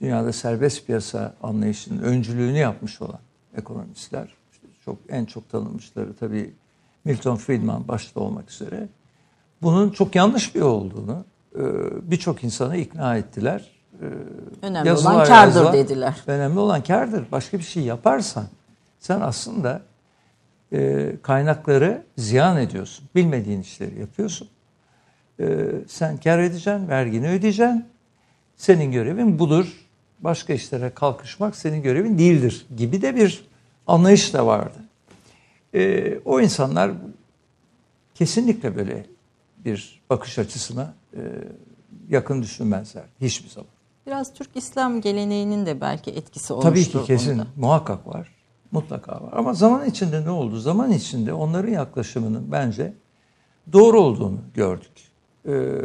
dünyada 0.00 0.32
serbest 0.32 0.86
piyasa 0.86 1.34
anlayışının 1.42 2.02
öncülüğünü 2.02 2.58
yapmış 2.58 3.02
olan 3.02 3.20
ekonomistler, 3.56 4.34
işte 4.52 4.66
çok 4.84 4.98
en 5.08 5.24
çok 5.24 5.50
tanınmışları 5.50 6.16
tabii 6.16 6.54
Milton 7.04 7.36
Friedman 7.36 7.88
başta 7.88 8.20
olmak 8.20 8.50
üzere, 8.50 8.88
bunun 9.62 9.90
çok 9.90 10.14
yanlış 10.14 10.54
bir 10.54 10.60
olduğunu 10.60 11.24
e, 11.54 11.62
birçok 12.10 12.44
insanı 12.44 12.76
ikna 12.76 13.16
ettiler. 13.16 13.79
E, 14.00 14.06
Önemli 14.66 14.88
yazılar 14.88 15.14
olan 15.14 15.26
kârdır 15.26 15.54
yazdılar. 15.54 15.72
dediler. 15.72 16.16
Önemli 16.26 16.58
olan 16.58 16.82
kârdır. 16.82 17.24
Başka 17.32 17.58
bir 17.58 17.62
şey 17.62 17.82
yaparsan 17.82 18.46
sen 19.00 19.20
aslında 19.20 19.82
e, 20.72 21.12
kaynakları 21.22 22.02
ziyan 22.16 22.56
ediyorsun. 22.56 23.04
Bilmediğin 23.14 23.60
işleri 23.60 24.00
yapıyorsun. 24.00 24.48
E, 25.40 25.66
sen 25.88 26.16
kar 26.16 26.38
edeceksin, 26.38 26.88
vergini 26.88 27.28
ödeyeceksin. 27.28 27.84
Senin 28.56 28.92
görevin 28.92 29.38
budur. 29.38 29.86
Başka 30.20 30.52
işlere 30.52 30.90
kalkışmak 30.90 31.56
senin 31.56 31.82
görevin 31.82 32.18
değildir 32.18 32.66
gibi 32.76 33.02
de 33.02 33.16
bir 33.16 33.44
anlayış 33.86 34.34
da 34.34 34.46
vardı. 34.46 34.78
E, 35.74 36.14
o 36.24 36.40
insanlar 36.40 36.90
kesinlikle 38.14 38.76
böyle 38.76 39.06
bir 39.64 40.00
bakış 40.10 40.38
açısına 40.38 40.94
e, 41.14 41.20
yakın 42.08 42.42
düşünmezler 42.42 43.04
hiçbir 43.20 43.48
zaman. 43.48 43.70
Biraz 44.06 44.34
Türk 44.34 44.56
İslam 44.56 45.00
geleneğinin 45.00 45.66
de 45.66 45.80
belki 45.80 46.10
etkisi 46.10 46.52
olmuştur. 46.52 46.70
Tabii 46.70 46.84
ki 46.84 47.06
kesin 47.06 47.32
bunda. 47.32 47.46
muhakkak 47.56 48.06
var. 48.06 48.34
Mutlaka 48.72 49.12
var. 49.12 49.32
Ama 49.32 49.54
zaman 49.54 49.86
içinde 49.86 50.24
ne 50.24 50.30
oldu? 50.30 50.56
Zaman 50.58 50.92
içinde 50.92 51.32
onların 51.32 51.72
yaklaşımının 51.72 52.52
bence 52.52 52.94
doğru 53.72 54.00
olduğunu 54.00 54.38
gördük. 54.54 54.92
Ee, 55.48 55.78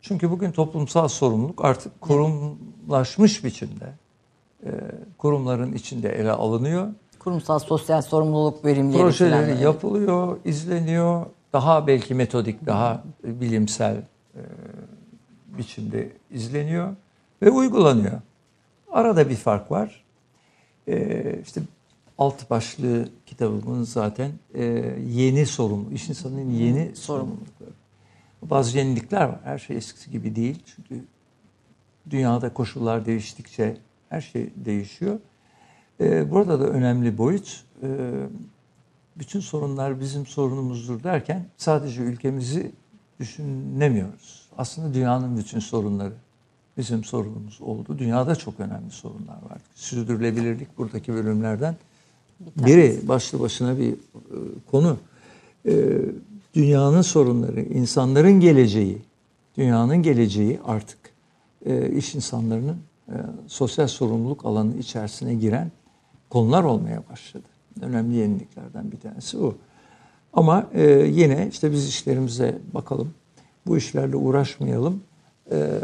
çünkü 0.00 0.30
bugün 0.30 0.50
toplumsal 0.50 1.08
sorumluluk 1.08 1.64
artık 1.64 2.00
kurumlaşmış 2.00 3.44
biçimde 3.44 3.92
e, 4.64 4.70
kurumların 5.18 5.72
içinde 5.72 6.08
ele 6.08 6.32
alınıyor. 6.32 6.88
Kurumsal 7.18 7.58
sosyal 7.58 8.02
sorumluluk 8.02 8.64
verimleri 8.64 8.98
Projeleri 8.98 9.46
falan. 9.52 9.62
yapılıyor, 9.62 10.36
izleniyor. 10.44 11.26
Daha 11.52 11.86
belki 11.86 12.14
metodik, 12.14 12.66
daha 12.66 13.04
bilimsel 13.24 13.96
e, 14.34 14.40
biçimde 15.58 16.12
izleniyor 16.30 16.96
ve 17.42 17.50
uygulanıyor. 17.50 18.20
Arada 18.90 19.28
bir 19.30 19.36
fark 19.36 19.70
var. 19.70 20.04
E, 20.88 21.40
işte 21.42 21.60
alt 22.18 22.50
başlığı 22.50 23.08
kitabımın 23.26 23.82
zaten 23.82 24.30
e, 24.54 24.64
yeni 25.06 25.46
sorumlu, 25.46 25.92
iş 25.92 26.08
insanının 26.08 26.50
yeni 26.50 26.96
sorumlulukları. 26.96 27.70
Bazı 28.42 28.78
yenilikler 28.78 29.24
var. 29.24 29.40
Her 29.44 29.58
şey 29.58 29.76
eskisi 29.76 30.10
gibi 30.10 30.36
değil. 30.36 30.62
Çünkü 30.66 31.04
dünyada 32.10 32.54
koşullar 32.54 33.06
değiştikçe 33.06 33.76
her 34.08 34.20
şey 34.20 34.50
değişiyor. 34.56 35.18
Ee, 36.00 36.30
burada 36.30 36.60
da 36.60 36.68
önemli 36.68 37.18
boyut 37.18 37.64
e, 37.82 37.88
bütün 39.16 39.40
sorunlar 39.40 40.00
bizim 40.00 40.26
sorunumuzdur 40.26 41.02
derken 41.02 41.46
sadece 41.56 42.02
ülkemizi 42.02 42.72
düşünemiyoruz. 43.20 44.48
Aslında 44.58 44.94
dünyanın 44.94 45.38
bütün 45.38 45.58
sorunları 45.58 46.14
bizim 46.76 47.04
sorunumuz 47.04 47.60
oldu. 47.60 47.98
Dünyada 47.98 48.36
çok 48.36 48.60
önemli 48.60 48.90
sorunlar 48.90 49.34
var. 49.50 49.58
Sürdürülebilirlik 49.74 50.78
buradaki 50.78 51.14
bölümlerden 51.14 51.76
biri 52.40 53.08
başlı 53.08 53.40
başına 53.40 53.78
bir 53.78 53.92
e, 53.92 53.96
konu. 54.70 54.96
E, 55.66 55.98
dünyanın 56.54 57.02
sorunları, 57.02 57.60
insanların 57.60 58.40
geleceği, 58.40 59.02
dünyanın 59.58 60.02
geleceği 60.02 60.60
artık 60.64 60.98
iş 61.96 62.14
insanlarının 62.14 62.76
sosyal 63.46 63.86
sorumluluk 63.86 64.44
alanı 64.44 64.76
içerisine 64.76 65.34
giren 65.34 65.70
konular 66.30 66.64
olmaya 66.64 67.02
başladı. 67.10 67.44
Önemli 67.80 68.16
yeniliklerden 68.16 68.92
bir 68.92 69.00
tanesi 69.00 69.38
bu. 69.38 69.54
Ama 70.32 70.66
e, 70.74 70.90
yine 70.90 71.48
işte 71.52 71.72
biz 71.72 71.88
işlerimize 71.88 72.58
bakalım, 72.74 73.14
bu 73.66 73.76
işlerle 73.76 74.16
uğraşmayalım 74.16 75.02
e, 75.52 75.80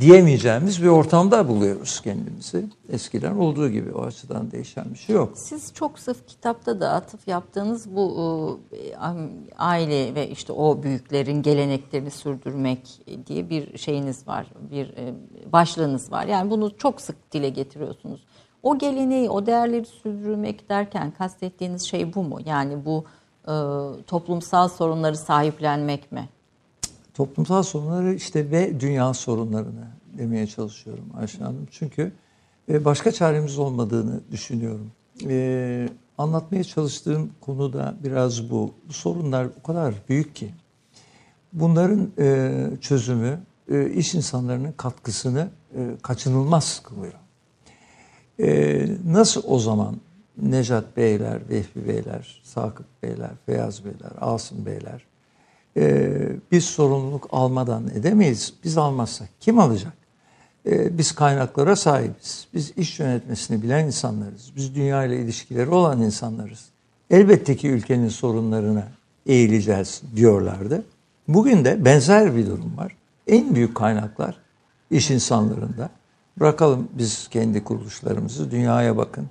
diyemeyeceğimiz 0.00 0.82
bir 0.82 0.88
ortamda 0.88 1.48
buluyoruz 1.48 2.00
kendimizi. 2.00 2.66
Eskiden 2.88 3.36
olduğu 3.36 3.68
gibi 3.68 3.92
o 3.92 4.02
açıdan 4.02 4.50
değişen 4.50 4.84
bir 4.92 4.98
şey 4.98 5.16
yok. 5.16 5.32
Siz 5.34 5.74
çok 5.74 5.98
sırf 5.98 6.26
kitapta 6.26 6.80
da 6.80 6.90
atıf 6.90 7.28
yaptığınız 7.28 7.96
bu 7.96 8.60
e, 8.72 8.96
aile 9.58 10.14
ve 10.14 10.28
işte 10.28 10.52
o 10.52 10.82
büyüklerin 10.82 11.42
geleneklerini 11.42 12.10
sürdürmek 12.10 13.00
diye 13.26 13.50
bir 13.50 13.78
şeyiniz 13.78 14.28
var, 14.28 14.46
bir 14.70 14.88
e, 14.88 15.14
başlığınız 15.52 16.12
var. 16.12 16.26
Yani 16.26 16.50
bunu 16.50 16.76
çok 16.76 17.00
sık 17.00 17.32
dile 17.32 17.48
getiriyorsunuz. 17.48 18.24
O 18.62 18.78
geleneği, 18.78 19.30
o 19.30 19.46
değerleri 19.46 19.84
sürdürmek 19.84 20.68
derken 20.68 21.10
kastettiğiniz 21.10 21.82
şey 21.82 22.14
bu 22.14 22.22
mu? 22.22 22.38
Yani 22.44 22.84
bu 22.84 23.04
e, 23.48 23.54
toplumsal 24.06 24.68
sorunları 24.68 25.16
sahiplenmek 25.16 26.12
mi? 26.12 26.28
Toplumsal 27.14 27.62
sorunları 27.62 28.14
işte 28.14 28.50
ve 28.50 28.80
dünya 28.80 29.14
sorunlarını 29.14 29.88
demeye 30.18 30.46
çalışıyorum 30.46 31.04
Ayşe 31.16 31.38
Hanım. 31.38 31.66
Çünkü 31.70 32.12
e, 32.68 32.84
başka 32.84 33.12
çaremiz 33.12 33.58
olmadığını 33.58 34.20
düşünüyorum. 34.32 34.92
E, 35.28 35.88
anlatmaya 36.18 36.64
çalıştığım 36.64 37.30
konu 37.40 37.72
da 37.72 37.94
biraz 38.04 38.50
bu. 38.50 38.74
Bu 38.88 38.92
sorunlar 38.92 39.48
o 39.60 39.66
kadar 39.66 39.94
büyük 40.08 40.36
ki. 40.36 40.54
Bunların 41.52 42.10
e, 42.18 42.52
çözümü 42.80 43.40
iş 43.94 44.14
insanlarının 44.14 44.72
katkısını 44.72 45.48
kaçınılmaz 46.02 46.82
kılıyor. 46.82 47.14
Nasıl 49.04 49.42
o 49.46 49.58
zaman 49.58 49.96
Necat 50.42 50.96
Beyler, 50.96 51.40
Vehbi 51.50 51.88
Beyler, 51.88 52.42
Sakıp 52.44 52.86
Beyler, 53.02 53.30
Feyyaz 53.46 53.84
Beyler, 53.84 54.12
Asım 54.20 54.66
Beyler 54.66 55.06
e, 55.76 56.12
biz 56.52 56.64
sorumluluk 56.64 57.28
almadan 57.32 57.88
edemeyiz. 57.88 58.54
Biz 58.64 58.78
almazsak 58.78 59.28
kim 59.40 59.58
alacak? 59.58 59.92
E, 60.66 60.98
biz 60.98 61.12
kaynaklara 61.12 61.76
sahibiz. 61.76 62.48
Biz 62.54 62.72
iş 62.76 63.00
yönetmesini 63.00 63.62
bilen 63.62 63.86
insanlarız. 63.86 64.52
Biz 64.56 64.74
dünya 64.74 65.04
ile 65.04 65.20
ilişkileri 65.20 65.70
olan 65.70 66.02
insanlarız. 66.02 66.68
Elbette 67.10 67.56
ki 67.56 67.68
ülkenin 67.68 68.08
sorunlarına 68.08 68.88
eğileceğiz 69.26 70.02
diyorlardı. 70.16 70.84
Bugün 71.28 71.64
de 71.64 71.84
benzer 71.84 72.36
bir 72.36 72.46
durum 72.46 72.76
var. 72.76 72.96
En 73.26 73.54
büyük 73.54 73.74
kaynaklar 73.74 74.36
iş 74.90 75.10
insanlarında. 75.10 75.90
Bırakalım 76.40 76.88
biz 76.92 77.28
kendi 77.28 77.64
kuruluşlarımızı, 77.64 78.50
dünyaya 78.50 78.96
bakın. 78.96 79.26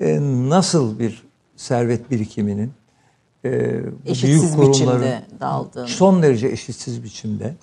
E, 0.00 0.20
nasıl 0.48 0.98
bir 0.98 1.22
servet 1.56 2.10
birikiminin 2.10 2.72
e, 3.44 3.80
eşitsiz 4.06 4.58
büyük 4.58 4.74
kurumların 4.74 5.14
dağıldığını. 5.40 5.88
son 5.88 6.22
derece 6.22 6.48
eşitsiz 6.48 7.04
biçimde 7.04 7.54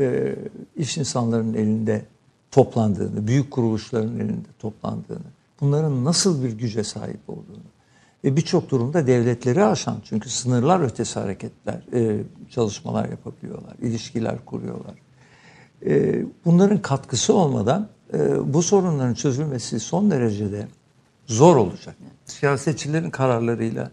e, 0.00 0.36
iş 0.76 0.98
insanlarının 0.98 1.54
elinde 1.54 2.04
toplandığını, 2.50 3.26
büyük 3.26 3.50
kuruluşların 3.50 4.16
elinde 4.16 4.48
toplandığını, 4.58 5.28
bunların 5.60 6.04
nasıl 6.04 6.44
bir 6.44 6.52
güce 6.52 6.84
sahip 6.84 7.20
olduğunu 7.28 7.68
ve 8.24 8.36
birçok 8.36 8.70
durumda 8.70 9.06
devletleri 9.06 9.64
aşan 9.64 9.96
çünkü 10.04 10.30
sınırlar 10.30 10.80
ötesi 10.80 11.20
hareketler, 11.20 11.80
e, 11.92 12.22
çalışmalar 12.50 13.08
yapabiliyorlar, 13.08 13.74
ilişkiler 13.82 14.44
kuruyorlar. 14.44 14.94
E, 15.86 16.22
bunların 16.44 16.82
katkısı 16.82 17.34
olmadan 17.34 17.88
e, 18.14 18.54
bu 18.54 18.62
sorunların 18.62 19.14
çözülmesi 19.14 19.80
son 19.80 20.10
derecede 20.10 20.68
zor 21.26 21.56
olacak. 21.56 21.96
Siyasetçilerin 22.24 23.10
kararlarıyla 23.10 23.90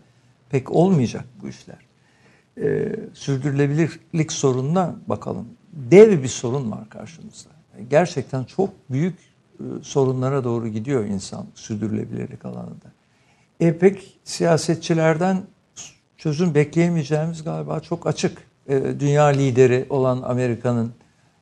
pek 0.56 0.72
olmayacak 0.72 1.26
bu 1.42 1.48
işler. 1.48 1.78
E, 2.58 2.96
sürdürülebilirlik 3.14 4.32
sorununa 4.32 4.96
bakalım. 5.08 5.48
Dev 5.74 6.24
bir 6.24 6.28
sorun 6.28 6.72
var 6.72 6.90
karşımızda. 6.90 7.50
Gerçekten 7.90 8.44
çok 8.44 8.70
büyük 8.90 9.16
e, 9.60 9.64
sorunlara 9.82 10.44
doğru 10.44 10.68
gidiyor 10.68 11.06
insan 11.06 11.46
sürdürülebilirlik 11.56 12.46
alanında. 12.46 12.92
E 13.60 13.78
pek 13.78 14.20
siyasetçilerden 14.24 15.42
çözüm 16.18 16.56
bekleyemeyeceğimiz 16.56 17.44
galiba 17.44 17.80
çok 17.80 18.08
açık. 18.08 18.38
E, 18.68 19.00
dünya 19.00 19.26
lideri 19.26 19.86
olan 19.90 20.22
Amerika'nın 20.22 20.92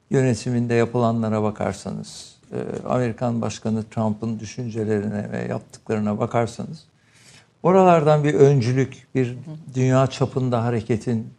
yönetiminde 0.10 0.74
yapılanlara 0.74 1.44
bakarsanız, 1.44 2.36
e, 2.52 2.88
Amerikan 2.88 3.42
Başkanı 3.42 3.84
Trump'ın 3.84 4.40
düşüncelerine 4.40 5.32
ve 5.32 5.48
yaptıklarına 5.50 6.20
bakarsanız 6.20 6.93
oralardan 7.64 8.24
bir 8.24 8.34
öncülük, 8.34 9.08
bir 9.16 9.38
dünya 9.76 10.08
çapında 10.08 10.64
hareketin 10.64 11.34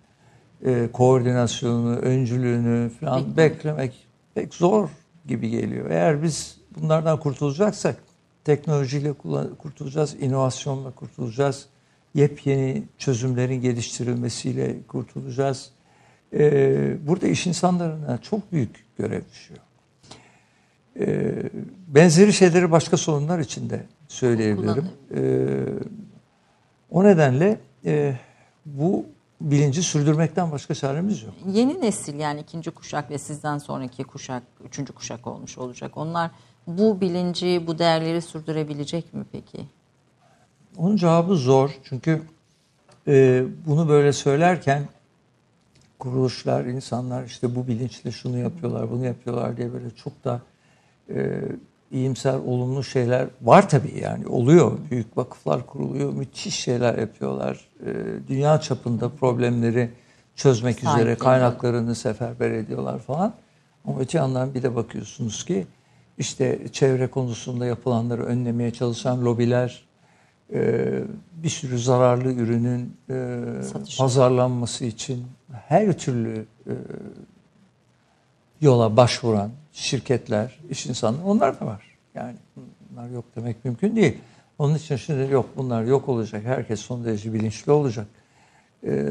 e, 0.64 0.88
koordinasyonunu, 0.92 1.96
öncülüğünü 1.96 2.90
falan 3.00 3.36
beklemek 3.36 4.06
pek 4.34 4.54
zor 4.54 4.88
gibi 5.26 5.50
geliyor. 5.50 5.90
Eğer 5.90 6.22
biz 6.22 6.56
bunlardan 6.76 7.20
kurtulacaksak 7.20 7.96
teknolojiyle 8.44 9.12
kurtulacağız, 9.58 10.16
inovasyonla 10.20 10.90
kurtulacağız, 10.90 11.66
yepyeni 12.14 12.82
çözümlerin 12.98 13.60
geliştirilmesiyle 13.60 14.76
kurtulacağız. 14.88 15.70
E, 16.32 17.06
burada 17.06 17.26
iş 17.26 17.46
insanlarına 17.46 18.18
çok 18.18 18.52
büyük 18.52 18.84
görev 18.98 19.22
düşüyor. 19.32 19.60
E, 21.00 21.34
benzeri 21.88 22.32
şeyleri 22.32 22.70
başka 22.70 22.96
sorunlar 22.96 23.38
için 23.38 23.70
de 23.70 23.86
söyleyebilirim. 24.08 24.88
E, 25.14 25.20
o 26.94 27.04
nedenle 27.04 27.60
e, 27.84 28.14
bu 28.66 29.06
bilinci 29.40 29.82
sürdürmekten 29.82 30.52
başka 30.52 30.74
çaremiz 30.74 31.22
yok. 31.22 31.34
Yeni 31.46 31.80
nesil 31.80 32.18
yani 32.18 32.40
ikinci 32.40 32.70
kuşak 32.70 33.10
ve 33.10 33.18
sizden 33.18 33.58
sonraki 33.58 34.04
kuşak, 34.04 34.42
üçüncü 34.64 34.92
kuşak 34.92 35.26
olmuş 35.26 35.58
olacak. 35.58 35.96
Onlar 35.96 36.30
bu 36.66 37.00
bilinci, 37.00 37.64
bu 37.66 37.78
değerleri 37.78 38.22
sürdürebilecek 38.22 39.14
mi 39.14 39.24
peki? 39.32 39.66
Onun 40.76 40.96
cevabı 40.96 41.36
zor. 41.36 41.70
Çünkü 41.84 42.22
e, 43.08 43.44
bunu 43.66 43.88
böyle 43.88 44.12
söylerken 44.12 44.88
kuruluşlar, 45.98 46.64
insanlar 46.64 47.24
işte 47.24 47.56
bu 47.56 47.66
bilinçle 47.66 48.10
şunu 48.10 48.38
yapıyorlar, 48.38 48.90
bunu 48.90 49.04
yapıyorlar 49.04 49.56
diye 49.56 49.72
böyle 49.72 49.90
çok 49.90 50.24
da 50.24 50.40
e, 51.10 51.42
iyimser, 51.90 52.34
olumlu 52.34 52.84
şeyler 52.84 53.26
var 53.42 53.68
tabii 53.68 53.98
yani 54.02 54.26
oluyor. 54.26 54.72
Büyük 54.90 55.16
vakıflar 55.16 55.66
kuruluyor, 55.66 56.12
müthiş 56.12 56.54
şeyler 56.54 56.98
yapıyorlar. 56.98 57.68
E, 57.86 57.92
dünya 58.28 58.60
çapında 58.60 59.08
problemleri 59.08 59.90
çözmek 60.36 60.80
Sahip 60.80 60.98
üzere 60.98 61.14
kaynaklarını 61.14 61.94
seferber 61.94 62.50
ediyorlar 62.50 62.98
falan. 62.98 63.34
Ama 63.84 64.00
öte 64.00 64.18
yandan 64.18 64.54
bir 64.54 64.62
de 64.62 64.76
bakıyorsunuz 64.76 65.44
ki 65.44 65.66
işte 66.18 66.58
çevre 66.72 67.06
konusunda 67.06 67.66
yapılanları 67.66 68.24
önlemeye 68.24 68.70
çalışan 68.70 69.24
lobiler, 69.24 69.84
e, 70.52 70.90
bir 71.32 71.48
sürü 71.48 71.78
zararlı 71.78 72.32
ürünün 72.32 72.96
e, 73.10 73.40
pazarlanması 73.98 74.84
için 74.84 75.24
her 75.68 75.98
türlü 75.98 76.46
e, 76.66 76.72
yola 78.64 78.96
başvuran 78.96 79.50
şirketler, 79.72 80.60
iş 80.70 80.86
insanları 80.86 81.24
onlar 81.24 81.60
da 81.60 81.66
var. 81.66 81.96
Yani 82.14 82.34
Bunlar 82.94 83.08
yok 83.08 83.24
demek 83.36 83.64
mümkün 83.64 83.96
değil. 83.96 84.18
Onun 84.58 84.74
için 84.74 84.96
şimdi 84.96 85.32
yok 85.32 85.46
bunlar 85.56 85.84
yok 85.84 86.08
olacak. 86.08 86.42
Herkes 86.44 86.80
son 86.80 87.04
derece 87.04 87.32
bilinçli 87.32 87.72
olacak. 87.72 88.06
Ee, 88.86 89.06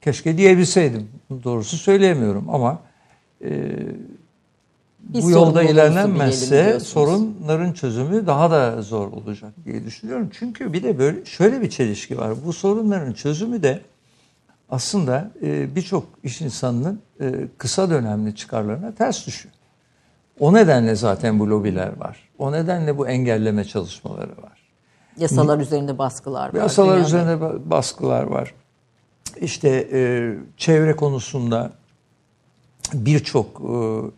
keşke 0.00 0.38
diyebilseydim. 0.38 1.08
Doğrusu 1.44 1.76
söyleyemiyorum 1.76 2.50
ama 2.50 2.78
e, 3.44 3.72
Biz 5.00 5.24
bu 5.24 5.30
yolda 5.30 5.62
ilerlenmezse 5.62 6.80
sorunların 6.80 7.72
çözümü 7.72 8.26
daha 8.26 8.50
da 8.50 8.82
zor 8.82 9.12
olacak 9.12 9.52
diye 9.64 9.84
düşünüyorum. 9.84 10.30
Çünkü 10.38 10.72
bir 10.72 10.82
de 10.82 10.98
böyle 10.98 11.24
şöyle 11.24 11.62
bir 11.62 11.70
çelişki 11.70 12.18
var. 12.18 12.34
Bu 12.46 12.52
sorunların 12.52 13.12
çözümü 13.12 13.62
de 13.62 13.80
aslında 14.70 15.30
e, 15.42 15.74
birçok 15.76 16.04
iş 16.22 16.40
insanının 16.40 17.00
e, 17.20 17.32
kısa 17.58 17.90
dönemli 17.90 18.34
çıkarlarına 18.34 18.94
ters 18.94 19.26
düşüyor. 19.26 19.54
O 20.40 20.54
nedenle 20.54 20.94
zaten 20.94 21.38
bu 21.40 21.50
lobiler 21.50 21.96
var. 21.96 22.28
O 22.38 22.52
nedenle 22.52 22.98
bu 22.98 23.08
engelleme 23.08 23.64
çalışmaları 23.64 24.42
var. 24.42 24.66
Yasalar 25.18 25.58
üzerinde 25.58 25.98
baskılar 25.98 26.48
var. 26.54 26.60
Yasalar 26.60 26.92
Dünyada. 26.92 27.06
üzerine 27.08 27.30
ba- 27.30 27.70
baskılar 27.70 28.22
var. 28.22 28.54
İşte 29.40 29.88
e, 29.92 30.32
çevre 30.56 30.96
konusunda 30.96 31.72
birçok 32.94 33.60
e, 33.60 33.72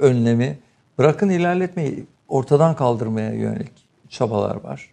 önlemi 0.05 0.59
bırakın 0.99 1.28
ilerletmeyi 1.28 2.07
ortadan 2.28 2.76
kaldırmaya 2.76 3.32
yönelik 3.32 3.72
çabalar 4.09 4.57
var. 4.64 4.90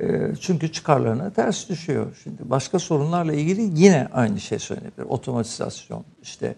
E, 0.00 0.34
çünkü 0.40 0.72
çıkarlarına 0.72 1.30
ters 1.30 1.68
düşüyor. 1.68 2.20
Şimdi 2.22 2.50
başka 2.50 2.78
sorunlarla 2.78 3.32
ilgili 3.32 3.82
yine 3.82 4.08
aynı 4.12 4.40
şey 4.40 4.58
söylenebilir. 4.58 5.06
Otomatizasyon, 5.08 6.04
işte 6.22 6.54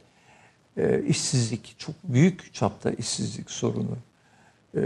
e, 0.76 1.03
işsizlik, 1.03 1.74
çok 1.78 1.95
büyük 2.05 2.55
çapta 2.55 2.91
işsizlik 2.91 3.51
sorunu 3.51 3.97
e, 4.76 4.80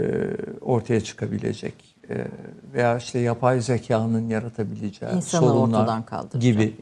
ortaya 0.61 1.01
çıkabilecek 1.01 1.73
e, 2.09 2.25
veya 2.73 2.97
işte 2.97 3.19
yapay 3.19 3.61
zekanın 3.61 4.29
yaratabileceği 4.29 5.11
İnsanı 5.11 5.41
sorunlar 5.41 6.01
gibi. 6.39 6.75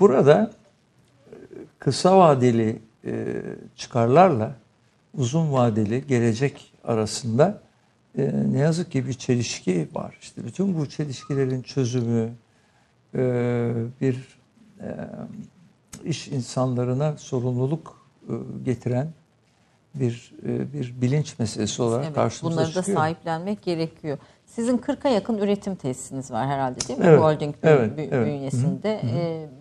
Burada 0.00 0.50
kısa 1.78 2.18
vadeli 2.18 2.78
çıkarlarla 3.76 4.54
uzun 5.14 5.52
vadeli 5.52 6.06
gelecek 6.06 6.72
arasında 6.84 7.60
e, 8.18 8.32
ne 8.52 8.58
yazık 8.58 8.90
ki 8.92 9.06
bir 9.06 9.12
çelişki 9.12 9.88
var. 9.94 10.18
İşte 10.22 10.44
bütün 10.44 10.78
bu 10.78 10.88
çelişkilerin 10.88 11.62
çözümü 11.62 12.30
e, 13.14 13.72
bir 14.00 14.38
e, 14.80 14.86
iş 16.04 16.28
insanlarına 16.28 17.16
sorumluluk 17.16 18.06
e, 18.28 18.32
getiren 18.64 19.08
bir 19.94 20.32
e, 20.46 20.72
bir 20.72 21.00
bilinç 21.00 21.38
meselesi 21.38 21.82
olarak 21.82 22.04
Evet, 22.04 22.14
karşımıza 22.14 22.56
bunları 22.56 22.74
da 22.74 22.80
çıkıyor. 22.80 22.98
sahiplenmek 22.98 23.62
gerekiyor. 23.62 24.18
Sizin 24.54 24.78
40'a 24.78 25.08
yakın 25.10 25.38
üretim 25.38 25.74
tesisiniz 25.74 26.30
var 26.30 26.46
herhalde 26.46 26.80
değil 26.88 26.98
mi? 26.98 27.04
Evet, 27.08 27.20
Holding 27.20 27.54
evet, 27.62 27.98
bü- 27.98 28.08
evet. 28.10 28.26
bünyesinde. 28.26 29.00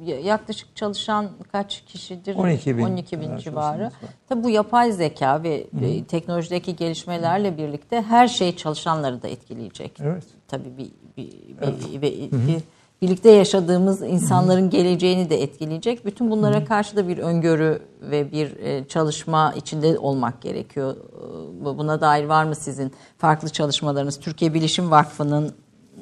Ee, 0.07 0.11
yaklaşık 0.13 0.75
çalışan 0.75 1.29
kaç 1.51 1.83
kişidir? 1.85 2.35
12 2.35 2.77
bin 2.77 2.83
12 2.83 3.21
bin 3.21 3.37
civarı. 3.37 3.91
Tabii 4.29 4.43
bu 4.43 4.49
yapay 4.49 4.91
zeka 4.91 5.43
ve 5.43 5.67
e, 5.81 6.03
teknolojideki 6.03 6.75
gelişmelerle 6.75 7.57
birlikte 7.57 8.01
her 8.01 8.27
şey 8.27 8.55
çalışanları 8.55 9.21
da 9.21 9.27
etkileyecek. 9.27 9.97
Evet. 10.03 10.23
Tabii 10.47 10.77
bir, 10.77 10.91
bir, 11.17 11.31
bir- 11.61 12.01
bir- 12.01 12.31
bir- 12.31 12.63
birlikte 13.01 13.31
yaşadığımız 13.31 14.01
insanların 14.01 14.69
geleceğini 14.69 15.29
de 15.29 15.41
etkileyecek. 15.43 16.05
Bütün 16.05 16.31
bunlara 16.31 16.65
karşı 16.65 16.95
da 16.95 17.07
bir 17.07 17.17
öngörü 17.17 17.81
ve 18.01 18.31
bir 18.31 18.57
e, 18.57 18.87
çalışma 18.87 19.53
içinde 19.57 19.99
olmak 19.99 20.41
gerekiyor. 20.41 20.95
E, 20.95 21.65
bu- 21.65 21.77
Buna 21.77 22.01
dair 22.01 22.25
var 22.25 22.43
mı 22.43 22.55
sizin 22.55 22.91
farklı 23.17 23.49
çalışmalarınız? 23.49 24.19
Türkiye 24.19 24.53
Bilişim 24.53 24.91
Vakfı'nın 24.91 25.51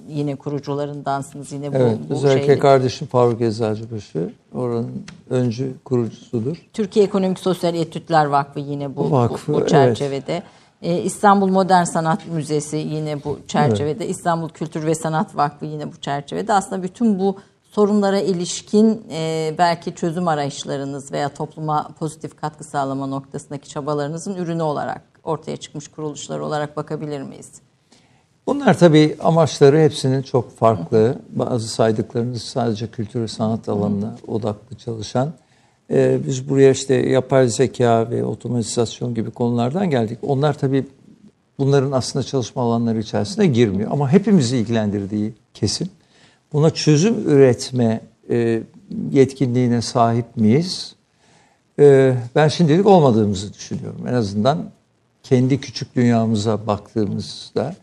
yine 0.10 0.36
kurucularındansınız 0.36 1.52
yine 1.52 1.74
bu, 1.74 1.78
Evet, 1.78 1.98
bu 2.10 2.14
özellikle 2.14 2.46
şeyde. 2.46 2.60
kardeşim 2.60 3.08
Faruk 3.08 3.42
Eczacıbaşı 3.42 4.34
oranın 4.56 5.04
öncü 5.30 5.74
kurucusudur. 5.86 6.58
Türkiye 6.74 7.06
Ekonomik 7.06 7.40
Sosyal 7.40 7.76
Etütler 7.76 8.26
Vakfı 8.26 8.60
yine 8.60 8.96
bu, 8.96 9.04
Bu 9.04 9.12
vakfı, 9.12 9.52
bu, 9.54 9.56
bu 9.56 9.60
evet. 9.60 9.70
çerçevede. 9.70 10.34
Ee, 10.36 10.44
İstanbul 10.82 11.48
Modern 11.48 11.84
Sanat 11.84 12.28
Müzesi 12.28 12.78
yine 12.78 13.24
bu 13.24 13.40
çerçevede. 13.48 14.08
İstanbul 14.08 14.50
Kültür 14.50 14.86
ve 14.86 14.96
Sanat 14.96 15.36
Vakfı 15.36 15.66
yine 15.66 15.92
bu 15.92 15.98
çerçevede. 15.98 16.54
Aslında 16.54 16.84
bütün 16.84 17.20
bu 17.20 17.38
sorunlara 17.72 18.20
ilişkin 18.20 19.06
e, 19.12 19.56
belki 19.58 19.96
çözüm 19.96 20.28
arayışlarınız 20.28 21.12
veya 21.12 21.30
topluma 21.30 21.90
pozitif 22.00 22.38
katkı 22.38 22.64
sağlama 22.64 23.08
noktasındaki 23.08 23.70
çabalarınızın 23.70 24.36
ürünü 24.36 24.62
olarak 24.62 25.02
ortaya 25.24 25.58
çıkmış 25.58 25.88
kuruluşlar 25.88 26.40
olarak 26.40 26.78
bakabilir 26.78 27.22
miyiz? 27.22 27.52
Bunlar 28.48 28.78
tabii 28.78 29.18
amaçları 29.24 29.80
hepsinin 29.80 30.22
çok 30.22 30.58
farklı. 30.58 31.16
Bazı 31.30 31.68
saydıklarınız 31.68 32.42
sadece 32.42 32.88
kültür 32.88 33.22
ve 33.22 33.28
sanat 33.28 33.70
alanına 33.70 34.16
odaklı 34.28 34.78
çalışan. 34.78 35.34
Ee, 35.92 36.20
biz 36.28 36.50
buraya 36.50 36.72
işte 36.72 36.96
yapay 36.96 37.48
zeka 37.50 38.10
ve 38.10 38.24
otomatizasyon 38.26 39.16
gibi 39.16 39.32
konulardan 39.32 39.90
geldik. 39.90 40.20
Onlar 40.22 40.58
tabii 40.58 40.86
bunların 41.60 41.92
aslında 41.92 42.24
çalışma 42.24 42.62
alanları 42.62 43.00
içerisine 43.00 43.48
girmiyor. 43.48 43.92
Ama 43.92 44.12
hepimizi 44.12 44.58
ilgilendirdiği 44.58 45.34
kesin. 45.54 45.90
Buna 46.54 46.70
çözüm 46.70 47.30
üretme 47.30 48.02
e, 48.30 48.64
yetkinliğine 49.12 49.82
sahip 49.82 50.38
miyiz? 50.38 50.96
Ee, 51.80 52.16
ben 52.36 52.48
şimdilik 52.48 52.86
olmadığımızı 52.86 53.54
düşünüyorum. 53.54 54.08
En 54.08 54.14
azından 54.14 54.70
kendi 55.24 55.60
küçük 55.60 55.96
dünyamıza 55.96 56.68
baktığımızda 56.68 57.76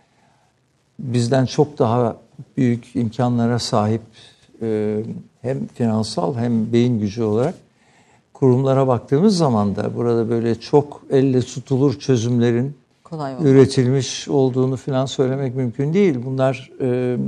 bizden 0.99 1.47
çok 1.47 1.79
daha 1.79 2.17
büyük 2.57 2.97
imkanlara 2.97 3.59
sahip 3.59 4.03
e, 4.63 5.01
hem 5.43 5.67
finansal 5.67 6.37
hem 6.37 6.73
beyin 6.73 7.01
gücü 7.01 7.23
olarak 7.23 7.55
kurumlara 8.35 8.87
baktığımız 8.87 9.37
zaman 9.37 9.77
da 9.77 9.97
burada 9.97 10.31
böyle 10.31 10.61
çok 10.61 11.03
elle 11.11 11.41
tutulur 11.41 11.99
çözümlerin 11.99 12.77
Kolay 13.05 13.35
üretilmiş 13.43 14.29
olduğunu 14.29 14.77
falan 14.77 15.07
söylemek 15.07 15.55
mümkün 15.55 15.95
değil. 15.95 16.19
Bunlar 16.25 16.71
e, 16.81 17.19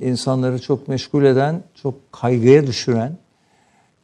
insanları 0.00 0.58
çok 0.58 0.88
meşgul 0.88 1.24
eden, 1.24 1.62
çok 1.82 2.12
kaygıya 2.12 2.66
düşüren 2.66 3.16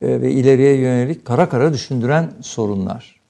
e, 0.02 0.20
ve 0.20 0.32
ileriye 0.32 0.76
yönelik 0.76 1.24
kara 1.24 1.48
kara 1.48 1.72
düşündüren 1.72 2.32
sorunlar. 2.40 3.20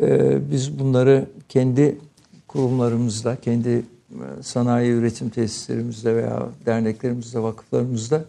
E, 0.00 0.38
biz 0.50 0.78
bunları 0.78 1.26
kendi 1.48 1.98
kurumlarımızda, 2.48 3.36
kendi 3.36 3.68
e, 3.68 3.82
sanayi 4.42 4.90
üretim 4.90 5.30
tesislerimizde 5.30 6.16
veya 6.16 6.48
derneklerimizde, 6.66 7.42
vakıflarımızda 7.42 8.24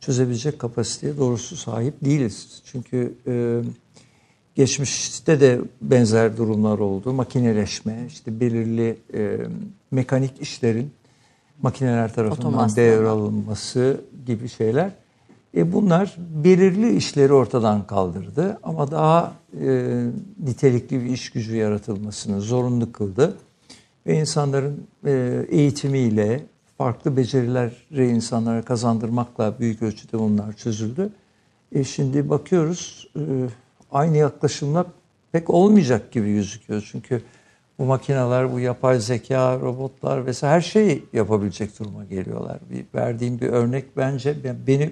çözebilecek 0.00 0.58
kapasiteye 0.58 1.16
doğrusu 1.16 1.56
sahip 1.56 2.04
değiliz. 2.04 2.62
Çünkü 2.64 3.14
e, 3.26 3.60
geçmişte 4.54 5.40
de 5.40 5.60
benzer 5.82 6.36
durumlar 6.36 6.78
oldu. 6.78 7.12
Makineleşme, 7.12 8.04
işte 8.08 8.40
belirli 8.40 8.96
e, 9.14 9.38
mekanik 9.90 10.40
işlerin 10.40 10.90
makineler 11.62 12.14
tarafından 12.14 12.76
devralınması 12.76 14.00
gibi 14.26 14.48
şeyler. 14.48 14.90
E 15.56 15.72
bunlar 15.72 16.16
belirli 16.44 16.96
işleri 16.96 17.32
ortadan 17.32 17.86
kaldırdı 17.86 18.58
ama 18.62 18.90
daha 18.90 19.32
e, 19.60 20.04
nitelikli 20.44 21.04
bir 21.04 21.10
iş 21.10 21.30
gücü 21.30 21.56
yaratılmasını 21.56 22.40
zorunlu 22.40 22.92
kıldı. 22.92 23.36
Ve 24.06 24.20
insanların 24.20 24.86
e, 25.06 25.44
eğitimiyle 25.48 26.42
farklı 26.78 27.16
becerileri 27.16 28.10
insanlara 28.10 28.62
kazandırmakla 28.62 29.58
büyük 29.58 29.82
ölçüde 29.82 30.18
bunlar 30.18 30.52
çözüldü. 30.52 31.10
E 31.72 31.84
şimdi 31.84 32.30
bakıyoruz 32.30 33.08
e, 33.16 33.22
aynı 33.94 34.16
yaklaşımla 34.16 34.86
pek 35.32 35.50
olmayacak 35.50 36.12
gibi 36.12 36.32
gözüküyor. 36.34 36.88
Çünkü 36.92 37.22
bu 37.78 37.84
makineler, 37.84 38.52
bu 38.52 38.60
yapay 38.60 39.00
zeka, 39.00 39.60
robotlar 39.60 40.26
vesaire 40.26 40.54
her 40.54 40.60
şeyi 40.60 41.04
yapabilecek 41.12 41.78
duruma 41.78 42.04
geliyorlar. 42.04 42.58
Bir, 42.70 42.84
verdiğim 42.94 43.40
bir 43.40 43.48
örnek 43.48 43.96
bence 43.96 44.44
ben- 44.44 44.56
beni 44.66 44.90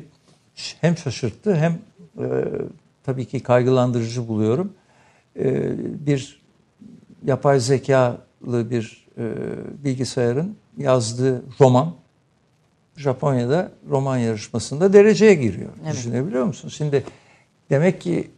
hem 0.80 0.96
şaşırttı 0.96 1.55
hem 1.55 1.72
e, 2.18 2.44
tabii 3.05 3.24
ki 3.24 3.40
kaygılandırıcı 3.40 4.28
buluyorum. 4.28 4.72
E, 5.38 5.72
bir 6.07 6.42
yapay 7.24 7.61
zekalı 7.61 8.70
bir 8.70 9.07
e, 9.18 9.34
bilgisayarın 9.84 10.57
yazdığı 10.78 11.42
roman 11.61 11.94
Japonya'da 12.96 13.72
roman 13.90 14.16
yarışmasında 14.16 14.92
dereceye 14.92 15.34
giriyor. 15.34 15.70
Evet. 15.84 15.92
Düşünebiliyor 15.92 16.44
musun? 16.44 16.68
Şimdi 16.68 17.05
demek 17.70 18.00
ki 18.00 18.30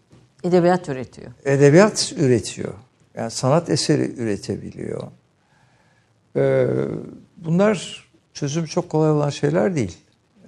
Edebiyat 0.45 0.89
üretiyor. 0.89 1.31
edebiyat 1.45 2.13
üretiyor. 2.17 2.75
Yani 3.15 3.31
sanat 3.31 3.71
eseri 3.71 4.15
üretebiliyor. 4.21 5.03
Ee, 6.37 6.67
bunlar 7.37 8.07
çözüm 8.35 8.65
çok 8.65 8.91
kolay 8.91 9.11
olan 9.11 9.31
şeyler 9.31 9.77
değil. 9.77 9.99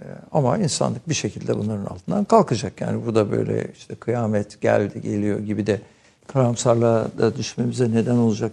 Ee, 0.01 0.05
ama 0.32 0.59
insanlık 0.59 1.09
bir 1.09 1.14
şekilde 1.14 1.59
bunların 1.59 1.84
altından 1.84 2.24
kalkacak. 2.24 2.80
Yani 2.80 3.07
bu 3.07 3.14
da 3.14 3.30
böyle 3.30 3.72
işte 3.76 3.94
kıyamet 3.94 4.61
geldi 4.61 5.01
geliyor 5.01 5.38
gibi 5.38 5.66
de 5.66 5.80
karamsarlığa 6.26 7.09
da 7.18 7.36
düşmemize 7.36 7.90
neden 7.90 8.16
olacak 8.16 8.53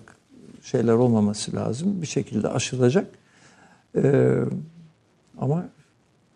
şeyler 0.64 0.94
olmaması 0.94 1.56
lazım. 1.56 2.02
Bir 2.02 2.08
şekilde 2.08 2.48
aşılacak. 2.48 3.08
Ee, 3.96 4.40
ama 5.38 5.66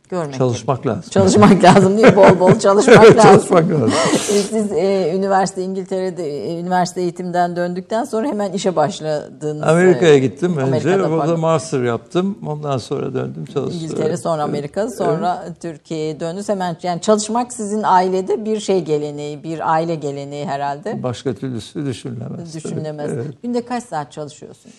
Görmek 0.09 0.35
çalışmak 0.35 0.77
gibi. 0.77 0.87
lazım. 0.87 1.09
Çalışmak 1.09 1.63
lazım 1.63 1.97
değil 1.97 2.07
mi? 2.07 2.15
Bol 2.15 2.39
bol 2.39 2.59
çalışmak 2.59 2.97
lazım. 2.97 3.21
Çalışmak 3.21 3.71
lazım. 3.71 3.91
Siz 4.19 4.71
e, 4.71 5.13
üniversite 5.15 5.63
İngiltere'de 5.63 6.51
e, 6.51 6.59
üniversite 6.59 7.01
eğitimden 7.01 7.55
döndükten 7.55 8.03
sonra 8.03 8.27
hemen 8.27 8.51
işe 8.51 8.75
başladınız. 8.75 9.63
Amerika'ya 9.63 10.17
gittim 10.17 10.57
önce. 10.57 11.03
Orada 11.03 11.37
master 11.37 11.83
yaptım. 11.83 12.37
Ondan 12.47 12.77
sonra 12.77 13.13
döndüm 13.13 13.45
çalıştım. 13.45 13.81
İngiltere 13.83 14.17
sonra 14.17 14.43
Amerika 14.43 14.89
sonra 14.89 15.45
Türkiye'ye 15.61 16.19
döndünüz. 16.19 16.49
Hemen 16.49 16.77
yani 16.83 17.01
çalışmak 17.01 17.53
sizin 17.53 17.83
ailede 17.83 18.45
bir 18.45 18.59
şey 18.59 18.83
geleneği, 18.83 19.43
bir 19.43 19.73
aile 19.73 19.95
geleneği 19.95 20.45
herhalde. 20.45 21.03
Başka 21.03 21.33
türlüsü 21.33 21.85
düşünülemez. 21.85 22.55
Düşünülemez. 22.55 23.11
Evet. 23.13 23.27
Günde 23.43 23.65
kaç 23.65 23.83
saat 23.83 24.11
çalışıyorsunuz? 24.11 24.75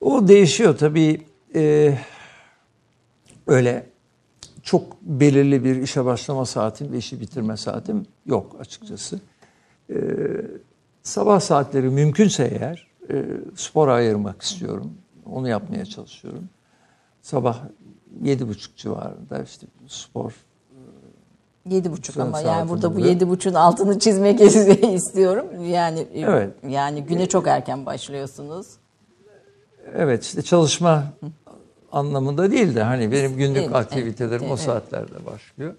O 0.00 0.28
değişiyor 0.28 0.78
tabii. 0.78 1.22
Ee, 1.54 1.98
öyle 3.46 3.93
çok 4.64 5.00
belirli 5.02 5.64
bir 5.64 5.76
işe 5.76 6.04
başlama 6.04 6.46
saatim 6.46 6.92
ve 6.92 6.98
işi 6.98 7.20
bitirme 7.20 7.56
saatim 7.56 8.06
yok 8.26 8.56
açıkçası. 8.60 9.20
Ee, 9.90 9.96
sabah 11.02 11.40
saatleri 11.40 11.88
mümkünse 11.88 12.44
eğer 12.44 12.86
e, 13.10 13.24
spora 13.56 13.92
ayırmak 13.92 14.42
istiyorum. 14.42 14.92
Onu 15.32 15.48
yapmaya 15.48 15.84
çalışıyorum. 15.84 16.48
Sabah 17.22 17.58
yedi 18.22 18.48
buçuk 18.48 18.76
civarında 18.76 19.42
işte 19.42 19.66
spor 19.86 20.32
Yedi 21.68 21.92
buçuk 21.92 22.16
ama 22.16 22.40
yani 22.40 22.68
burada 22.68 22.90
bu 22.90 22.94
saatinde. 22.94 23.08
yedi 23.08 23.28
buçuğun 23.28 23.54
altını 23.54 23.98
çizmek 23.98 24.40
istiyorum. 24.94 25.46
Yani 25.64 26.06
Evet. 26.14 26.50
yani 26.68 27.04
güne 27.04 27.26
çok 27.28 27.46
erken 27.46 27.86
başlıyorsunuz. 27.86 28.66
Evet 29.94 30.24
işte 30.24 30.42
çalışma 30.42 31.04
anlamında 31.94 32.50
değil 32.50 32.74
de 32.74 32.82
hani 32.82 33.12
benim 33.12 33.36
günlük 33.36 33.62
Evet, 33.62 33.74
aktivitelerim 33.74 34.42
evet, 34.42 34.52
o 34.52 34.54
evet. 34.54 34.64
saatlerde 34.64 35.26
başlıyor. 35.26 35.74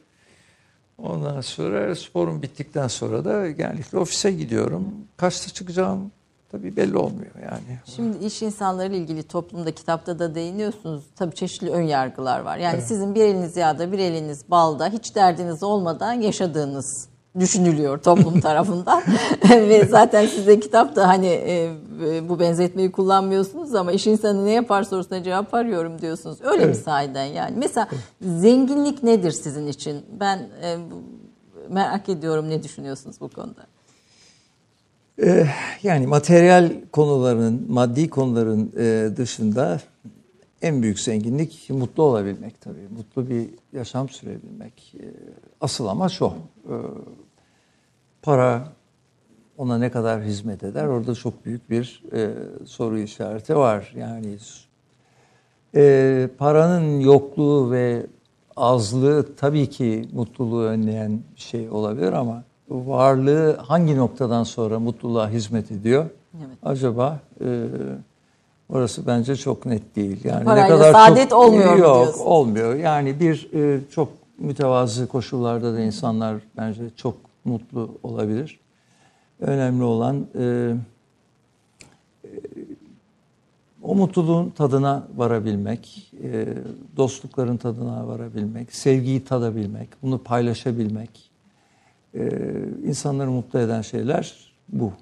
Ondan 0.97 1.41
sonra 1.41 1.95
sporum 1.95 2.41
bittikten 2.41 2.87
sonra 2.87 3.25
da 3.25 3.49
genellikle 3.49 3.97
ofise 3.97 4.31
gidiyorum. 4.31 4.87
Kaçta 5.17 5.53
çıkacağım 5.53 6.11
tabii 6.51 6.75
belli 6.75 6.97
olmuyor 6.97 7.31
yani. 7.43 7.79
Şimdi 7.85 8.25
iş 8.25 8.41
insanları 8.41 8.95
ilgili 8.95 9.23
toplumda 9.23 9.71
kitapta 9.71 10.19
da 10.19 10.35
değiniyorsunuz. 10.35 11.03
Tabii 11.15 11.35
çeşitli 11.35 11.69
ön 11.69 11.81
yargılar 11.81 12.39
var. 12.39 12.57
Yani 12.57 12.81
sizin 12.81 13.15
bir 13.15 13.21
eliniz 13.21 13.57
yağda 13.57 13.91
bir 13.91 13.99
eliniz 13.99 14.49
balda 14.49 14.87
hiç 14.87 15.15
derdiniz 15.15 15.63
olmadan 15.63 16.13
yaşadığınız 16.13 17.07
düşünülüyor 17.39 17.97
toplum 17.97 18.39
tarafından. 18.41 19.03
Ve 19.49 19.85
zaten 19.85 20.25
size 20.25 20.59
kitapta 20.59 21.07
hani 21.07 21.27
e, 21.27 21.63
e, 22.07 22.29
bu 22.29 22.39
benzetmeyi 22.39 22.91
kullanmıyorsunuz 22.91 23.75
ama 23.75 23.91
iş 23.91 24.07
insanı 24.07 24.45
ne 24.45 24.51
yapar 24.51 24.83
sorusuna 24.83 25.23
cevap 25.23 25.53
arıyorum 25.53 26.01
diyorsunuz. 26.01 26.37
Öyle 26.41 26.57
mi 26.65 26.71
Evet. 26.71 26.77
sahiden 26.83 27.25
yani? 27.25 27.55
Mesela 27.57 27.87
zenginlik 28.21 29.03
nedir 29.03 29.31
sizin 29.31 29.67
için? 29.67 30.01
Ben 30.19 30.37
e, 30.37 30.77
merak 31.69 32.09
ediyorum 32.09 32.49
ne 32.49 32.63
düşünüyorsunuz 32.63 33.21
bu 33.21 33.29
konuda? 33.29 33.61
Ee, 35.23 35.47
yani 35.83 36.07
materyal 36.07 36.71
konuların, 36.91 37.65
maddi 37.69 38.09
konuların 38.09 38.71
e, 38.77 39.17
dışında 39.17 39.79
en 40.61 40.81
büyük 40.81 40.99
zenginlik 40.99 41.69
mutlu 41.69 42.03
olabilmek 42.03 42.61
tabii. 42.61 42.87
Mutlu 42.97 43.29
bir 43.29 43.49
yaşam 43.73 44.09
sürebilmek. 44.09 44.95
Ee, 44.99 45.03
Asıl 45.61 45.87
amaç 45.87 46.21
o. 46.21 46.33
Para 48.25 48.63
ona 49.57 49.77
ne 49.77 49.91
kadar 49.91 50.21
hizmet 50.21 50.63
eder 50.63 50.85
orada 50.85 51.15
çok 51.15 51.45
büyük 51.45 51.69
bir 51.69 52.03
e, 52.13 52.33
soru 52.65 52.99
işareti 52.99 53.55
var. 53.55 53.93
Yani 53.97 54.37
e, 55.75 56.29
paranın 56.37 56.99
yokluğu 56.99 57.71
ve 57.71 58.05
azlığı 58.55 59.35
tabii 59.35 59.69
ki 59.69 60.09
mutluluğu 60.13 60.63
önleyen 60.63 61.19
bir 61.35 61.41
şey 61.41 61.69
olabilir 61.69 62.13
ama 62.13 62.43
varlığı 62.69 63.57
hangi 63.57 63.97
noktadan 63.97 64.43
sonra 64.43 64.79
mutluluğa 64.79 65.29
hizmet 65.29 65.71
ediyor? 65.71 66.05
Evet. 66.37 66.57
Acaba 66.63 67.19
e, 67.41 67.67
orası 68.69 69.07
bence 69.07 69.35
çok 69.35 69.65
net 69.65 69.95
değil. 69.95 70.23
Yani 70.23 70.45
Parayla 70.45 70.93
saadet 70.93 71.33
olmuyor 71.33 71.73
mu 71.73 71.79
Yok, 71.79 72.03
diyorsun? 72.03 72.25
olmuyor. 72.25 72.75
Yani 72.75 73.19
bir 73.19 73.49
e, 73.53 73.79
çok 73.89 74.09
mütevazı 74.37 75.07
koşullarda 75.07 75.73
da 75.73 75.79
insanlar 75.79 76.35
bence 76.57 76.81
çok 76.95 77.15
mutlu 77.45 77.97
olabilir. 78.03 78.59
Önemli 79.39 79.83
olan 79.83 80.27
e, 80.39 80.75
o 83.83 83.95
mutluluğun 83.95 84.49
tadına 84.49 85.07
varabilmek, 85.15 86.11
e, 86.23 86.47
dostlukların 86.97 87.57
tadına 87.57 88.07
varabilmek, 88.07 88.75
sevgiyi 88.75 89.23
tadabilmek, 89.23 89.89
bunu 90.01 90.23
paylaşabilmek. 90.23 91.31
E, 92.13 92.29
insanları 92.85 93.31
mutlu 93.31 93.59
eden 93.59 93.81
şeyler 93.81 94.53
bu. 94.69 94.93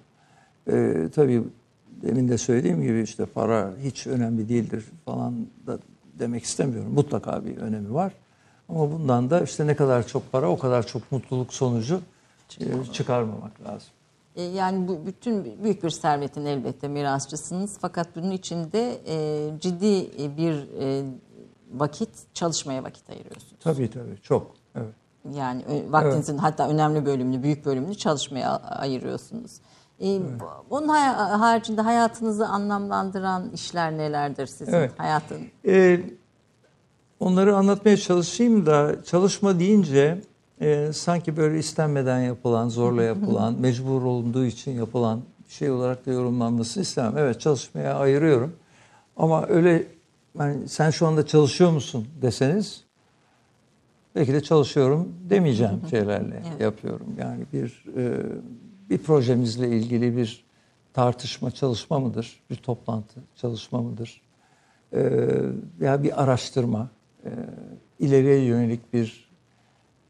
E, 0.72 1.08
tabii 1.16 1.44
demin 2.02 2.30
de 2.30 2.38
söylediğim 2.38 2.82
gibi 2.82 3.02
işte 3.02 3.26
para 3.26 3.74
hiç 3.84 4.08
önemli 4.08 4.50
değildir 4.50 4.86
falan 5.06 5.34
da 5.68 5.80
demek 6.20 6.44
istemiyorum. 6.44 6.94
Mutlaka 6.94 7.46
bir 7.46 7.58
önemi 7.58 7.94
var. 7.94 8.14
Ama 8.70 8.92
bundan 8.92 9.30
da 9.30 9.42
işte 9.42 9.68
ne 9.68 9.76
kadar 9.76 10.08
çok 10.08 10.32
para 10.32 10.50
o 10.50 10.58
kadar 10.58 10.88
çok 10.88 11.12
mutluluk 11.12 11.54
sonucu 11.54 12.02
e, 12.62 12.92
çıkarmamak 12.94 13.62
lazım. 13.62 13.90
E, 14.36 14.42
Yani 14.44 14.88
bu 14.88 15.06
bütün 15.06 15.64
büyük 15.64 15.84
bir 15.84 15.90
servetin 15.90 16.46
elbette 16.46 16.88
mirasçısınız 16.88 17.78
fakat 17.82 18.16
bunun 18.16 18.32
içinde 18.32 19.00
e, 19.08 19.50
ciddi 19.60 20.10
e, 20.24 20.38
bir 20.38 20.68
e, 20.82 21.04
vakit 21.74 22.10
çalışmaya 22.34 22.84
vakit 22.84 23.10
ayırıyorsunuz. 23.10 23.56
Tabii 23.64 23.90
tabii 23.92 24.18
çok. 24.22 24.52
Evet. 24.76 24.94
Yani 25.34 25.64
vaktinizin 25.90 26.38
hatta 26.38 26.70
önemli 26.70 27.06
bölümünü, 27.06 27.44
büyük 27.44 27.66
bölümünü 27.66 27.96
çalışmaya 27.96 28.58
ayırıyorsunuz. 28.58 29.52
E, 30.02 30.06
bu- 30.40 30.76
Onun 30.76 30.88
haricinde 30.88 31.82
hayatınızı 31.82 32.48
anlamlandıran 32.48 33.50
işler 33.54 33.92
nelerdir 33.98 34.48
sizin 34.48 34.74
Evet. 34.74 34.92
hayatın? 34.98 35.38
Ee, 35.68 36.02
onları 37.20 37.56
anlatmaya 37.58 37.98
çalışayım 37.98 38.66
da 38.66 39.04
çalışma 39.04 39.60
deyince 39.60 40.22
e, 40.64 40.94
sanki 40.94 41.38
böyle 41.38 41.60
istenmeden 41.60 42.20
yapılan, 42.20 42.70
zorla 42.70 43.04
yapılan, 43.14 43.60
mecbur 43.60 44.02
olunduğu 44.02 44.46
için 44.46 44.72
yapılan 44.72 45.22
bir 45.48 45.54
şey 45.54 45.72
olarak 45.72 46.06
da 46.06 46.12
yorumlanmasını 46.12 46.84
istemem. 46.84 47.18
Evet 47.18 47.42
çalışmaya 47.42 47.96
ayırıyorum. 47.96 48.56
Ama 49.18 49.48
öyle 49.48 49.88
yani 50.40 50.68
sen 50.68 50.90
şu 50.90 51.08
anda 51.08 51.28
çalışıyor 51.28 51.72
musun 51.72 52.08
deseniz 52.22 52.84
belki 54.16 54.34
de 54.34 54.44
çalışıyorum 54.44 55.14
demeyeceğim 55.30 55.82
şeylerle 55.90 56.44
Evet. 56.50 56.62
yapıyorum. 56.62 57.08
Yani 57.20 57.44
bir 57.54 57.84
e, 57.98 58.22
bir 58.90 58.98
projemizle 58.98 59.70
ilgili 59.70 60.18
bir 60.18 60.46
tartışma 60.94 61.52
çalışma 61.52 62.00
mıdır? 62.00 62.40
Bir 62.50 62.56
toplantı 62.56 63.20
çalışma 63.36 63.82
mıdır? 63.82 64.24
e, 64.94 65.02
veya 65.80 66.04
bir 66.04 66.24
araştırma, 66.24 66.90
e, 67.26 67.30
ileriye 68.00 68.46
yönelik 68.46 68.94
bir 68.94 69.23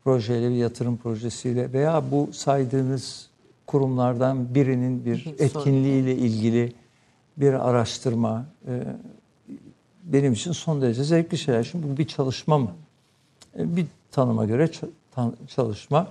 projeyle, 0.03 0.49
bir 0.49 0.55
yatırım 0.55 0.97
projesiyle 0.97 1.73
veya 1.73 2.03
bu 2.11 2.29
saydığınız 2.33 3.29
kurumlardan 3.67 4.55
birinin 4.55 5.05
bir 5.05 5.33
etkinliğiyle 5.39 6.15
ilgili 6.15 6.73
bir 7.37 7.69
araştırma 7.69 8.45
e, 8.67 8.71
benim 10.03 10.33
için 10.33 10.51
son 10.51 10.81
derece 10.81 11.03
zevkli 11.03 11.37
şeyler. 11.37 11.63
Şimdi 11.63 11.87
bu 11.93 11.97
bir 11.97 12.07
çalışma 12.07 12.57
mı? 12.57 12.71
E, 13.59 13.75
Bir 13.75 13.85
tanıma 14.11 14.45
göre 14.45 14.69
çalışma. 15.47 16.07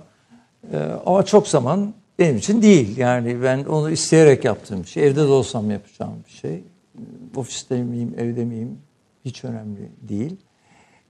E, 0.73 0.77
Ama 1.05 1.25
çok 1.25 1.47
zaman 1.47 1.93
benim 2.19 2.37
için 2.37 2.61
değil. 2.61 2.97
Yani 2.97 3.43
ben 3.43 3.63
onu 3.63 3.91
isteyerek 3.91 4.45
yaptığım 4.45 4.81
bir 4.83 4.87
şey. 4.87 5.07
Evde 5.07 5.15
de 5.21 5.31
olsam 5.31 5.71
yapacağım 5.71 6.13
bir 6.27 6.31
şey. 6.31 6.63
Ofiste 7.35 7.83
miyim, 7.83 8.13
evde 8.17 8.45
miyim 8.45 8.77
hiç 9.25 9.43
önemli 9.43 9.89
değil. 10.01 10.35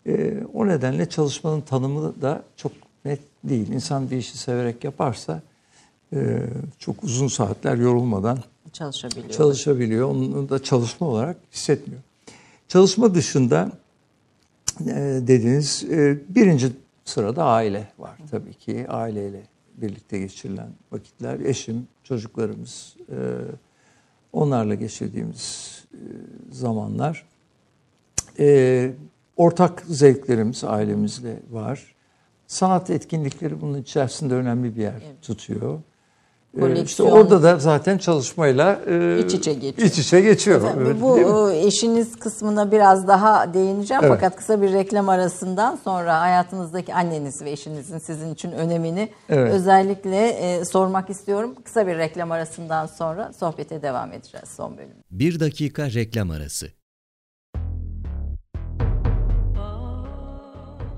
E, 0.08 0.34
O 0.54 0.68
nedenle 0.68 1.10
çalışmanın 1.10 1.62
tanımı 1.62 2.22
da 2.22 2.44
çok 2.56 2.72
net 3.06 3.20
değil. 3.44 3.68
İnsan 3.72 4.12
bir 4.12 4.18
işi 4.18 4.38
severek 4.38 4.84
yaparsa 4.84 5.42
e, 6.14 6.40
çok 6.80 7.04
uzun 7.04 7.28
saatler 7.28 7.78
yorulmadan 7.78 8.40
Çalışabiliyor. 8.74 9.30
çalışabiliyor. 9.34 10.10
Onu 10.10 10.50
da 10.50 10.64
çalışma 10.64 11.08
olarak 11.08 11.38
hissetmiyor. 11.52 12.02
Çalışma 12.68 13.16
dışında 13.16 13.72
e, 14.82 14.96
dediğiniz 15.28 15.84
e, 15.84 16.20
birinci 16.30 16.72
sırada 17.06 17.44
aile 17.44 17.88
var 18.00 18.18
tabii 18.32 18.54
ki. 18.54 18.86
Aileyle 18.90 19.42
birlikte 19.78 20.20
geçirilen 20.20 20.70
vakitler, 20.92 21.40
eşim, 21.40 21.88
çocuklarımız, 22.04 22.96
e, 23.10 23.18
onlarla 24.34 24.76
geçirdiğimiz 24.76 25.72
e, 25.94 25.98
zamanlar. 26.52 27.26
E, 28.40 28.92
ortak 29.38 29.84
zevklerimiz 29.88 30.64
ailemizle 30.64 31.40
var. 31.52 31.96
Sanat 32.48 32.90
etkinlikleri 32.90 33.62
bunun 33.62 33.82
içerisinde 33.82 34.34
önemli 34.34 34.76
bir 34.76 34.82
yer 34.82 35.02
tutuyor. 35.22 35.80
E, 36.62 36.84
işte 36.84 37.04
orada 37.04 37.44
da 37.44 37.60
zaten 37.60 37.98
çalışmayla 37.98 38.80
e, 38.88 39.20
iç 39.20 39.34
içe 39.34 39.54
geçiyor. 39.54 39.88
İç 39.88 40.00
içe 40.00 40.22
geçiyor. 40.22 40.62
Evet, 40.78 41.02
bu 41.02 41.52
eşiniz 41.52 42.20
kısmına 42.20 42.72
biraz 42.72 43.08
daha 43.08 43.54
değineceğim 43.54 44.04
evet. 44.04 44.14
fakat 44.14 44.36
kısa 44.36 44.62
bir 44.62 44.74
reklam 44.74 45.10
arasından 45.10 45.80
sonra 45.84 46.22
hayatınızdaki 46.22 46.94
anneniz 46.94 47.42
ve 47.42 47.52
eşinizin 47.52 47.98
sizin 47.98 48.34
için 48.34 48.52
önemini 48.52 49.10
evet. 49.30 49.54
özellikle 49.54 50.28
e, 50.28 50.66
sormak 50.66 51.10
istiyorum. 51.10 51.56
Kısa 51.64 51.88
bir 51.88 51.98
reklam 51.98 52.32
arasından 52.32 52.86
sonra 52.86 53.34
sohbete 53.34 53.82
devam 53.82 54.14
edeceğiz 54.14 54.50
son 54.50 54.78
bölüm. 54.78 54.96
Bir 55.12 55.40
dakika 55.40 55.86
reklam 55.86 56.32
arası. 56.32 56.68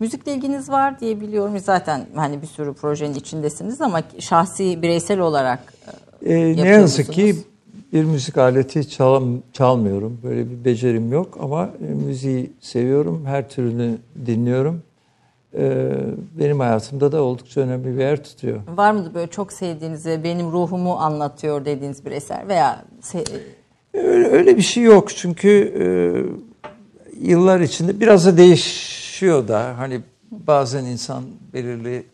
Müzikle 0.00 0.34
ilginiz 0.34 0.70
var 0.70 1.00
diye 1.00 1.20
biliyorum. 1.20 1.58
Zaten 1.58 2.06
hani 2.14 2.42
bir 2.42 2.46
sürü 2.46 2.72
projenin 2.72 3.14
içindesiniz 3.14 3.80
ama 3.80 4.02
şahsi 4.18 4.82
bireysel 4.82 5.20
olarak 5.20 5.74
e, 6.22 6.34
ee, 6.34 6.56
Ne 6.56 6.68
yazık 6.68 7.12
ki 7.12 7.36
bir 7.92 8.04
müzik 8.04 8.38
aleti 8.38 8.88
çal, 8.88 9.22
çalmıyorum. 9.52 10.20
Böyle 10.22 10.50
bir 10.50 10.64
becerim 10.64 11.12
yok 11.12 11.38
ama 11.40 11.70
e, 11.88 11.94
müziği 11.94 12.52
seviyorum. 12.60 13.26
Her 13.26 13.48
türünü 13.48 13.98
dinliyorum. 14.26 14.82
E, 15.54 15.90
benim 16.40 16.60
hayatımda 16.60 17.12
da 17.12 17.22
oldukça 17.22 17.60
önemli 17.60 17.96
bir 17.96 18.00
yer 18.00 18.24
tutuyor. 18.24 18.60
Var 18.76 18.92
mı 18.92 19.10
böyle 19.14 19.30
çok 19.30 19.52
sevdiğiniz 19.52 20.06
ve 20.06 20.24
benim 20.24 20.52
ruhumu 20.52 20.94
anlatıyor 20.94 21.64
dediğiniz 21.64 22.06
bir 22.06 22.12
eser 22.12 22.48
veya 22.48 22.84
öyle, 23.94 24.28
öyle 24.28 24.56
bir 24.56 24.62
şey 24.62 24.82
yok 24.82 25.08
çünkü 25.16 25.48
e, 25.80 25.86
yıllar 27.30 27.60
içinde 27.60 28.00
biraz 28.00 28.26
da 28.26 28.36
değiş 28.36 28.99
değişiyor 29.20 29.48
da 29.48 29.78
hani 29.78 30.00
bazen 30.30 30.84
insan 30.84 31.24
belirli 31.52 32.06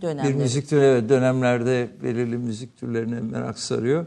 Dönemleri. 0.00 0.28
bir 0.28 0.34
müzik 0.34 0.68
türü 0.68 1.08
dönemlerde 1.08 1.88
belirli 2.02 2.38
müzik 2.38 2.76
türlerine 2.76 3.20
merak 3.20 3.58
sarıyor. 3.58 4.06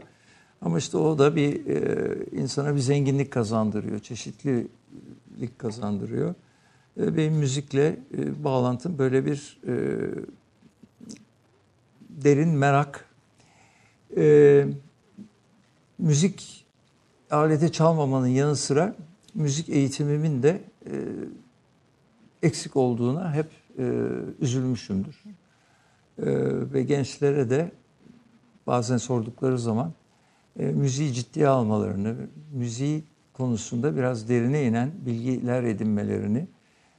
Ama 0.60 0.78
işte 0.78 0.96
o 0.96 1.18
da 1.18 1.36
bir 1.36 1.66
e, 1.66 2.16
insana 2.32 2.74
bir 2.74 2.80
zenginlik 2.80 3.30
kazandırıyor, 3.30 3.98
çeşitlilik 3.98 5.58
kazandırıyor. 5.58 6.34
E, 7.00 7.16
benim 7.16 7.34
müzikle 7.34 7.86
e, 8.18 8.44
bağlantım 8.44 8.98
böyle 8.98 9.26
bir 9.26 9.60
e, 9.66 9.74
derin 12.08 12.48
merak. 12.48 13.04
E, 14.16 14.66
müzik 15.98 16.66
aleti 17.30 17.72
çalmamanın 17.72 18.26
yanı 18.26 18.56
sıra 18.56 18.94
müzik 19.34 19.68
eğitimimin 19.68 20.42
de 20.42 20.60
e, 20.86 20.92
eksik 22.42 22.76
olduğuna 22.76 23.34
hep 23.34 23.46
e, 23.78 23.92
üzülmüşümdür. 24.40 25.24
E, 25.24 26.24
ve 26.72 26.82
gençlere 26.82 27.50
de 27.50 27.72
bazen 28.66 28.96
sordukları 28.96 29.58
zaman 29.58 29.92
e, 30.58 30.64
müziği 30.64 31.12
ciddiye 31.12 31.48
almalarını, 31.48 32.16
müziği 32.52 33.04
konusunda 33.32 33.96
biraz 33.96 34.28
derine 34.28 34.64
inen 34.64 34.90
bilgiler 35.06 35.62
edinmelerini, 35.62 36.46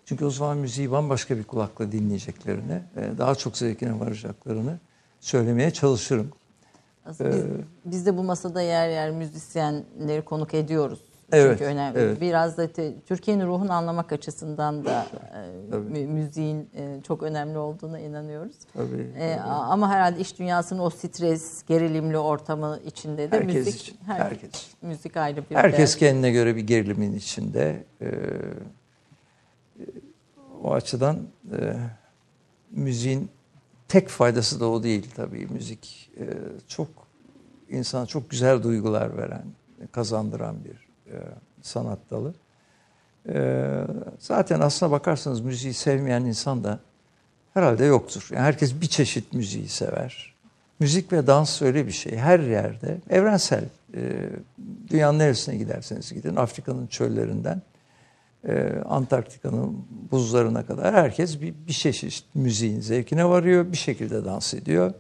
çünkü 0.06 0.26
o 0.26 0.30
zaman 0.30 0.58
müziği 0.58 0.92
bambaşka 0.92 1.38
bir 1.38 1.44
kulakla 1.44 1.92
dinleyeceklerini, 1.92 2.82
e, 2.96 3.18
daha 3.18 3.36
çok 3.36 3.58
zevkine 3.58 4.00
varacaklarını 4.00 4.80
söylemeye 5.20 5.72
çalışırım. 5.72 6.32
Aslında 7.06 7.30
biz, 7.30 7.40
ee, 7.40 7.48
biz 7.86 8.06
de 8.06 8.18
bu 8.18 8.24
masada 8.24 8.62
yer 8.62 8.90
yer 8.90 9.12
müzisyenleri 9.12 10.22
konuk 10.22 10.54
ediyoruz. 10.54 11.00
Evet, 11.32 11.58
Çünkü 11.60 11.64
önemli. 11.72 12.00
Evet. 12.00 12.22
Biraz 12.22 12.58
da 12.58 12.68
Türkiye'nin 13.08 13.48
ruhunu 13.48 13.72
anlamak 13.74 14.14
açısından 14.14 14.86
da 14.86 15.06
e, 15.74 15.78
müziğin 16.06 16.70
e, 16.76 17.02
çok 17.08 17.24
önemli 17.24 17.58
olduğuna 17.58 18.00
inanıyoruz. 18.00 18.56
Tabii, 18.74 19.12
e, 19.18 19.38
tabii. 19.38 19.42
Ama 19.50 19.90
herhalde 19.90 20.20
iş 20.20 20.40
dünyasının 20.40 20.80
o 20.80 20.90
stres, 20.90 21.64
gerilimli 21.68 22.18
ortamı 22.18 22.80
içinde 22.86 23.32
de 23.32 23.36
herkes 23.38 23.56
müzik 23.56 23.82
için, 23.82 23.98
her, 24.06 24.20
herkes. 24.20 24.68
müzik 24.82 25.18
ayrı 25.18 25.44
bir 25.50 25.56
Herkes 25.56 26.00
değer. 26.02 26.10
kendine 26.12 26.32
göre 26.32 26.56
bir 26.56 26.62
gerilimin 26.62 27.14
içinde. 27.16 27.84
E, 28.02 28.08
o 30.64 30.74
açıdan 30.74 31.20
e, 31.52 31.74
müziğin 32.72 33.30
tek 33.88 34.10
faydası 34.10 34.60
da 34.60 34.70
o 34.70 34.84
değil 34.84 35.10
tabii. 35.16 35.48
Müzik 35.48 36.12
e, 36.20 36.26
çok 36.68 36.88
insana 37.70 38.06
çok 38.06 38.30
güzel 38.30 38.64
duygular 38.64 39.18
veren, 39.18 39.44
kazandıran 39.92 40.56
bir 40.66 40.81
e, 41.12 41.18
sanat 41.62 42.00
dalı. 42.12 42.34
E, 43.30 43.64
zaten 44.20 44.60
aslına 44.60 44.92
bakarsanız 44.92 45.42
müziği 45.42 45.74
sevmeyen 45.74 46.26
insan 46.26 46.64
da 46.64 46.80
herhalde 47.54 47.86
yoktur. 47.86 48.30
Yani 48.32 48.42
herkes 48.42 48.82
bir 48.82 48.88
çeşit 48.88 49.34
müziği 49.34 49.68
sever. 49.68 50.36
Müzik 50.80 51.14
ve 51.14 51.28
dans 51.28 51.62
öyle 51.62 51.88
bir 51.88 51.92
şey. 51.92 52.18
Her 52.18 52.40
yerde 52.40 52.98
evrensel. 53.10 53.64
E, 53.96 54.30
dünyanın 54.90 55.20
neresine 55.20 55.56
giderseniz 55.56 56.14
gidin. 56.14 56.36
Afrika'nın 56.36 56.88
çöllerinden 56.88 57.62
Antarktika'nın 58.86 59.86
buzlarına 60.12 60.66
kadar 60.66 60.94
herkes 60.94 61.42
bir, 61.42 61.54
bir 61.68 61.74
çeşit 61.74 62.26
müziğin 62.36 62.82
zevkine 62.82 63.30
varıyor. 63.30 63.72
Bir 63.72 63.78
şekilde 63.78 64.26
dans 64.26 64.54
ediyor. 64.54 64.94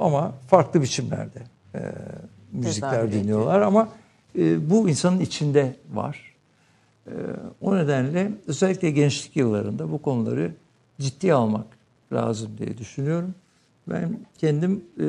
ama 0.00 0.32
farklı 0.46 0.82
biçimlerde 0.82 1.38
müzikler 2.52 3.12
dinliyorlar. 3.12 3.60
Ama 3.60 3.88
e, 4.38 4.70
bu 4.70 4.88
insanın 4.88 5.20
içinde 5.20 5.76
var. 5.92 6.34
E, 7.06 7.12
o 7.60 7.76
nedenle 7.76 8.32
özellikle 8.46 8.90
gençlik 8.90 9.36
yıllarında 9.36 9.92
bu 9.92 10.02
konuları 10.02 10.54
ciddiye 11.00 11.34
almak 11.34 11.66
lazım 12.12 12.50
diye 12.58 12.78
düşünüyorum. 12.78 13.34
Ben 13.88 14.18
kendim 14.38 14.84
e, 15.00 15.06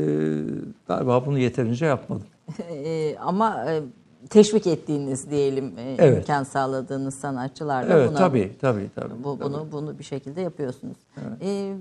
galiba 0.87 1.25
bunu 1.25 1.39
yeterince 1.39 1.85
yapmadım. 1.85 2.27
E, 2.69 3.15
ama 3.19 3.65
e, 3.71 3.81
teşvik 4.29 4.67
ettiğiniz 4.67 5.31
diyelim 5.31 5.73
e, 5.77 5.95
evet. 5.97 6.17
imkan 6.17 6.43
sağladığınız 6.43 7.15
sanatçılarla 7.15 7.93
evet, 7.93 8.09
buna 8.09 8.17
tabii, 8.17 8.51
tabii, 8.61 8.89
tabii, 8.95 9.23
bu, 9.23 9.39
tabii. 9.39 9.43
bunu 9.43 9.67
bunu 9.71 9.99
bir 9.99 10.03
şekilde 10.03 10.41
yapıyorsunuz. 10.41 10.97
Evet. 11.17 11.43
E, 11.43 11.75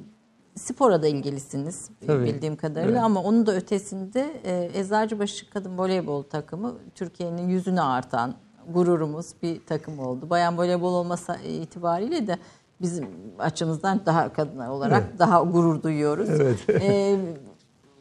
spora 0.59 1.03
da 1.03 1.07
ilgilisiniz 1.07 1.91
Tabii. 2.07 2.25
bildiğim 2.25 2.57
kadarıyla 2.57 2.93
evet. 2.93 3.03
ama 3.05 3.23
onun 3.23 3.47
da 3.47 3.55
ötesinde 3.55 4.41
e, 4.45 4.71
Eczacıbaşı 4.75 5.51
Kadın 5.51 5.79
Voleybol 5.79 6.23
takımı 6.23 6.75
Türkiye'nin 6.95 7.49
yüzünü 7.49 7.81
artan 7.81 8.35
gururumuz 8.69 9.27
bir 9.43 9.67
takım 9.67 9.99
oldu. 9.99 10.31
Bayan 10.31 10.59
voleybol 10.59 10.95
olmasa 10.95 11.37
itibariyle 11.37 12.27
de 12.27 12.39
bizim 12.81 13.09
açımızdan 13.39 14.01
daha 14.07 14.33
kadınlar 14.33 14.69
olarak 14.69 15.05
evet. 15.09 15.19
daha 15.19 15.43
gurur 15.43 15.83
duyuyoruz. 15.83 16.29
Evet. 16.31 16.59
e, 16.69 17.17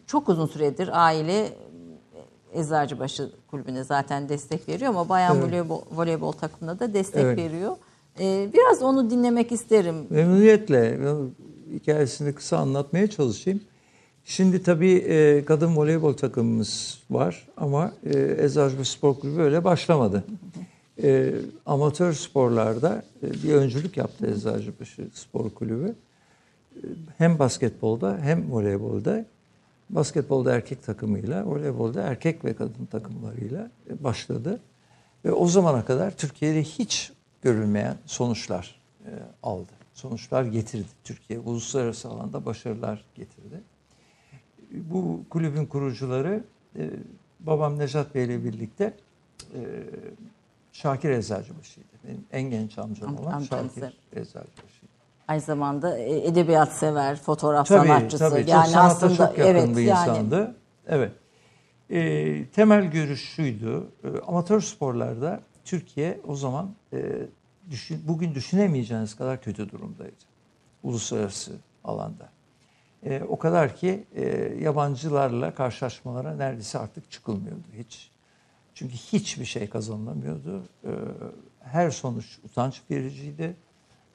çok 0.07 0.29
uzun 0.29 0.45
süredir 0.45 1.05
aile 1.05 1.49
Eczacıbaşı 2.53 3.31
kulübüne 3.51 3.83
zaten 3.83 4.29
destek 4.29 4.69
veriyor 4.69 4.89
ama 4.89 5.09
bayan 5.09 5.35
evet. 5.37 5.47
voleybol, 5.47 5.81
voleybol 5.91 6.31
takımına 6.31 6.79
da 6.79 6.93
destek 6.93 7.23
evet. 7.23 7.37
veriyor. 7.37 7.75
Ee, 8.19 8.49
biraz 8.53 8.81
onu 8.81 9.09
dinlemek 9.09 9.51
isterim. 9.51 9.95
Memnuniyetle 10.09 10.99
hikayesini 11.73 12.33
kısa 12.33 12.57
anlatmaya 12.57 13.09
çalışayım. 13.09 13.61
Şimdi 14.25 14.63
tabii 14.63 14.93
e, 14.93 15.45
kadın 15.45 15.75
voleybol 15.75 16.13
takımımız 16.13 16.99
var 17.09 17.47
ama 17.57 17.93
e, 18.05 18.49
Spor 18.83 19.19
Kulübü 19.19 19.41
öyle 19.41 19.63
başlamadı. 19.63 20.23
E, 21.03 21.33
amatör 21.65 22.13
sporlarda 22.13 23.03
e, 23.23 23.33
bir 23.43 23.53
öncülük 23.53 23.97
yaptı 23.97 24.27
Eczacıbaşı 24.27 25.07
Spor 25.13 25.49
Kulübü. 25.49 25.95
Hem 27.17 27.39
basketbolda 27.39 28.17
hem 28.21 28.51
voleybolda. 28.51 29.25
Basketbolda 29.89 30.55
erkek 30.55 30.83
takımıyla, 30.83 31.45
voleybolda 31.45 32.01
erkek 32.01 32.45
ve 32.45 32.53
kadın 32.53 32.85
takımlarıyla 32.85 33.71
başladı. 33.99 34.59
Ve 35.25 35.31
o 35.31 35.47
zamana 35.47 35.85
kadar 35.85 36.17
Türkiye'de 36.17 36.63
hiç 36.63 37.11
görülmeyen 37.41 37.97
sonuçlar 38.05 38.79
aldı. 39.43 39.76
Sonuçlar 39.97 40.43
getirdi 40.43 40.87
Türkiye. 41.03 41.39
Uluslararası 41.39 42.09
alanda 42.09 42.45
başarılar 42.45 43.05
getirdi. 43.15 43.63
Bu 44.71 45.21
kulübün 45.29 45.65
kurucuları 45.65 46.43
e, 46.75 46.89
babam 47.39 47.79
Nejat 47.79 48.15
Bey 48.15 48.25
ile 48.25 48.43
birlikte 48.43 48.93
e, 49.53 49.59
Şakir 50.71 51.09
Eczacıbaşı'ydı. 51.09 51.87
Benim 52.07 52.25
en 52.31 52.49
genç 52.49 52.77
amcam 52.77 53.15
Am- 53.15 53.21
olan 53.21 53.31
amcanız, 53.31 53.75
Şakir. 53.75 53.97
Eczacıbaşı'ydı. 54.13 54.91
Aynı 55.27 55.41
zamanda 55.41 55.97
e, 55.97 56.27
edebiyat 56.27 56.71
sever, 56.71 57.15
fotoğraf 57.19 57.67
Tabii, 57.67 57.87
sanatçısı. 57.87 58.29
tabii. 58.29 58.39
Çok 58.39 58.49
yani 58.49 58.67
sanata 58.67 58.95
aslında 58.95 59.15
çok 59.15 59.37
yakın 59.37 59.51
evet 59.51 59.77
bir 59.77 59.81
yani 59.81 60.09
insandı. 60.09 60.55
Evet. 60.87 61.11
E, 61.89 62.45
temel 62.45 62.85
görüş 62.91 63.29
şuydu. 63.29 63.91
E, 64.03 64.07
amatör 64.27 64.61
sporlarda 64.61 65.41
Türkiye 65.65 66.19
o 66.27 66.35
zaman 66.35 66.69
e, 66.93 67.27
düşün, 67.71 68.03
bugün 68.07 68.35
düşünemeyeceğiniz 68.35 69.15
kadar 69.15 69.41
kötü 69.41 69.69
durumdaydı. 69.69 70.15
Uluslararası 70.83 71.51
alanda. 71.83 72.29
E, 73.03 73.21
o 73.21 73.39
kadar 73.39 73.75
ki 73.75 74.03
e, 74.15 74.25
yabancılarla 74.61 75.53
karşılaşmalara 75.53 76.35
neredeyse 76.35 76.79
artık 76.79 77.11
çıkılmıyordu 77.11 77.67
hiç. 77.77 78.11
Çünkü 78.73 78.93
hiçbir 78.93 79.45
şey 79.45 79.69
kazanılamıyordu. 79.69 80.63
E, 80.83 80.91
her 81.59 81.91
sonuç 81.91 82.39
utanç 82.43 82.81
vericiydi. 82.91 83.55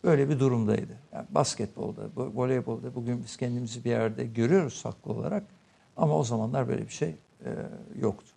Böyle 0.05 0.29
bir 0.29 0.39
durumdaydı. 0.41 0.93
Yani 1.13 1.27
basketbolda, 1.31 2.01
vo- 2.17 2.37
voleybolda 2.37 2.95
bugün 2.95 3.23
biz 3.23 3.37
kendimizi 3.37 3.85
bir 3.85 3.91
yerde 3.91 4.25
görüyoruz 4.25 4.85
haklı 4.85 5.13
olarak. 5.13 5.43
Ama 5.97 6.19
o 6.19 6.25
zamanlar 6.25 6.69
böyle 6.69 6.83
bir 6.83 6.93
şey 6.93 7.09
e, 7.45 7.51
yoktu. 8.01 8.31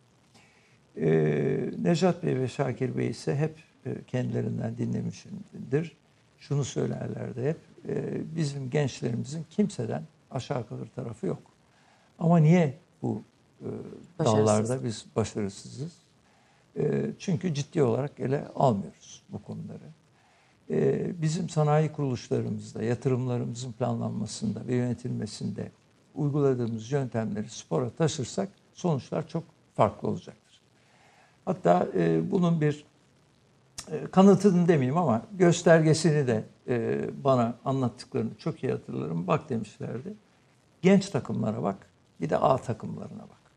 E, 0.98 1.08
Necat 1.82 2.24
Bey 2.24 2.40
ve 2.40 2.48
Şakir 2.48 2.98
Bey 2.98 3.08
ise 3.08 3.36
hep 3.36 3.56
kendilerinden 4.08 4.78
dinlemişimdir. 4.78 5.98
Şunu 6.40 6.64
söylerlerdi 6.64 7.44
hep, 7.44 7.58
e, 7.88 8.22
bizim 8.36 8.70
gençlerimizin 8.70 9.46
kimseden 9.50 10.04
aşağı 10.32 10.68
kalır 10.68 10.88
tarafı 10.96 11.28
yok. 11.28 11.42
Ama 12.20 12.38
niye 12.38 12.78
bu 13.02 13.22
e, 13.62 13.70
dallarda 14.20 14.84
biz 14.84 15.06
başarısızız? 15.16 15.92
E, 16.78 17.12
çünkü 17.20 17.54
ciddi 17.54 17.84
olarak 17.84 18.20
ele 18.20 18.48
almıyoruz 18.56 19.24
bu 19.30 19.44
konuları. 19.44 19.90
E, 20.70 21.22
bizim 21.22 21.50
sanayi 21.50 21.92
kuruluşlarımızda, 21.92 22.84
yatırımlarımızın 22.84 23.72
planlanmasında 23.72 24.68
ve 24.68 24.76
yönetilmesinde 24.76 25.72
uyguladığımız 26.16 26.92
yöntemleri 26.92 27.50
spora 27.50 27.90
taşırsak 27.90 28.50
sonuçlar 28.74 29.28
çok 29.28 29.44
farklı 29.76 30.08
olacaktır. 30.08 30.62
Hatta 31.46 31.88
e, 31.96 32.32
bunun 32.32 32.62
bir 32.62 32.74
e, 32.74 32.95
kanıtını 34.12 34.68
demeyeyim 34.68 34.98
ama 34.98 35.22
göstergesini 35.32 36.28
de 36.28 36.44
e, 36.68 37.02
bana 37.24 37.56
anlattıklarını 37.66 38.36
çok 38.38 38.64
iyi 38.64 38.72
hatırlarım. 38.72 39.28
Bak 39.28 39.50
demişlerdi. 39.50 40.14
Genç 40.82 41.10
takımlara 41.10 41.64
bak, 41.64 41.78
bir 42.22 42.30
de 42.30 42.38
A 42.38 42.58
takımlarına 42.58 43.22
bak. 43.22 43.52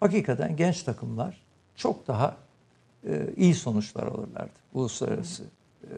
Hakikaten 0.00 0.56
genç 0.56 0.82
takımlar 0.82 1.40
çok 1.76 2.06
daha 2.08 2.36
e, 3.06 3.34
iyi 3.36 3.54
sonuçlar 3.54 4.02
alırlardı 4.02 4.58
uluslararası 4.74 5.44
e, 5.82 5.92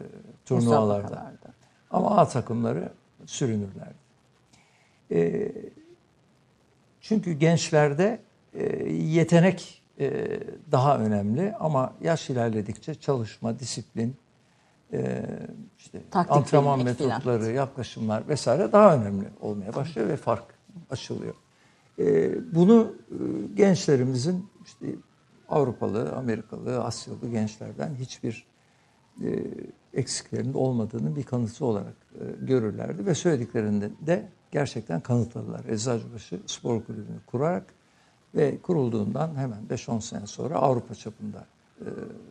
turnuvalarda. 0.45 1.33
Ama 1.91 2.17
A 2.17 2.27
takımları 2.27 2.91
sürünürlerdi. 3.25 4.01
E, 5.11 5.51
çünkü 7.01 7.33
gençlerde 7.33 8.19
e, 8.53 8.89
yetenek 8.93 9.80
e, 10.01 10.39
daha 10.71 10.99
önemli 10.99 11.53
ama 11.59 11.93
yaş 12.01 12.29
ilerledikçe 12.29 12.95
çalışma, 12.95 13.59
disiplin, 13.59 14.15
e, 14.93 15.25
işte 15.77 16.01
Taktik 16.11 16.37
antrenman 16.37 16.83
metotları, 16.83 17.51
yaklaşımlar 17.51 18.27
vesaire 18.27 18.71
daha 18.71 18.95
önemli 18.95 19.25
olmaya 19.41 19.75
başlıyor 19.75 20.07
ve 20.07 20.17
fark 20.17 20.43
açılıyor. 20.89 21.35
E, 21.99 22.33
bunu 22.55 22.95
e, 23.11 23.15
gençlerimizin 23.55 24.49
işte 24.65 24.85
Avrupalı, 25.49 26.15
Amerikalı, 26.15 26.83
Asyalı 26.83 27.29
gençlerden 27.31 27.95
hiçbir 27.95 28.45
e, 29.23 29.43
eksiklerinin 29.93 30.53
olmadığının 30.53 31.15
bir 31.15 31.23
kanıtı 31.23 31.65
olarak 31.65 31.95
e, 32.15 32.45
görürlerdi 32.45 33.05
ve 33.05 33.15
söylediklerinde 33.15 33.89
de 34.01 34.29
gerçekten 34.51 34.99
kanıtladılar. 34.99 35.65
Eczacıbaşı 35.69 36.39
Spor 36.45 36.83
Kulübü'nü 36.83 37.19
kurarak 37.27 37.73
ve 38.35 38.57
kurulduğundan 38.61 39.35
hemen 39.35 39.59
5-10 39.69 40.01
sene 40.01 40.27
sonra 40.27 40.55
Avrupa 40.55 40.95
çapında 40.95 41.45
e, 41.79 41.85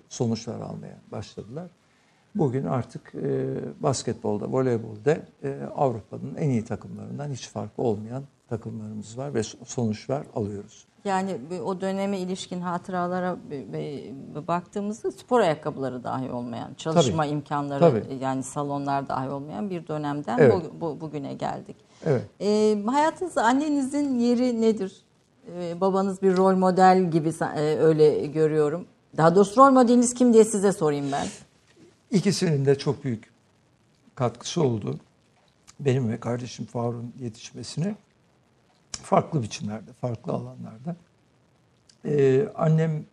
sonuçlar 0.09 0.61
almaya 0.61 0.97
başladılar. 1.13 1.67
Bugün 2.35 2.65
artık 2.65 3.15
e, 3.15 3.55
basketbolda, 3.81 4.53
voleybolda 4.53 5.17
e, 5.43 5.61
Avrupa'nın 5.77 6.35
en 6.35 6.51
iyi 6.51 6.65
takımlarından 6.65 7.31
hiç 7.31 7.49
farkı 7.49 7.83
olmayan 7.83 8.23
takımlarımız 8.49 9.19
var 9.19 9.35
ve 9.35 9.43
sonuçlar 9.67 10.27
alıyoruz. 10.35 10.85
Yani 11.05 11.37
o 11.65 11.81
döneme 11.81 12.19
ilişkin 12.19 12.61
hatıralara 12.61 13.37
baktığımızda 14.49 15.11
spor 15.11 15.41
ayakkabıları 15.41 16.05
dahi 16.05 16.31
olmayan, 16.31 16.75
çalışma 16.75 17.23
Tabii. 17.23 17.33
imkanları 17.33 17.81
Tabii. 17.81 18.05
yani 18.21 18.43
salonlar 18.43 19.09
dahi 19.09 19.31
olmayan 19.31 19.71
bir 19.71 19.87
dönemden 19.89 20.39
Evet. 20.39 20.55
bu, 20.75 20.81
bu- 20.81 21.01
bugüne 21.01 21.35
geldik. 21.35 21.77
Evet. 22.05 22.23
Ee, 22.41 22.83
hayatınızda 22.87 23.45
annenizin 23.45 24.19
yeri 24.19 24.61
nedir? 24.61 25.03
Ee, 25.49 25.81
babanız 25.81 26.23
bir 26.23 26.37
rol 26.37 26.57
model 26.57 27.11
gibi 27.11 27.33
e, 27.57 27.77
öyle 27.77 28.27
görüyorum. 28.27 28.87
Daha 29.17 29.37
doğrusu 29.37 29.61
rol 29.61 29.71
modeliniz 29.71 30.15
kim 30.15 30.33
diye 30.33 30.45
size 30.45 30.73
sorayım 30.73 31.13
ben. 31.13 31.27
İkisinin 32.11 32.67
de 32.67 32.79
çok 32.79 33.05
büyük 33.05 33.31
katkısı 34.15 34.63
oldu. 34.63 34.99
Benim 35.81 36.09
ve 36.09 36.21
kardeşim 36.21 36.67
Faruk'un 36.67 37.15
yetişmesine 37.21 37.95
farklı 38.93 39.43
biçimlerde, 39.43 39.93
farklı 39.93 40.33
alanlarda. 40.33 40.97
Ee, 42.05 42.49
annem 42.55 43.05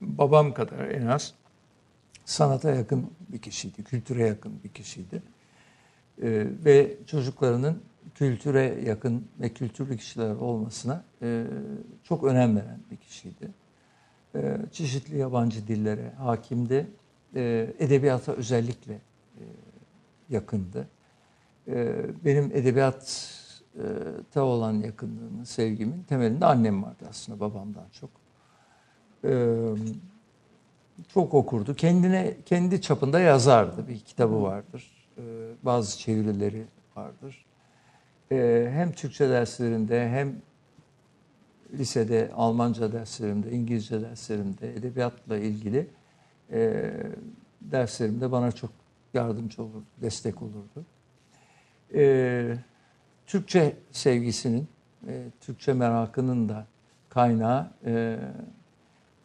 babam 0.00 0.54
kadar 0.54 0.88
en 0.88 1.06
az 1.06 1.34
sanata 2.24 2.70
yakın 2.70 3.10
bir 3.28 3.38
kişiydi, 3.38 3.84
kültüre 3.84 4.26
yakın 4.26 4.60
bir 4.64 4.68
kişiydi. 4.68 5.22
Ee, 6.22 6.46
ve 6.64 6.96
çocuklarının 7.06 7.82
kültüre 8.14 8.80
yakın 8.86 9.28
ve 9.40 9.48
kültürlü 9.48 9.96
kişiler 9.96 10.34
olmasına 10.34 11.04
e, 11.22 11.46
çok 12.02 12.24
önem 12.24 12.56
veren 12.56 12.80
bir 12.90 12.96
kişiydi. 12.96 13.50
E, 14.34 14.58
çeşitli 14.72 15.18
yabancı 15.18 15.68
dillere 15.68 16.10
hakimdi. 16.10 16.86
E, 17.34 17.74
edebiyata 17.78 18.32
özellikle 18.32 18.94
e, 18.94 19.44
yakındı. 20.28 20.88
E, 21.68 22.06
benim 22.24 22.44
edebiyatta 22.44 24.42
olan 24.42 24.74
yakınlığımın, 24.74 25.44
sevgimin 25.44 26.02
temelinde 26.02 26.46
annem 26.46 26.82
vardı 26.82 27.04
aslında 27.08 27.40
babamdan 27.40 27.86
çok. 27.92 28.10
E, 29.24 29.56
çok 31.08 31.34
okurdu. 31.34 31.74
Kendine 31.74 32.36
kendi 32.46 32.80
çapında 32.80 33.20
yazardı. 33.20 33.88
Bir 33.88 34.00
kitabı 34.00 34.42
vardır. 34.42 35.08
E, 35.18 35.22
bazı 35.62 35.98
çevirileri 35.98 36.66
vardır. 36.96 37.47
E, 38.32 38.68
hem 38.72 38.92
Türkçe 38.92 39.28
derslerinde 39.28 40.08
hem 40.08 40.36
lisede 41.72 42.30
Almanca 42.36 42.92
derslerimde, 42.92 43.50
İngilizce 43.50 44.02
derslerimde, 44.02 44.74
edebiyatla 44.74 45.36
ilgili 45.36 45.86
e, 46.52 46.92
derslerimde 47.60 48.32
bana 48.32 48.52
çok 48.52 48.70
yardımcı 49.14 49.62
olurdu, 49.62 49.84
destek 50.02 50.42
olurdu. 50.42 50.84
E, 51.94 52.54
Türkçe 53.26 53.76
sevgisinin, 53.92 54.68
e, 55.08 55.24
Türkçe 55.40 55.72
merakının 55.72 56.48
da 56.48 56.66
kaynağı 57.08 57.70
e, 57.86 58.18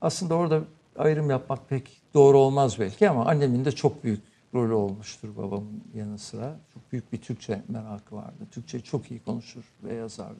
aslında 0.01 0.35
orada 0.35 0.61
ayrım 0.97 1.29
yapmak 1.29 1.69
pek 1.69 2.01
doğru 2.13 2.37
olmaz 2.37 2.79
belki 2.79 3.09
ama 3.09 3.25
annemin 3.25 3.65
de 3.65 3.71
çok 3.71 4.03
büyük 4.03 4.32
rolü 4.53 4.73
olmuştur 4.73 5.37
babamın 5.37 5.83
yanı 5.95 6.19
sıra. 6.19 6.59
Çok 6.73 6.91
büyük 6.91 7.13
bir 7.13 7.17
Türkçe 7.17 7.63
merakı 7.67 8.15
vardı. 8.15 8.47
Türkçe 8.51 8.79
çok 8.79 9.11
iyi 9.11 9.19
konuşur 9.19 9.63
ve 9.83 9.93
yazardı. 9.93 10.39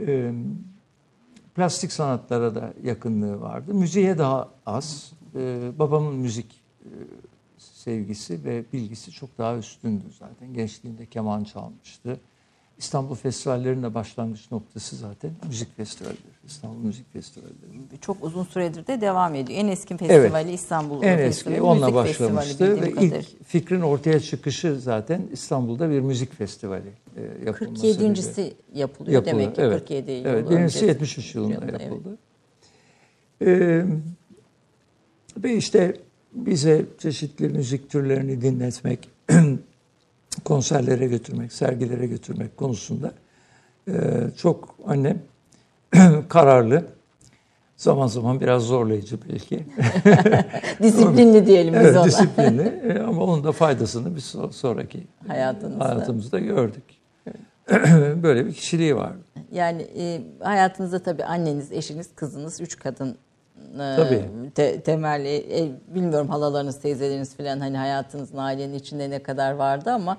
Ee, 0.00 0.32
plastik 1.54 1.92
sanatlara 1.92 2.54
da 2.54 2.74
yakınlığı 2.82 3.40
vardı. 3.40 3.74
Müziğe 3.74 4.18
daha 4.18 4.50
az. 4.66 5.12
Ee, 5.34 5.70
babamın 5.78 6.14
müzik 6.14 6.64
e, 6.80 6.90
sevgisi 7.58 8.44
ve 8.44 8.64
bilgisi 8.72 9.10
çok 9.10 9.38
daha 9.38 9.56
üstündü 9.56 10.04
zaten. 10.18 10.54
Gençliğinde 10.54 11.06
keman 11.06 11.44
çalmıştı. 11.44 12.20
İstanbul 12.78 13.14
Festivallerinin 13.14 13.82
de 13.82 13.94
başlangıç 13.94 14.50
noktası 14.50 14.96
zaten 14.96 15.30
müzik 15.48 15.76
festivalleri. 15.76 16.16
İstanbul 16.46 16.76
Müzik 16.84 17.12
Festivalleri. 17.12 17.52
Çok 18.00 18.24
uzun 18.24 18.44
süredir 18.44 18.86
de 18.86 19.00
devam 19.00 19.34
ediyor. 19.34 19.58
En 19.58 19.68
eski 19.68 19.96
festivali 19.96 20.52
İstanbul 20.52 21.02
En 21.02 21.16
Festivali, 21.16 21.54
eski 21.56 21.62
onunla 21.62 21.86
müzik 21.86 21.94
başlamıştı 21.94 22.82
ve 22.82 22.90
kadarıyla. 22.90 23.18
ilk 23.18 23.44
fikrin 23.46 23.80
ortaya 23.80 24.20
çıkışı 24.20 24.80
zaten 24.80 25.22
İstanbul'da 25.32 25.90
bir 25.90 26.00
müzik 26.00 26.34
festivali 26.34 26.92
e, 27.16 27.46
yapılması. 27.46 27.86
47.si 27.86 28.52
yapılıyor 28.74 29.14
Yapıldı, 29.14 29.26
demek 29.42 29.54
ki 29.56 29.62
evet. 29.62 29.78
47 29.78 30.10
yıl 30.10 30.24
Evet, 30.24 30.50
birincisi 30.50 30.84
73 30.86 31.34
yılında 31.34 31.64
Evet. 31.70 31.80
yapıldı. 31.80 32.18
Ee, 33.46 33.84
Ve 35.36 35.56
işte 35.56 35.96
bize 36.32 36.84
çeşitli 36.98 37.48
müzik 37.48 37.90
türlerini 37.90 38.40
dinletmek, 38.42 39.08
konserlere 40.44 41.06
götürmek, 41.06 41.52
sergilere 41.52 42.06
götürmek 42.06 42.56
konusunda 42.56 43.12
e, 43.88 43.92
çok 44.36 44.74
annem 44.86 45.22
kararlı. 46.28 46.84
Zaman 47.76 48.06
zaman 48.06 48.40
biraz 48.40 48.62
zorlayıcı 48.62 49.18
belki. 49.28 49.56
disiplinli 50.82 51.46
diyelim 51.46 51.74
biz 51.74 51.80
evet, 51.80 51.96
ona. 51.96 52.04
disiplinli 52.04 52.62
E, 52.62 52.98
ama 52.98 53.24
onun 53.24 53.44
da 53.44 53.52
faydasını 53.52 54.16
biz 54.16 54.34
sonraki 54.50 55.06
Hayatınızda. 55.28 55.84
hayatımızda 55.84 56.38
gördük. 56.38 56.84
Böyle 58.22 58.46
bir 58.46 58.52
kişiliği 58.54 58.96
vardı. 58.96 59.18
Yani 59.52 59.82
e, 59.82 60.20
hayatınızda 60.40 60.98
tabii 60.98 61.24
anneniz, 61.24 61.72
eşiniz, 61.72 62.08
kızınız, 62.14 62.60
üç 62.60 62.78
kadın 62.78 63.16
Tabii. 63.76 64.24
te- 64.54 64.80
temelli. 64.80 65.28
E, 65.60 65.70
bilmiyorum 65.94 66.28
halalarınız, 66.28 66.80
teyzeleriniz 66.80 67.34
falan 67.36 67.60
hani 67.60 67.76
hayatınızın, 67.76 68.36
ailenin 68.36 68.74
içinde 68.74 69.10
ne 69.10 69.22
kadar 69.22 69.52
vardı 69.52 69.90
ama 69.90 70.16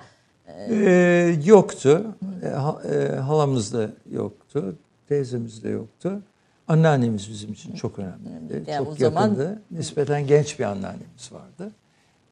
Ee, 0.69 1.35
yoktu. 1.45 2.15
E, 2.43 2.47
ha- 2.47 2.81
e, 2.93 3.15
halamız 3.15 3.73
da 3.73 3.89
yoktu. 4.11 4.75
Teyzemiz 5.09 5.63
de 5.63 5.69
yoktu. 5.69 6.21
Anneannemiz 6.67 7.29
bizim 7.29 7.53
için 7.53 7.75
çok 7.75 7.99
önemliydi. 7.99 8.63
Yani 8.71 8.85
çok 8.85 8.97
zaman- 8.97 9.21
yakındı. 9.21 9.61
Nispeten 9.71 10.27
genç 10.27 10.59
bir 10.59 10.63
anneannemiz 10.63 11.31
vardı. 11.31 11.71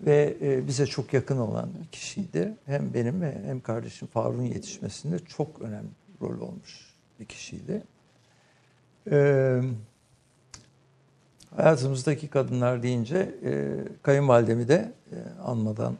Ve 0.02 0.38
e, 0.42 0.68
bize 0.68 0.86
çok 0.86 1.14
yakın 1.14 1.38
olan 1.38 1.70
bir 1.82 1.88
kişiydi. 1.88 2.54
Hem 2.66 2.94
benim 2.94 3.22
hem 3.22 3.60
kardeşim 3.62 4.08
Faruk'un 4.08 4.44
yetişmesinde 4.44 5.20
çok 5.20 5.62
önemli 5.62 5.90
bir 6.22 6.28
rol 6.28 6.42
olmuş 6.42 6.96
bir 7.20 7.26
kişiydi. 7.26 7.84
Ee, 9.12 9.62
hayatımızdaki 11.56 12.28
kadınlar 12.28 12.84
deyince 12.84 13.36
e, 13.46 13.70
kayınvalidemi 14.02 14.68
de 14.68 14.92
e, 15.12 15.18
anmadan 15.46 15.94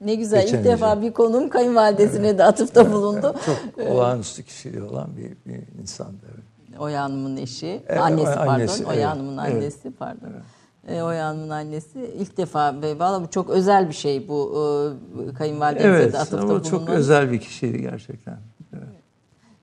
ne 0.00 0.14
güzel 0.14 0.48
ilk 0.48 0.64
defa 0.64 1.02
bir 1.02 1.12
konuğum 1.12 1.48
kayınvalidesine 1.48 2.38
de 2.38 2.44
atıfta 2.44 2.92
bulundu. 2.92 3.34
çok 3.46 3.86
olağanüstü 3.88 4.42
kişiliği 4.42 4.82
olan 4.82 5.08
bir, 5.16 5.52
bir 5.52 5.60
insandı. 5.82 6.16
evet. 6.34 6.80
Oya 6.80 7.02
Hanım'ın 7.02 7.36
eşi, 7.36 7.82
Evet, 7.88 8.00
annesi 8.00 8.34
pardon, 8.34 8.52
annesi, 8.52 8.86
Oya 8.86 8.94
evet, 8.94 9.06
Hanım'ın 9.06 9.38
evet. 9.38 9.54
annesi 9.54 9.90
pardon. 9.98 10.28
E, 10.88 11.02
Oya 11.02 11.26
Hanım'ın 11.26 11.50
annesi 11.50 12.10
ilk 12.18 12.36
defa 12.36 12.82
ve 12.82 12.98
valla 12.98 13.22
bu 13.22 13.30
çok 13.30 13.50
özel 13.50 13.88
bir 13.88 13.94
şey 13.94 14.28
bu 14.28 14.52
e, 15.30 15.34
kayınvalidenize 15.34 15.88
Evet 16.02 16.12
de 16.12 16.18
atıfta 16.18 16.38
ama 16.38 16.62
çok 16.62 16.72
bulunmanız. 16.72 16.98
özel 17.00 17.32
bir 17.32 17.40
kişiydi 17.40 17.80
gerçekten. 17.82 18.36
Evet. 18.72 18.82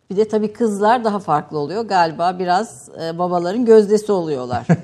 Bir 0.10 0.16
de 0.18 0.28
tabii 0.28 0.54
kızlar 0.54 1.04
daha 1.04 1.20
farklı 1.20 1.58
oluyor. 1.60 1.82
Galiba 1.86 2.40
biraz 2.40 2.90
e, 3.04 3.18
babaların 3.18 3.66
gözdesi 3.66 4.12
oluyorlar. 4.12 4.68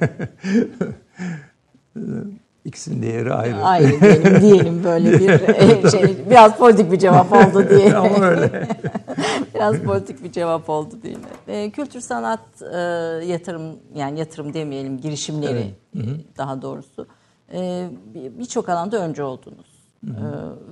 İkisinin 2.65 3.01
değeri 3.01 3.33
ayrı. 3.33 3.63
Ayrı 3.63 4.01
diyelim, 4.01 4.41
diyelim 4.41 4.83
böyle 4.83 5.19
bir 5.19 5.29
e, 5.85 5.89
şey. 5.91 6.29
Biraz 6.29 6.57
politik 6.57 6.91
bir 6.91 6.99
cevap 6.99 7.33
oldu 7.33 7.69
diye. 7.69 7.95
ama 7.95 8.25
öyle. 8.25 8.67
Biraz 9.55 9.75
politik 9.77 10.23
bir 10.23 10.31
cevap 10.31 10.69
oldu 10.69 10.95
değil 11.03 11.17
mi? 11.17 11.23
E, 11.53 11.69
kültür 11.71 12.01
sanat 12.01 12.39
e, 12.73 12.77
yatırım 13.25 13.61
yani 13.95 14.19
yatırım 14.19 14.53
demeyelim 14.53 15.01
girişimleri 15.01 15.59
e, 15.95 15.99
daha 16.37 16.61
doğrusu 16.61 17.07
e, 17.53 17.89
bir- 18.13 18.39
birçok 18.39 18.69
alanda 18.69 18.97
önce 18.97 19.23
oldunuz. 19.23 19.70
E, 20.07 20.13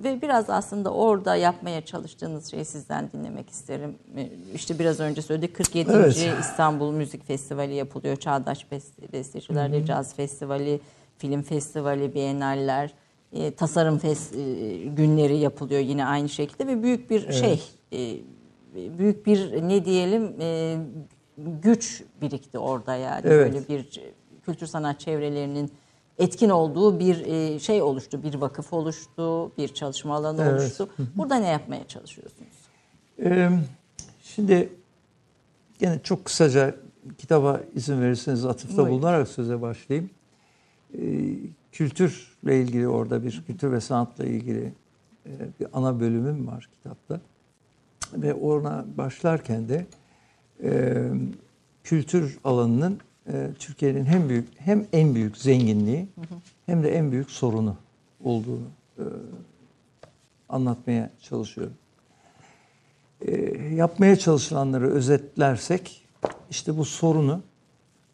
ve 0.04 0.22
biraz 0.22 0.50
aslında 0.50 0.94
orada 0.94 1.36
yapmaya 1.36 1.86
çalıştığınız 1.86 2.52
şeyi 2.52 2.66
sizden 2.66 3.12
dinlemek 3.12 3.50
isterim. 3.50 3.96
E, 4.18 4.30
işte 4.56 4.80
biraz 4.80 5.00
önce 5.00 5.22
söyledik 5.22 5.56
47. 5.56 5.92
Evet. 5.92 6.28
İstanbul 6.42 6.92
Müzik 6.92 7.28
Festivali 7.28 7.74
yapılıyor. 7.76 8.16
Çağdaş 8.16 8.66
Best- 8.72 9.12
Bestecilerle 9.14 9.86
Caz 9.86 10.16
Festivali, 10.16 10.80
Film 11.18 11.42
Festivali, 11.42 12.14
Biennaller, 12.16 12.94
e, 13.34 13.52
tasarım 13.52 13.98
fes- 13.98 14.36
e, 14.38 14.86
günleri 14.86 15.38
yapılıyor 15.38 15.82
yine 15.82 16.06
aynı 16.06 16.30
şekilde 16.30 16.68
ve 16.68 16.84
büyük 16.84 17.10
bir 17.10 17.32
şey 17.32 17.64
e, 17.94 18.16
büyük 18.98 19.26
bir 19.26 19.68
ne 19.68 19.86
diyelim 19.86 20.36
e, 20.42 20.78
güç 21.38 22.04
birikti 22.22 22.58
orada 22.60 22.96
yani 22.96 23.22
Evet. 23.26 23.54
böyle 23.54 23.68
bir 23.68 24.02
kültür 24.46 24.68
sanat 24.68 25.00
çevrelerinin 25.00 25.72
etkin 26.20 26.50
olduğu 26.50 27.00
bir 27.00 27.26
e, 27.26 27.60
şey 27.60 27.82
oluştu, 27.82 28.24
bir 28.24 28.34
vakıf 28.34 28.74
oluştu, 28.74 29.52
bir 29.58 29.68
çalışma 29.68 30.16
alanı 30.16 30.42
Evet. 30.42 30.62
oluştu. 30.62 30.90
Burada 31.16 31.36
ne 31.36 31.48
yapmaya 31.48 31.88
çalışıyorsunuz? 31.88 32.50
Ee, 33.24 33.50
şimdi 34.22 34.70
yine 35.82 36.00
çok 36.04 36.26
kısaca 36.26 36.76
kitaba 37.18 37.62
izin 37.76 38.02
verirseniz 38.02 38.46
atıfta 38.46 38.78
Buyurun. 38.78 38.94
bulunarak 38.94 39.28
söze 39.28 39.62
başlayayım. 39.62 40.10
Ee, 40.98 41.00
kültürle 41.72 42.62
ilgili 42.62 42.88
orada 42.88 43.24
bir 43.24 43.44
kültür 43.48 43.72
ve 43.72 43.82
sanatla 43.82 44.26
ilgili 44.26 44.74
e, 45.26 45.32
bir 45.60 45.68
ana 45.74 46.00
bölümüm 46.00 46.48
var 46.48 46.70
kitapta. 46.74 47.22
Ve 48.14 48.34
ona 48.34 48.86
başlarken 48.98 49.70
de 49.70 49.86
e, 50.64 51.04
kültür 51.84 52.40
alanının 52.44 53.00
Türkiye'nin 53.60 54.06
hem 54.06 54.30
büyük 54.30 54.48
hem 54.58 54.86
en 54.94 55.16
büyük 55.16 55.38
zenginliği 55.38 56.08
hem 56.66 56.84
de 56.84 56.96
en 56.96 57.12
büyük 57.12 57.32
sorunu 57.32 57.76
olduğunu 58.24 58.68
e, 58.98 59.04
anlatmaya 60.50 61.10
çalışıyorum. 61.22 61.74
E, 63.22 63.58
yapmaya 63.76 64.16
çalışılanları 64.16 64.92
özetlersek 64.92 66.06
işte 66.50 66.78
bu 66.78 66.86
sorunu 66.86 67.42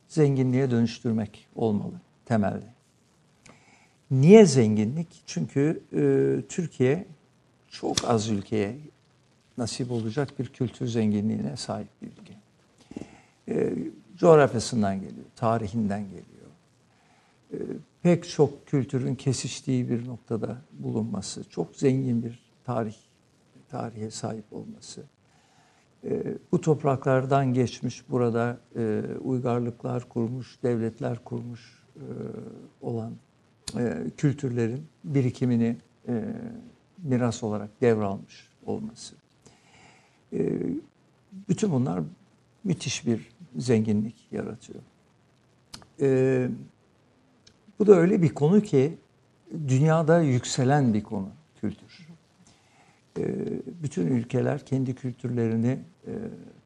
zenginliğe 0.07 0.71
dönüştürmek 0.71 1.47
olmalı 1.55 1.93
temelde. 2.25 2.65
Niye 4.11 4.45
zenginlik? 4.45 5.07
Çünkü 5.25 5.81
e, 5.93 6.01
Türkiye 6.49 7.05
çok 7.69 8.05
az 8.07 8.29
ülkeye 8.29 8.77
nasip 9.57 9.91
olacak 9.91 10.39
bir 10.39 10.47
kültür 10.47 10.87
zenginliğine 10.87 11.57
sahip 11.57 11.87
bir 12.01 12.07
ülke. 12.07 12.33
E, 13.49 13.73
coğrafyasından 14.15 14.95
geliyor, 14.95 15.25
tarihinden 15.35 16.03
geliyor. 16.03 16.25
E, 17.53 17.57
pek 18.03 18.29
çok 18.29 18.67
kültürün 18.67 19.15
kesiştiği 19.15 19.89
bir 19.89 20.07
noktada 20.07 20.57
bulunması, 20.71 21.49
çok 21.49 21.75
zengin 21.75 22.23
bir 22.23 22.39
tarih 22.63 22.95
tarihe 23.69 24.11
sahip 24.11 24.53
olması. 24.53 25.03
E, 26.03 26.23
bu 26.51 26.61
topraklardan 26.61 27.53
geçmiş 27.53 28.09
burada 28.09 28.57
e, 28.75 29.01
uygarlıklar 29.23 30.09
kurmuş, 30.09 30.63
devletler 30.63 31.23
kurmuş 31.23 31.83
e, 31.95 32.05
olan 32.81 33.13
e, 33.77 34.03
kültürlerin 34.17 34.87
birikimini 35.03 35.77
e, 36.07 36.23
miras 37.03 37.43
olarak 37.43 37.81
devralmış 37.81 38.49
olması. 38.65 39.15
E, 40.33 40.49
bütün 41.49 41.71
bunlar 41.71 42.03
müthiş 42.65 43.05
bir 43.05 43.29
zenginlik 43.57 44.27
yaratıyor. 44.31 44.79
E, 46.01 46.49
bu 47.79 47.87
da 47.87 47.95
öyle 47.95 48.21
bir 48.21 48.29
konu 48.29 48.61
ki 48.61 48.97
dünyada 49.67 50.21
yükselen 50.21 50.93
bir 50.93 51.03
konu 51.03 51.29
kültür. 51.61 52.07
E, 53.19 53.23
bütün 53.83 54.07
ülkeler 54.07 54.65
kendi 54.65 54.95
kültürlerini 54.95 55.79
e, 56.07 56.11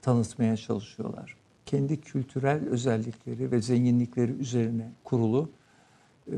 tanıtmaya 0.01 0.57
çalışıyorlar. 0.57 1.35
Kendi 1.65 2.01
kültürel 2.01 2.67
özellikleri 2.69 3.51
ve 3.51 3.61
zenginlikleri 3.61 4.31
üzerine 4.31 4.91
kurulu 5.03 5.49
e, 6.27 6.35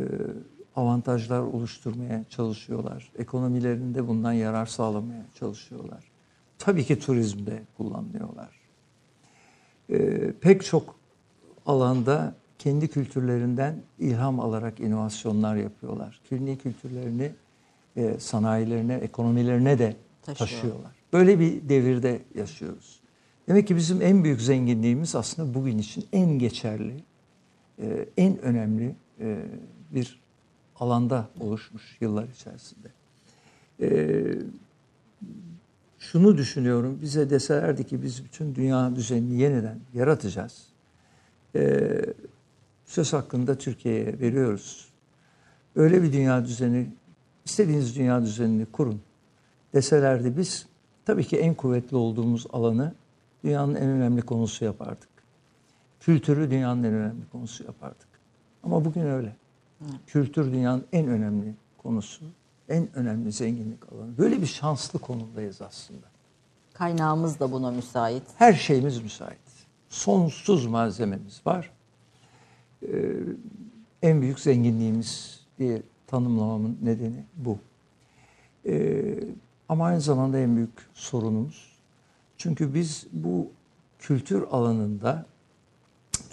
avantajlar 0.75 1.39
oluşturmaya 1.39 2.23
çalışıyorlar. 2.29 3.11
Ekonomilerinde 3.17 4.07
bundan 4.07 4.33
yarar 4.33 4.65
sağlamaya 4.65 5.25
çalışıyorlar. 5.39 6.11
Tabii 6.59 6.83
ki 6.83 6.99
turizmde 6.99 7.63
kullanıyorlar. 7.77 8.60
E, 9.91 10.31
pek 10.41 10.65
çok 10.65 10.95
alanda 11.65 12.35
kendi 12.59 12.87
kültürlerinden 12.87 13.81
ilham 13.99 14.39
alarak 14.39 14.79
inovasyonlar 14.79 15.55
yapıyorlar. 15.55 16.21
Kendi 16.29 16.57
kültürlerini 16.57 17.31
e, 17.95 18.19
sanayilerine, 18.19 18.93
ekonomilerine 18.93 19.79
de 19.79 19.95
Taşıyor. 20.21 20.49
taşıyorlar. 20.49 20.91
Böyle 21.13 21.39
bir 21.39 21.69
devirde 21.69 22.21
yaşıyoruz. 22.35 22.99
Demek 23.47 23.67
ki 23.67 23.75
bizim 23.75 24.01
en 24.01 24.23
büyük 24.23 24.41
zenginliğimiz 24.41 25.15
aslında 25.15 25.53
bugün 25.53 25.77
için 25.77 26.05
en 26.13 26.39
geçerli, 26.39 27.03
e, 27.81 28.05
en 28.17 28.37
önemli 28.41 28.95
e, 29.19 29.37
bir 29.91 30.21
alanda 30.75 31.29
oluşmuş 31.39 31.97
yıllar 32.01 32.27
içerisinde. 32.27 32.87
E, 33.81 33.89
şunu 36.01 36.37
düşünüyorum, 36.37 36.99
bize 37.01 37.29
deselerdi 37.29 37.83
ki 37.83 38.03
biz 38.03 38.23
bütün 38.23 38.55
dünya 38.55 38.95
düzenini 38.95 39.41
yeniden 39.41 39.79
yaratacağız. 39.93 40.67
E, 41.55 41.89
söz 42.85 43.13
hakkında 43.13 43.57
Türkiye'ye 43.57 44.19
veriyoruz. 44.19 44.87
Öyle 45.75 46.03
bir 46.03 46.13
dünya 46.13 46.45
düzeni, 46.45 46.89
istediğiniz 47.45 47.95
dünya 47.95 48.21
düzenini 48.21 48.65
kurun 48.65 49.01
deselerdi 49.73 50.37
biz 50.37 50.65
tabii 51.05 51.23
ki 51.23 51.37
en 51.37 51.53
kuvvetli 51.53 51.97
olduğumuz 51.97 52.47
alanı 52.53 52.93
dünyanın 53.43 53.75
en 53.75 53.89
önemli 53.89 54.21
konusu 54.21 54.65
yapardık. 54.65 55.09
Kültürü 55.99 56.51
dünyanın 56.51 56.83
en 56.83 56.93
önemli 56.93 57.29
konusu 57.31 57.63
yapardık. 57.63 58.07
Ama 58.63 58.85
bugün 58.85 59.05
öyle. 59.05 59.35
Kültür 60.07 60.53
dünyanın 60.53 60.85
en 60.93 61.07
önemli 61.07 61.55
konusu, 61.77 62.25
en 62.71 62.95
önemli 62.95 63.31
zenginlik 63.31 63.93
alanı. 63.93 64.17
Böyle 64.17 64.41
bir 64.41 64.47
şanslı 64.47 64.99
konumdayız 64.99 65.61
aslında. 65.61 66.07
Kaynağımız 66.73 67.39
da 67.39 67.51
buna 67.51 67.71
müsait. 67.71 68.23
Her 68.35 68.53
şeyimiz 68.53 69.01
müsait. 69.01 69.39
Sonsuz 69.89 70.65
malzememiz 70.65 71.41
var. 71.45 71.71
Ee, 72.83 72.87
en 74.01 74.21
büyük 74.21 74.39
zenginliğimiz 74.39 75.39
diye 75.59 75.81
tanımlamamın 76.07 76.77
nedeni 76.81 77.25
bu. 77.35 77.57
Ee, 78.65 79.19
ama 79.69 79.85
aynı 79.85 80.01
zamanda 80.01 80.39
en 80.39 80.55
büyük 80.55 80.89
sorunumuz. 80.93 81.71
Çünkü 82.37 82.73
biz 82.73 83.07
bu 83.11 83.51
kültür 83.99 84.43
alanında 84.51 85.25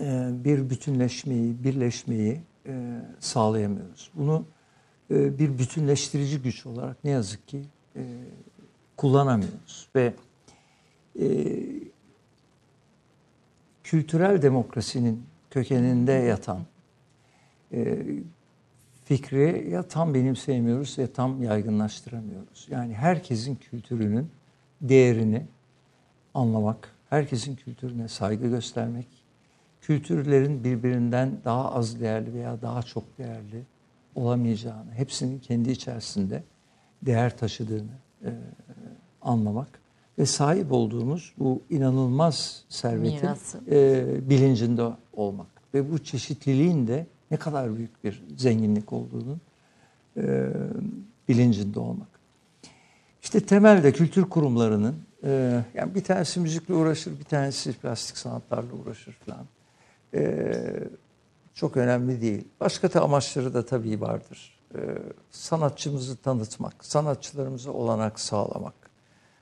e, 0.00 0.30
bir 0.44 0.70
bütünleşmeyi, 0.70 1.64
birleşmeyi 1.64 2.40
e, 2.66 3.00
sağlayamıyoruz. 3.20 4.10
Bunu 4.14 4.44
e, 5.10 5.38
bir 5.38 5.58
bütünleştirici 5.58 6.42
güç 6.42 6.66
olarak 6.66 7.04
ne 7.04 7.10
yazık 7.10 7.48
ki 7.48 7.62
e, 7.96 8.02
kullanamıyoruz. 8.96 9.88
Ve 9.96 10.14
e, 11.20 11.26
kültürel 13.84 14.42
demokrasinin 14.42 15.24
kökeninde 15.50 16.12
yatan 16.12 16.60
fikri 19.04 19.70
ya 19.70 19.82
tam 19.82 20.14
benimseyemiyoruz 20.14 20.98
ya 20.98 21.12
tam 21.12 21.42
yaygınlaştıramıyoruz. 21.42 22.66
Yani 22.70 22.94
herkesin 22.94 23.54
kültürünün 23.54 24.30
değerini 24.80 25.46
anlamak, 26.34 26.94
herkesin 27.10 27.56
kültürüne 27.56 28.08
saygı 28.08 28.48
göstermek, 28.48 29.06
kültürlerin 29.80 30.64
birbirinden 30.64 31.32
daha 31.44 31.74
az 31.74 32.00
değerli 32.00 32.34
veya 32.34 32.62
daha 32.62 32.82
çok 32.82 33.18
değerli 33.18 33.62
olamayacağını, 34.18 34.92
hepsinin 34.92 35.38
kendi 35.38 35.70
içerisinde 35.70 36.42
değer 37.02 37.36
taşıdığını 37.38 37.98
e, 38.24 38.30
anlamak 39.22 39.80
ve 40.18 40.26
sahip 40.26 40.72
olduğumuz 40.72 41.34
bu 41.38 41.62
inanılmaz 41.70 42.64
servetin 42.68 43.28
e, 43.70 44.04
bilincinde 44.30 44.82
olmak 45.12 45.46
ve 45.74 45.92
bu 45.92 45.98
çeşitliliğin 45.98 46.86
de 46.86 47.06
ne 47.30 47.36
kadar 47.36 47.76
büyük 47.76 48.04
bir 48.04 48.22
zenginlik 48.36 48.92
olduğunun 48.92 49.40
e, 50.16 50.48
bilincinde 51.28 51.80
olmak. 51.80 52.08
İşte 53.22 53.40
temelde 53.40 53.92
kültür 53.92 54.24
kurumlarının 54.24 54.96
e, 55.24 55.62
yani 55.74 55.94
bir 55.94 56.04
tanesi 56.04 56.40
müzikle 56.40 56.74
uğraşır, 56.74 57.18
bir 57.18 57.24
tanesi 57.24 57.72
plastik 57.72 58.18
sanatlarla 58.18 58.72
uğraşır 58.72 59.12
falan. 59.12 59.46
E, 60.14 60.52
çok 61.58 61.76
önemli 61.76 62.20
değil. 62.20 62.44
Başka 62.60 62.92
da 62.92 63.02
amaçları 63.02 63.54
da 63.54 63.66
tabii 63.66 64.00
vardır. 64.00 64.58
E, 64.74 64.78
sanatçımızı 65.30 66.16
tanıtmak, 66.16 66.84
sanatçılarımıza 66.84 67.70
olanak 67.70 68.20
sağlamak, 68.20 68.74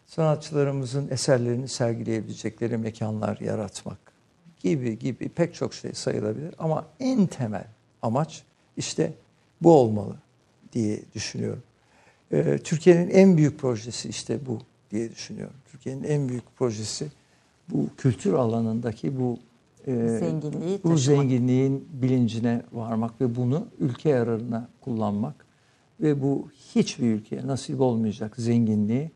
sanatçılarımızın 0.07 1.09
eserlerini 1.09 1.69
sergileyebilecekleri 1.69 2.77
mekanlar 2.77 3.41
yaratmak 3.41 3.99
gibi 4.59 4.99
gibi 4.99 5.29
pek 5.29 5.55
çok 5.55 5.75
şey 5.75 5.93
sayılabilir. 5.93 6.55
Ama 6.59 6.87
en 7.01 7.27
temel 7.27 7.67
amaç 8.03 8.43
işte 8.77 9.13
bu 9.63 9.77
olmalı 9.79 10.17
diye 10.73 11.01
düşünüyorum. 11.15 11.63
Ee, 12.33 12.59
Türkiye'nin 12.65 13.11
en 13.11 13.37
büyük 13.37 13.59
projesi 13.59 14.09
işte 14.09 14.47
bu 14.47 14.59
diye 14.91 15.11
düşünüyorum. 15.11 15.57
Türkiye'nin 15.73 16.05
en 16.05 16.29
büyük 16.29 16.57
projesi 16.57 17.07
bu 17.69 17.89
kültür 17.97 18.33
alanındaki 18.33 19.21
bu 19.21 19.39
Zenginliği 19.87 20.79
bu 20.85 20.89
taşımak. 20.89 20.99
zenginliğin 20.99 21.89
bilincine 21.93 22.63
varmak 22.73 23.21
ve 23.21 23.37
bunu 23.37 23.67
ülke 23.79 24.09
yararına 24.09 24.69
kullanmak 24.81 25.47
ve 26.01 26.23
bu 26.23 26.49
hiçbir 26.75 27.15
ülkeye 27.15 27.47
nasip 27.47 27.81
olmayacak 27.81 28.37
zenginliği 28.37 29.11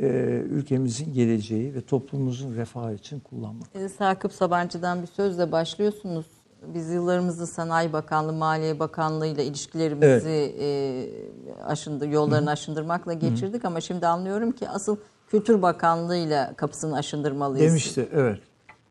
e, 0.00 0.06
ülkemizin 0.50 1.12
geleceği 1.12 1.74
ve 1.74 1.80
toplumumuzun 1.80 2.54
refahı 2.54 2.94
için 2.94 3.20
kullanmak. 3.20 3.68
E, 3.74 3.88
Sakıp 3.88 4.32
Sabancı'dan 4.32 5.02
bir 5.02 5.06
sözle 5.06 5.52
başlıyorsunuz. 5.52 6.26
Biz 6.74 6.90
yıllarımızı 6.90 7.46
Sanayi 7.46 7.92
Bakanlığı, 7.92 8.32
Maliye 8.32 8.78
Bakanlığı 8.78 9.26
ile 9.26 9.44
ilişkilerimizi 9.44 10.28
evet. 10.28 10.60
e, 10.60 11.64
aşındı, 11.64 12.08
yollarını 12.08 12.46
Hı. 12.46 12.52
aşındırmakla 12.52 13.12
geçirdik 13.12 13.64
Hı. 13.64 13.68
ama 13.68 13.80
şimdi 13.80 14.06
anlıyorum 14.06 14.52
ki 14.52 14.68
asıl 14.68 14.96
Kültür 15.28 15.62
Bakanlığı 15.62 16.16
ile 16.16 16.50
kapısını 16.56 16.96
aşındırmalıyız. 16.96 17.70
Demişti, 17.70 18.08
evet. 18.12 18.40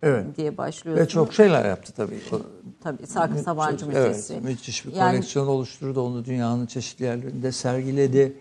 Evet. 0.04 0.38
diye 0.38 0.58
başlıyorsunuz. 0.58 1.08
Ve 1.08 1.12
çok 1.12 1.34
şeyler 1.34 1.66
yaptı 1.66 1.94
tabii. 1.94 2.20
Tabii 2.82 3.08
Sakıp 3.08 3.40
Sabancı 3.40 3.88
Müzesi. 3.88 4.34
Evet, 4.34 4.44
müthiş 4.44 4.86
bir 4.86 4.94
yani, 4.94 5.12
koleksiyon 5.12 5.48
oluşturdu. 5.48 6.02
Onu 6.02 6.26
dünyanın 6.26 6.66
çeşitli 6.66 7.06
yerlerinde 7.06 7.52
sergiledi 7.52 8.34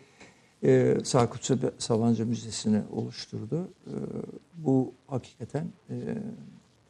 e, 0.62 0.96
Sakıp 1.04 1.60
Sabancı 1.78 2.26
Müzesi'ni 2.26 2.82
oluşturdu. 2.92 3.68
E, 3.86 3.94
bu 4.54 4.92
hakikaten 5.06 5.66
e, 5.90 5.94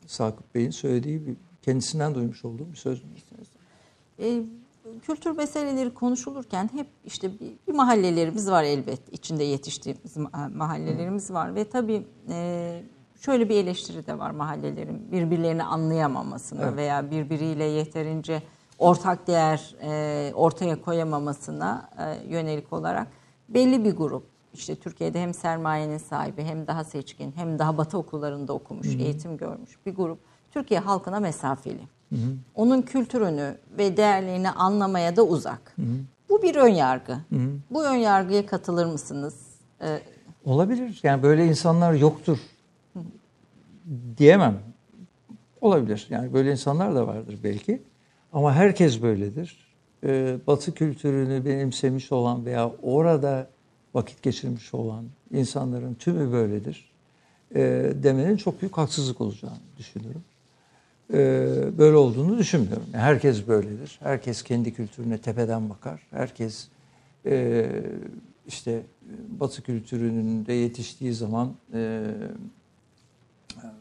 Sakıp 0.06 0.54
Bey'in 0.54 0.70
söylediği 0.70 1.26
bir, 1.26 1.36
kendisinden 1.62 2.14
duymuş 2.14 2.44
olduğum 2.44 2.72
bir 2.72 2.76
söz 2.76 3.04
mü? 3.04 3.10
E, 4.18 4.42
kültür 5.02 5.30
meseleleri 5.30 5.94
konuşulurken 5.94 6.70
hep 6.72 6.86
işte 7.04 7.40
bir, 7.40 7.52
bir 7.68 7.72
mahallelerimiz 7.72 8.50
var 8.50 8.64
elbet. 8.64 9.12
içinde 9.12 9.44
yetiştiğimiz 9.44 10.16
mahallelerimiz 10.54 11.30
var 11.30 11.54
ve 11.54 11.68
tabii 11.68 12.06
e, 12.28 12.82
şöyle 13.18 13.48
bir 13.48 13.56
eleştiri 13.56 14.06
de 14.06 14.18
var 14.18 14.30
mahallelerin 14.30 15.12
birbirlerini 15.12 15.62
anlayamamasına 15.62 16.62
evet. 16.62 16.76
veya 16.76 17.10
birbiriyle 17.10 17.64
yeterince 17.64 18.42
ortak 18.78 19.26
değer 19.26 19.74
e, 19.82 20.32
ortaya 20.34 20.82
koyamamasına 20.82 21.90
e, 21.98 22.32
yönelik 22.34 22.72
olarak 22.72 23.08
belli 23.48 23.84
bir 23.84 23.96
grup 23.96 24.26
işte 24.54 24.76
Türkiye'de 24.76 25.22
hem 25.22 25.34
sermayenin 25.34 25.98
sahibi 25.98 26.42
hem 26.42 26.66
daha 26.66 26.84
seçkin 26.84 27.32
hem 27.36 27.58
daha 27.58 27.78
batı 27.78 27.98
okullarında 27.98 28.52
okumuş, 28.52 28.86
Hı-hı. 28.86 29.02
eğitim 29.02 29.36
görmüş 29.36 29.70
bir 29.86 29.94
grup 29.94 30.18
Türkiye 30.50 30.80
halkına 30.80 31.20
mesafeli. 31.20 31.88
Hı-hı. 32.08 32.36
Onun 32.54 32.82
kültürünü 32.82 33.58
ve 33.78 33.96
değerlerini 33.96 34.50
anlamaya 34.50 35.16
da 35.16 35.22
uzak. 35.22 35.72
Hı-hı. 35.76 35.86
Bu 36.28 36.42
bir 36.42 36.56
ön 36.56 36.68
yargı. 36.68 37.12
Hı-hı. 37.12 37.50
Bu 37.70 37.84
ön 37.84 37.94
yargıya 37.94 38.46
katılır 38.46 38.86
mısınız? 38.86 39.34
Ee, 39.82 40.00
Olabilir. 40.44 41.00
Yani 41.02 41.22
böyle 41.22 41.46
insanlar 41.46 41.92
yoktur. 41.92 42.38
Diyemem. 44.16 44.58
Olabilir. 45.60 46.06
Yani 46.10 46.32
böyle 46.32 46.50
insanlar 46.50 46.94
da 46.94 47.06
vardır 47.06 47.38
belki. 47.44 47.82
Ama 48.32 48.54
herkes 48.54 49.02
böyledir. 49.02 49.68
E, 50.04 50.36
batı 50.46 50.74
kültürünü 50.74 51.44
benimsemiş 51.44 52.12
olan 52.12 52.46
veya 52.46 52.72
orada 52.82 53.50
vakit 53.94 54.22
geçirmiş 54.22 54.74
olan 54.74 55.04
insanların 55.32 55.94
tümü 55.94 56.32
böyledir 56.32 56.88
e, 57.54 57.92
demenin 58.02 58.36
çok 58.36 58.62
büyük 58.62 58.78
haksızlık 58.78 59.20
olacağını 59.20 59.58
düşünüyorum. 59.78 60.22
E, 61.12 61.18
böyle 61.78 61.96
olduğunu 61.96 62.38
düşünmüyorum. 62.38 62.86
herkes 62.92 63.48
böyledir. 63.48 63.98
Herkes 64.02 64.42
kendi 64.42 64.74
kültürüne 64.74 65.18
tepeden 65.18 65.70
bakar. 65.70 66.02
Herkes 66.10 66.68
işte 68.46 68.82
Batı 69.40 69.62
kültürünün 69.62 70.46
de 70.46 70.52
yetiştiği 70.52 71.14
zaman 71.14 71.54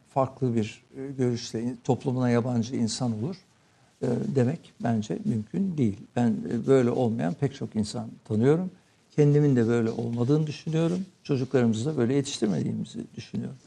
farklı 0.10 0.56
bir 0.56 0.84
görüşle 1.18 1.76
toplumuna 1.84 2.30
yabancı 2.30 2.76
insan 2.76 3.24
olur. 3.24 3.36
E, 4.02 4.08
demek 4.36 4.74
bence 4.84 5.20
mümkün 5.26 5.78
değil. 5.78 5.98
Ben 6.16 6.36
e, 6.52 6.68
böyle 6.68 6.90
olmayan 6.90 7.34
pek 7.34 7.56
çok 7.56 7.76
insan 7.76 8.10
tanıyorum. 8.28 8.72
Kendimin 9.16 9.56
de 9.56 9.68
böyle 9.68 9.90
olmadığını 9.90 10.48
düşünüyorum. 10.48 11.06
Çocuklarımızı 11.24 11.86
da 11.86 11.98
böyle 11.98 12.14
yetiştirmediğimizi 12.14 12.99
düşünüyorum. 13.16 13.58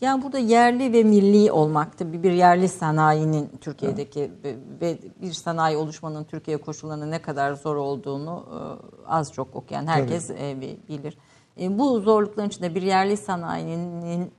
Yani 0.00 0.22
burada 0.22 0.38
yerli 0.38 0.92
ve 0.92 1.02
milli 1.02 1.52
olmak 1.52 1.98
tabii 1.98 2.22
bir 2.22 2.32
yerli 2.32 2.68
sanayinin 2.68 3.50
Türkiye'deki 3.60 4.30
evet. 4.44 4.56
ve 4.80 4.98
bir 5.22 5.32
sanayi 5.32 5.76
oluşmanın 5.76 6.24
Türkiye 6.24 6.56
koşullarında 6.56 7.06
ne 7.06 7.22
kadar 7.22 7.52
zor 7.52 7.76
olduğunu 7.76 8.44
e, 8.50 8.58
az 9.06 9.32
çok 9.32 9.56
okuyan 9.56 9.86
herkes 9.86 10.26
Tabii. 10.26 10.76
bilir. 10.88 11.18
Bu 11.60 12.00
zorlukların 12.00 12.48
içinde 12.48 12.74
bir 12.74 12.82
yerli 12.82 13.16
sanayinin 13.16 14.30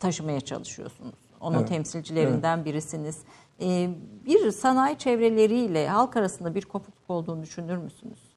taşımaya 0.00 0.40
çalışıyorsunuz. 0.40 1.14
Onun 1.40 1.58
evet. 1.58 1.68
temsilcilerinden 1.68 2.56
evet. 2.56 2.66
birisiniz. 2.66 3.18
Ee, 3.60 3.90
bir 4.26 4.50
sanayi 4.50 4.98
çevreleriyle 4.98 5.88
halk 5.88 6.16
arasında 6.16 6.54
bir 6.54 6.62
kopukluk 6.62 7.10
olduğunu 7.10 7.42
düşünür 7.42 7.76
müsünüz? 7.76 8.30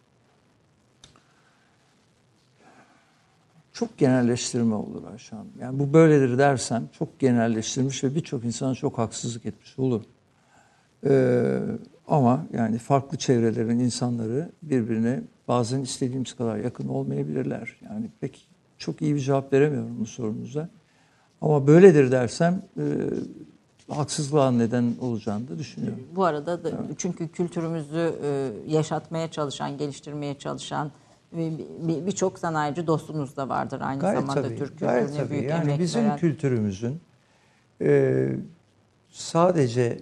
Çok 3.73 3.98
genelleştirme 3.98 4.76
olur 4.76 5.03
Ayşe 5.11 5.35
Hanım. 5.35 5.52
Yani 5.60 5.80
bu 5.80 5.94
böyledir 5.94 6.38
dersem 6.38 6.90
çok 6.99 7.19
genelleştirmiş 7.19 8.03
ve 8.03 8.15
birçok 8.15 8.44
insana 8.44 8.76
çok 8.76 8.98
haksızlık 8.98 9.45
etmiş 9.45 9.80
olur. 9.80 10.03
Ee, 11.06 11.60
ama 12.07 12.45
yani 12.53 12.77
farklı 12.77 13.18
çevrelerin 13.18 13.80
insanları 13.80 14.52
birbirine 14.61 15.22
bazen 15.48 15.80
istediğimiz 15.80 16.34
kadar 16.34 16.57
yakın 16.57 16.88
olmayabilirler. 16.88 17.76
Yani 17.81 18.10
pek 18.22 18.48
çok 18.77 19.02
iyi 19.02 19.15
bir 19.15 19.19
cevap 19.19 19.53
veremiyorum 19.53 19.99
bu 19.99 20.06
sorunuza. 20.06 20.69
Ama 21.44 21.68
böyledir 21.68 22.11
dersem 22.11 22.61
e, 22.78 22.84
haksızlığa 23.94 24.52
neden 24.52 24.95
olacağını 25.02 25.48
da 25.48 25.60
düşünüyorum. 25.60 25.99
Bu 26.15 26.26
arada 26.26 26.64
da 26.64 26.72
çünkü 26.98 27.28
kültürümüzü 27.28 28.15
e, 28.24 28.52
yaşatmaya 28.68 29.32
çalışan, 29.32 29.78
geliştirmeye 29.78 30.38
çalışan 30.38 30.91
birçok 31.88 32.40
sanayici 32.40 32.88
dostumuz 32.88 33.38
da 33.38 33.49
vardır 33.49 33.82
aynı 33.82 33.99
gayet 33.99 34.20
zamanda 34.20 34.41
tabii, 34.41 34.57
Türk 34.57 34.70
kültürüne 34.70 35.18
tabii. 35.18 35.30
büyük 35.30 35.49
yani 35.49 35.64
emek 35.64 35.80
bizim 35.80 36.06
veren. 36.06 36.18
kültürümüzün 36.18 37.02
e, 37.82 38.30
sadece 39.10 39.99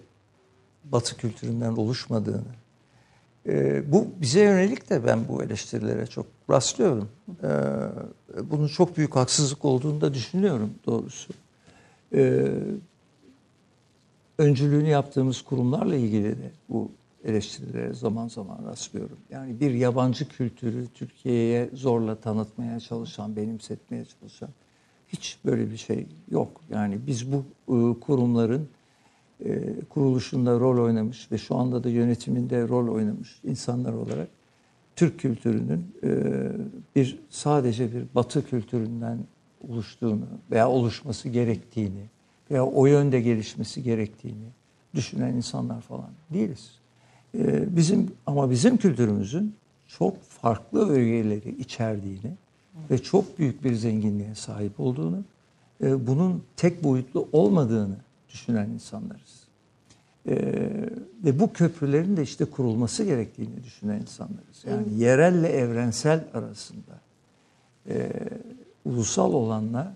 Batı 0.83 1.17
kültüründen 1.17 1.71
oluşmadığını 1.71 2.53
e, 3.47 3.83
bu 3.91 4.07
bize 4.21 4.41
yönelik 4.43 4.89
de 4.89 5.05
ben 5.05 5.27
bu 5.27 5.43
eleştirilere 5.43 6.07
çok 6.07 6.25
rastlıyorum. 6.49 7.09
E, 7.43 7.49
bunun 8.43 8.67
çok 8.67 8.97
büyük 8.97 9.15
haksızlık 9.15 9.65
olduğunu 9.65 10.01
da 10.01 10.13
düşünüyorum 10.13 10.73
doğrusu. 10.85 11.33
E, 12.13 12.51
öncülüğünü 14.37 14.87
yaptığımız 14.87 15.41
kurumlarla 15.41 15.95
ilgili 15.95 16.37
de 16.37 16.51
bu 16.69 16.91
eleştirilere 17.23 17.93
zaman 17.93 18.27
zaman 18.27 18.65
rastlıyorum. 18.65 19.17
Yani 19.29 19.59
bir 19.59 19.71
yabancı 19.71 20.29
kültürü 20.29 20.87
Türkiye'ye 20.93 21.69
zorla 21.73 22.15
tanıtmaya 22.15 22.79
çalışan, 22.79 23.35
benimsetmeye 23.35 24.05
çalışan 24.05 24.49
hiç 25.07 25.37
böyle 25.45 25.71
bir 25.71 25.77
şey 25.77 26.05
yok. 26.31 26.61
Yani 26.69 26.99
biz 27.07 27.31
bu 27.31 27.43
e, 27.67 27.99
kurumların 27.99 28.67
e, 29.45 29.79
kuruluşunda 29.89 30.59
rol 30.59 30.83
oynamış 30.83 31.31
ve 31.31 31.37
şu 31.37 31.55
anda 31.55 31.83
da 31.83 31.89
yönetiminde 31.89 32.67
rol 32.67 32.93
oynamış 32.93 33.39
insanlar 33.43 33.93
olarak 33.93 34.27
Türk 34.95 35.19
kültürünün 35.19 35.95
e, 36.03 36.09
bir 36.95 37.19
sadece 37.29 37.93
bir 37.93 38.03
Batı 38.15 38.45
kültüründen 38.45 39.17
oluştuğunu 39.69 40.25
veya 40.51 40.69
oluşması 40.69 41.29
gerektiğini 41.29 42.03
veya 42.51 42.65
o 42.65 42.85
yönde 42.85 43.21
gelişmesi 43.21 43.83
gerektiğini 43.83 44.47
düşünen 44.95 45.33
insanlar 45.33 45.81
falan 45.81 46.09
değiliz. 46.33 46.71
Ee, 47.37 47.75
bizim 47.75 48.11
ama 48.25 48.51
bizim 48.51 48.77
kültürümüzün 48.77 49.55
çok 49.87 50.21
farklı 50.23 50.89
öğeleri 50.89 51.55
içerdiğini 51.59 52.33
ve 52.91 52.97
çok 52.97 53.39
büyük 53.39 53.63
bir 53.63 53.73
zenginliğe 53.73 54.35
sahip 54.35 54.79
olduğunu, 54.79 55.23
e, 55.83 56.07
bunun 56.07 56.43
tek 56.57 56.83
boyutlu 56.83 57.27
olmadığını 57.31 57.95
düşünen 58.29 58.69
insanlarız. 58.69 59.40
E, 60.27 60.35
ve 61.23 61.39
bu 61.39 61.53
köprülerin 61.53 62.17
de 62.17 62.21
işte 62.21 62.45
kurulması 62.45 63.03
gerektiğini 63.03 63.63
düşünen 63.63 64.01
insanlarız. 64.01 64.65
Yani 64.65 64.99
yerelle 64.99 65.47
evrensel 65.47 66.25
arasında, 66.33 66.99
e, 67.89 68.11
ulusal 68.85 69.33
olanla 69.33 69.93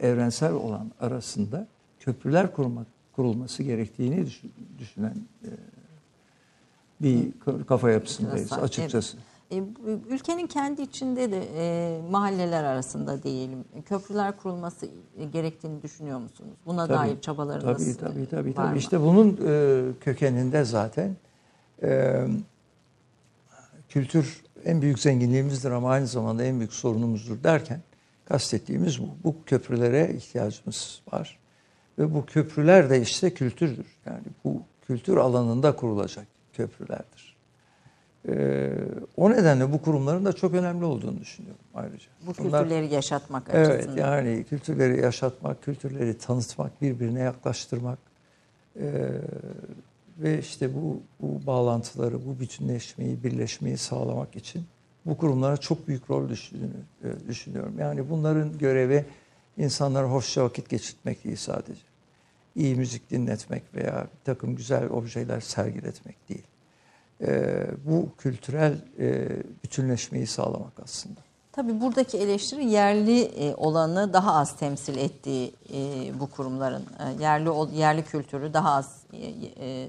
evrensel 0.00 0.52
olan 0.52 0.90
arasında 1.00 1.66
köprüler 2.00 2.52
kurmak 2.52 2.86
kurulması 3.12 3.62
gerektiğini 3.62 4.26
düşünen 4.78 5.14
bir 7.00 7.28
kafa 7.66 7.90
yapısındayız 7.90 8.52
açıkçası. 8.52 9.16
Evet. 9.16 9.29
Ülkenin 10.08 10.46
kendi 10.46 10.82
içinde 10.82 11.32
de 11.32 11.48
e, 11.56 12.00
mahalleler 12.10 12.64
arasında 12.64 13.22
diyelim 13.22 13.64
köprüler 13.84 14.36
kurulması 14.36 14.88
gerektiğini 15.32 15.82
düşünüyor 15.82 16.18
musunuz? 16.18 16.50
Buna 16.66 16.86
tabii, 16.86 16.98
dair 16.98 17.20
çabalarınız 17.20 17.96
tabii, 17.96 18.14
tabii, 18.14 18.26
tabii, 18.26 18.48
var 18.50 18.54
tabii. 18.54 18.72
mı? 18.72 18.78
İşte 18.78 19.00
bunun 19.00 19.40
e, 19.46 19.82
kökeninde 20.00 20.64
zaten 20.64 21.16
e, 21.82 22.22
kültür 23.88 24.42
en 24.64 24.82
büyük 24.82 24.98
zenginliğimizdir 24.98 25.70
ama 25.70 25.90
aynı 25.90 26.06
zamanda 26.06 26.44
en 26.44 26.58
büyük 26.58 26.72
sorunumuzdur 26.72 27.42
derken 27.44 27.80
kastettiğimiz 28.24 29.00
bu. 29.02 29.08
Bu 29.24 29.36
köprülere 29.46 30.14
ihtiyacımız 30.14 31.02
var. 31.12 31.38
Ve 31.98 32.14
bu 32.14 32.26
köprüler 32.26 32.90
de 32.90 33.00
işte 33.00 33.34
kültürdür. 33.34 33.86
Yani 34.06 34.24
bu 34.44 34.62
kültür 34.86 35.16
alanında 35.16 35.76
kurulacak 35.76 36.26
köprülerdir. 36.52 37.29
Ee, 38.28 38.70
o 39.16 39.30
nedenle 39.30 39.72
bu 39.72 39.82
kurumların 39.82 40.24
da 40.24 40.32
çok 40.32 40.54
önemli 40.54 40.84
olduğunu 40.84 41.20
düşünüyorum 41.20 41.64
ayrıca. 41.74 42.06
Bu 42.26 42.32
kültürleri 42.32 42.82
Bunlar, 42.82 42.90
yaşatmak 42.90 43.54
açısından. 43.54 43.78
Evet 43.78 43.98
yani 43.98 44.44
kültürleri 44.44 45.00
yaşatmak, 45.00 45.62
kültürleri 45.62 46.18
tanıtmak, 46.18 46.82
birbirine 46.82 47.20
yaklaştırmak 47.20 47.98
ee, 48.80 49.10
ve 50.18 50.38
işte 50.38 50.74
bu, 50.74 51.02
bu 51.20 51.46
bağlantıları, 51.46 52.26
bu 52.26 52.40
bütünleşmeyi, 52.40 53.24
birleşmeyi 53.24 53.78
sağlamak 53.78 54.36
için 54.36 54.64
bu 55.06 55.16
kurumlara 55.16 55.56
çok 55.56 55.88
büyük 55.88 56.10
rol 56.10 56.28
düştüğünü 56.28 56.70
e, 57.04 57.28
düşünüyorum. 57.28 57.78
Yani 57.78 58.10
bunların 58.10 58.58
görevi 58.58 59.04
insanlara 59.56 60.06
hoşça 60.06 60.44
vakit 60.44 60.68
geçirtmek 60.68 61.24
değil 61.24 61.36
sadece. 61.36 61.80
İyi 62.54 62.76
müzik 62.76 63.10
dinletmek 63.10 63.62
veya 63.74 64.06
bir 64.20 64.24
takım 64.24 64.56
güzel 64.56 64.90
objeler 64.90 65.40
sergiletmek 65.40 66.28
değil. 66.28 66.46
E, 67.22 67.66
bu 67.86 68.08
kültürel 68.18 68.72
e, 68.98 69.28
bütünleşmeyi 69.64 70.26
sağlamak 70.26 70.72
aslında. 70.84 71.20
Tabii 71.52 71.80
buradaki 71.80 72.18
eleştiri 72.18 72.64
yerli 72.64 73.22
e, 73.22 73.54
olanı 73.54 74.12
daha 74.12 74.34
az 74.34 74.56
temsil 74.56 74.96
ettiği 74.96 75.54
e, 75.72 75.78
bu 76.20 76.30
kurumların 76.30 76.82
e, 76.82 77.22
yerli 77.22 77.78
yerli 77.78 78.02
kültürü 78.04 78.54
daha 78.54 78.74
az 78.74 79.00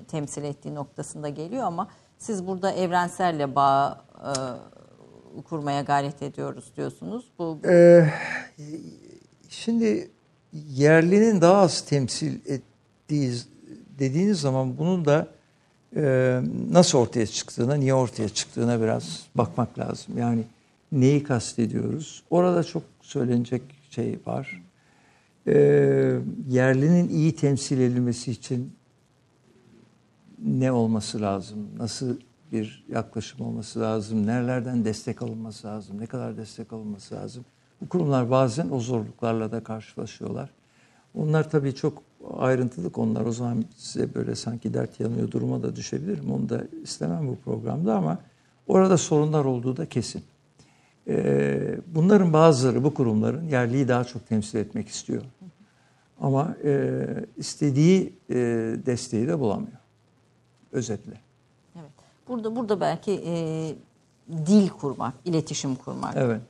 temsil 0.07 0.43
ettiği 0.43 0.75
noktasında 0.75 1.29
geliyor 1.29 1.63
ama 1.63 1.87
siz 2.17 2.47
burada 2.47 2.71
evrenselle 2.71 3.55
bağ 3.55 4.01
kurmaya 5.49 5.81
gayret 5.81 6.21
ediyoruz 6.21 6.71
diyorsunuz. 6.77 7.31
Bu. 7.39 7.57
Ee, 7.65 8.09
şimdi 9.49 10.11
yerlinin 10.53 11.41
daha 11.41 11.61
az 11.61 11.85
temsil 11.85 12.39
ettiği 12.45 13.33
dediğiniz 13.99 14.41
zaman 14.41 14.77
bunun 14.77 15.05
da 15.05 15.27
nasıl 16.71 16.97
ortaya 16.97 17.27
çıktığına, 17.27 17.75
niye 17.75 17.93
ortaya 17.93 18.29
çıktığına 18.29 18.81
biraz 18.81 19.25
bakmak 19.35 19.79
lazım. 19.79 20.17
Yani 20.17 20.43
neyi 20.91 21.23
kastediyoruz? 21.23 22.23
Orada 22.29 22.63
çok 22.63 22.83
söylenecek 23.01 23.61
şey 23.89 24.19
var. 24.25 24.61
E, 25.47 25.53
yerlinin 26.49 27.09
iyi 27.09 27.35
temsil 27.35 27.79
edilmesi 27.79 28.31
için 28.31 28.73
ne 30.45 30.71
olması 30.71 31.21
lazım? 31.21 31.67
Nasıl 31.77 32.17
bir 32.51 32.85
yaklaşım 32.89 33.41
olması 33.41 33.79
lazım? 33.79 34.27
Nerelerden 34.27 34.85
destek 34.85 35.21
alınması 35.21 35.67
lazım? 35.67 36.01
Ne 36.01 36.05
kadar 36.05 36.37
destek 36.37 36.73
alınması 36.73 37.15
lazım? 37.15 37.45
Bu 37.81 37.89
kurumlar 37.89 38.31
bazen 38.31 38.69
o 38.69 38.79
zorluklarla 38.79 39.51
da 39.51 39.63
karşılaşıyorlar. 39.63 40.49
Onlar 41.15 41.49
tabii 41.49 41.75
çok 41.75 42.03
ayrıntılı 42.37 42.91
konular. 42.91 43.25
O 43.25 43.31
zaman 43.31 43.65
size 43.77 44.13
böyle 44.15 44.35
sanki 44.35 44.73
dert 44.73 44.99
yanıyor 44.99 45.31
duruma 45.31 45.63
da 45.63 45.75
düşebilirim. 45.75 46.31
Onu 46.31 46.49
da 46.49 46.63
istemem 46.83 47.27
bu 47.27 47.35
programda 47.35 47.95
ama 47.95 48.17
orada 48.67 48.97
sorunlar 48.97 49.45
olduğu 49.45 49.77
da 49.77 49.85
kesin. 49.85 50.23
Ee, 51.07 51.77
bunların 51.87 52.33
bazıları, 52.33 52.83
bu 52.83 52.93
kurumların 52.93 53.47
yerliyi 53.47 53.87
daha 53.87 54.03
çok 54.03 54.27
temsil 54.27 54.57
etmek 54.57 54.87
istiyor. 54.87 55.21
Ama 56.21 56.55
e, 56.63 57.05
istediği 57.37 58.13
e, 58.29 58.35
desteği 58.85 59.27
de 59.27 59.39
bulamıyor. 59.39 59.77
Özetle. 60.71 61.21
Evet. 61.75 61.91
Burada 62.27 62.55
burada 62.55 62.79
belki 62.79 63.11
e, 63.25 63.75
dil 64.45 64.69
kurmak, 64.69 65.13
iletişim 65.25 65.75
kurmak. 65.75 66.13
Evet. 66.17 66.41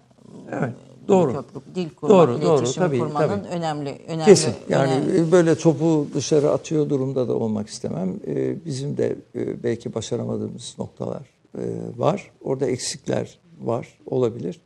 Evet. 0.52 0.74
Doğru. 1.12 1.34
Köprü, 1.34 1.76
dil 1.76 1.90
kurmak, 1.90 2.18
doğru, 2.18 2.32
iletişim 2.32 2.56
doğru, 2.56 2.72
tabii, 2.74 3.00
kurmanın 3.00 3.44
tabii. 3.44 3.48
önemli, 3.48 3.98
önemli. 4.08 4.26
Kesin. 4.26 4.54
Yani 4.70 4.92
önemli. 4.92 5.32
böyle 5.32 5.56
topu 5.56 6.08
dışarı 6.14 6.52
atıyor 6.52 6.90
durumda 6.90 7.28
da 7.28 7.34
olmak 7.34 7.70
istemem. 7.70 8.20
Ee, 8.28 8.66
bizim 8.66 8.98
de 8.98 9.16
e, 9.36 9.64
belki 9.64 9.94
başaramadığımız 9.94 10.76
noktalar 10.78 11.22
e, 11.58 11.64
var. 11.98 12.32
Orada 12.44 12.66
eksikler 12.66 13.40
var, 13.64 13.88
olabilir. 14.06 14.62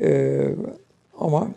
Ee, 0.00 0.54
ama 1.20 1.48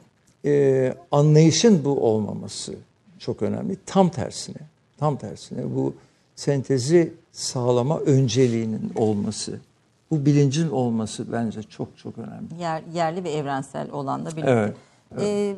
e, 0.46 0.94
anlayışın 1.12 1.86
bu 1.86 2.00
olmaması 2.00 2.74
çok 3.20 3.42
önemli. 3.42 3.78
Tam 3.86 4.10
tersine, 4.10 4.62
tam 4.98 5.18
tersine 5.18 5.76
bu 5.76 5.94
sentezi 6.36 7.14
sağlama 7.32 8.00
önceliğinin 8.00 8.92
olması, 8.96 9.60
bu 10.12 10.26
bilincin 10.26 10.70
olması 10.70 11.32
bence 11.32 11.64
çok 11.64 11.98
çok 11.98 12.18
önemli. 12.18 12.62
Yer, 12.62 12.82
yerli 12.94 13.24
ve 13.24 13.32
evrensel 13.32 13.92
olan 13.92 14.26
da 14.26 14.32
bilinç. 14.32 14.46
Evet. 14.48 14.76
evet. 15.12 15.24
Ee, 15.24 15.56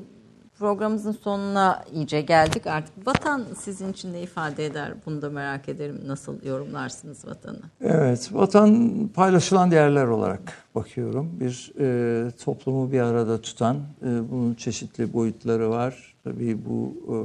programımızın 0.60 1.12
sonuna 1.12 1.84
iyice 1.94 2.22
geldik. 2.22 2.68
Artık 2.68 3.08
vatan 3.08 3.44
sizin 3.58 3.92
için 3.92 4.14
ne 4.14 4.22
ifade 4.22 4.66
eder? 4.66 4.94
Bunu 5.06 5.22
da 5.22 5.30
merak 5.30 5.70
ederim. 5.70 6.02
Nasıl 6.08 6.44
yorumlarsınız 6.46 7.28
vatanı? 7.28 7.60
Evet, 7.82 8.30
vatan 8.34 8.92
paylaşılan 9.14 9.72
değerler 9.72 10.06
olarak 10.06 10.54
bakıyorum. 10.76 11.32
Bir 11.40 11.74
e, 11.80 12.32
toplumu 12.32 12.92
bir 12.92 13.00
arada 13.00 13.42
tutan, 13.42 13.76
e, 13.76 14.32
bunun 14.32 14.54
çeşitli 14.54 15.14
boyutları 15.14 15.70
var. 15.70 16.16
Tabii 16.24 16.58
bu 16.66 16.94
e, 17.08 17.16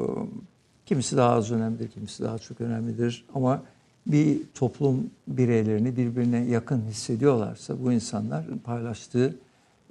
kimisi 0.87 1.17
daha 1.17 1.31
az 1.31 1.53
önemlidir, 1.53 1.89
kimisi 1.89 2.23
daha 2.25 2.39
çok 2.39 2.61
önemlidir. 2.61 3.25
Ama 3.35 3.63
bir 4.09 4.40
toplum 4.55 5.10
bireylerini 5.28 5.97
birbirine 5.97 6.44
yakın 6.44 6.82
hissediyorlarsa 6.82 7.85
bu 7.85 7.93
insanlar 7.93 8.44
paylaştığı 8.64 9.36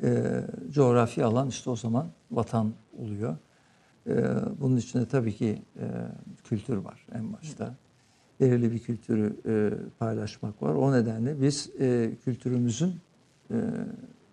e, 0.03 0.41
coğrafi 0.72 1.26
alan 1.26 1.48
işte 1.48 1.69
o 1.69 1.76
zaman 1.76 2.07
vatan 2.31 2.73
oluyor. 2.99 3.38
E, 4.07 4.15
bunun 4.61 4.77
içinde 4.77 5.06
tabii 5.06 5.35
ki 5.35 5.61
e, 5.80 5.85
kültür 6.44 6.77
var 6.77 7.06
en 7.14 7.34
başta. 7.34 7.76
Değerli 8.39 8.72
bir 8.72 8.80
kültürü 8.80 9.35
e, 9.45 9.73
paylaşmak 9.99 10.64
var. 10.64 10.73
O 10.73 10.94
nedenle 10.94 11.41
biz 11.41 11.69
e, 11.80 12.11
kültürümüzün 12.26 12.95
e, 13.52 13.56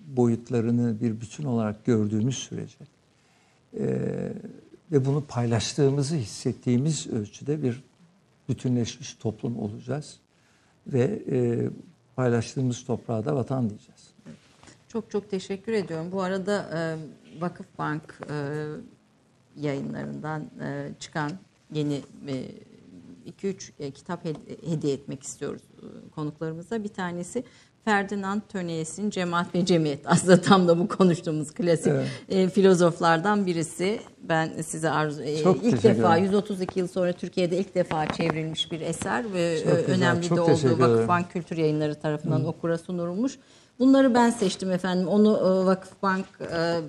boyutlarını 0.07 1.01
bir 1.01 1.21
bütün 1.21 1.45
olarak 1.45 1.85
gördüğümüz 1.85 2.39
sürece 2.39 2.79
e, 3.79 3.87
ve 4.93 5.05
bunu 5.05 5.25
paylaştığımızı 5.25 6.17
hissettiğimiz 6.17 7.07
ölçüde 7.07 7.63
bir 7.63 7.83
bütünleşmiş 8.49 9.15
toplum 9.15 9.59
olacağız 9.59 10.21
ve 10.87 11.23
e, 11.31 11.69
paylaştığımız 12.17 12.85
toprağa 12.85 13.25
da 13.25 13.37
vatan 13.37 13.71
diyeceğiz. 13.71 14.15
Çok 14.89 15.11
çok 15.11 15.31
teşekkür 15.31 15.73
ediyorum. 15.73 16.13
Bu 16.13 16.23
arada 16.23 16.71
e, 16.75 16.81
Vakıfbank 17.41 18.21
e, 18.31 18.67
yayınlarından 19.57 20.51
e, 20.61 20.91
çıkan 21.01 21.33
yeni 21.73 22.03
2-3 23.43 23.71
e, 23.79 23.91
kitap 23.91 24.25
hediye 24.67 24.95
etmek 24.95 25.23
istiyoruz 25.23 25.63
konuklarımıza. 26.15 26.85
Bir 26.85 26.89
tanesi 26.89 27.45
Ferdinand 27.85 28.41
Tönnies'in 28.49 29.11
Cemaat 29.11 29.55
ve 29.55 29.67
Cemiyet. 29.67 30.01
Aslında 30.07 30.41
tam 30.41 30.69
da 30.69 30.79
bu 30.79 30.89
konuştuğumuz 30.89 31.55
klasik 31.55 31.87
evet. 31.87 32.09
e, 32.29 32.49
filozoflardan 32.49 33.47
birisi. 33.47 34.01
Ben 34.23 34.63
size 34.63 34.91
arzu 34.91 35.23
e, 35.23 35.33
ilk 35.63 35.83
defa 35.83 36.17
132 36.17 36.79
yıl 36.79 36.89
sonra 36.89 37.13
Türkiye'de 37.13 37.59
ilk 37.59 37.75
defa 37.75 38.07
çevrilmiş 38.07 38.73
bir 38.73 38.81
eser 38.81 39.33
ve 39.33 39.59
Çok 39.65 39.89
önemli 39.89 40.21
güzel. 40.21 40.37
de 40.37 40.41
olduğu 40.41 40.79
Vakıfbank 40.79 41.33
Kültür 41.33 41.57
Yayınları 41.57 41.95
tarafından 41.95 42.41
Hı. 42.41 42.47
okura 42.47 42.79
sunulmuş. 42.79 43.39
Bunları 43.79 44.15
ben 44.15 44.31
seçtim 44.31 44.71
efendim. 44.71 45.09
Onu 45.09 45.37
e, 45.37 45.67
Vakıfbank 45.67 46.27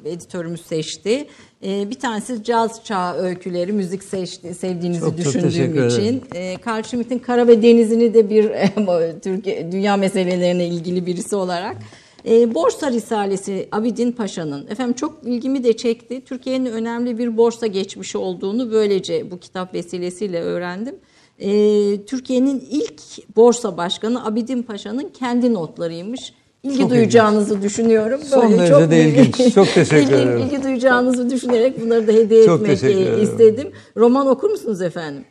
e, 0.06 0.10
editörümüz 0.10 0.62
seçti. 0.62 1.28
E, 1.64 1.90
bir 1.90 2.00
tanesi 2.00 2.44
caz 2.44 2.84
çağı 2.84 3.14
öyküleri, 3.14 3.74
müzik 3.74 4.04
seçti, 4.04 4.56
sevdiğinizi 4.56 5.00
çok, 5.02 5.18
düşündüğüm 5.18 5.76
çok 5.76 5.92
için. 5.92 6.24
Carl 6.68 6.84
Schmitt'in 6.84 7.20
Kara 7.20 7.48
ve 7.48 7.62
Denizini 7.62 8.14
de 8.14 8.30
bir 8.30 8.52
Türkiye 9.22 9.72
dünya 9.72 9.98
meselelerine 9.98 10.68
ilgili 10.68 11.06
birisi 11.06 11.36
olarak 11.36 11.78
e, 12.28 12.54
Borsa 12.54 12.92
Risalesi 12.92 13.68
Abidin 13.72 14.12
Paşa'nın 14.12 14.68
efendim 14.68 14.94
çok 14.94 15.24
ilgimi 15.24 15.64
de 15.64 15.78
çekti. 15.78 16.22
Türkiye'nin 16.26 16.66
önemli 16.66 17.18
bir 17.18 17.38
borsa 17.38 17.68
geçmişi 17.68 18.18
olduğunu 18.18 18.72
böylece 18.72 19.32
bu 19.32 19.40
kitap 19.40 19.74
vesilesiyle 19.74 20.42
öğrendim. 20.42 20.96
E, 21.40 21.50
Türkiye'nin 22.06 22.68
ilk 22.70 23.02
borsa 23.36 23.78
başkanı 23.78 24.26
Abidin 24.26 24.64
Paşa'nın 24.64 25.10
kendi 25.10 25.54
notlarıymış 25.54 26.34
ilgi 26.66 26.80
çok 26.80 26.90
duyacağınızı 26.90 27.54
ilginç. 27.54 27.64
düşünüyorum. 27.64 28.20
Böyle 28.20 28.26
Son 28.26 28.52
derece 28.52 28.74
çok 28.74 28.92
de 28.92 29.06
ilginç. 29.10 29.54
Çok 29.54 29.68
teşekkür 29.74 30.14
ederim. 30.14 30.38
İlgi 30.38 30.64
duyacağınızı 30.64 31.30
düşünerek 31.30 31.82
bunları 31.86 32.08
da 32.08 32.12
hediye 32.12 32.46
çok 32.46 32.70
etmek 32.70 33.24
istedim. 33.24 33.72
Roman 33.98 34.28
okur 34.28 34.50
musunuz 34.50 34.82
efendim? 34.82 35.26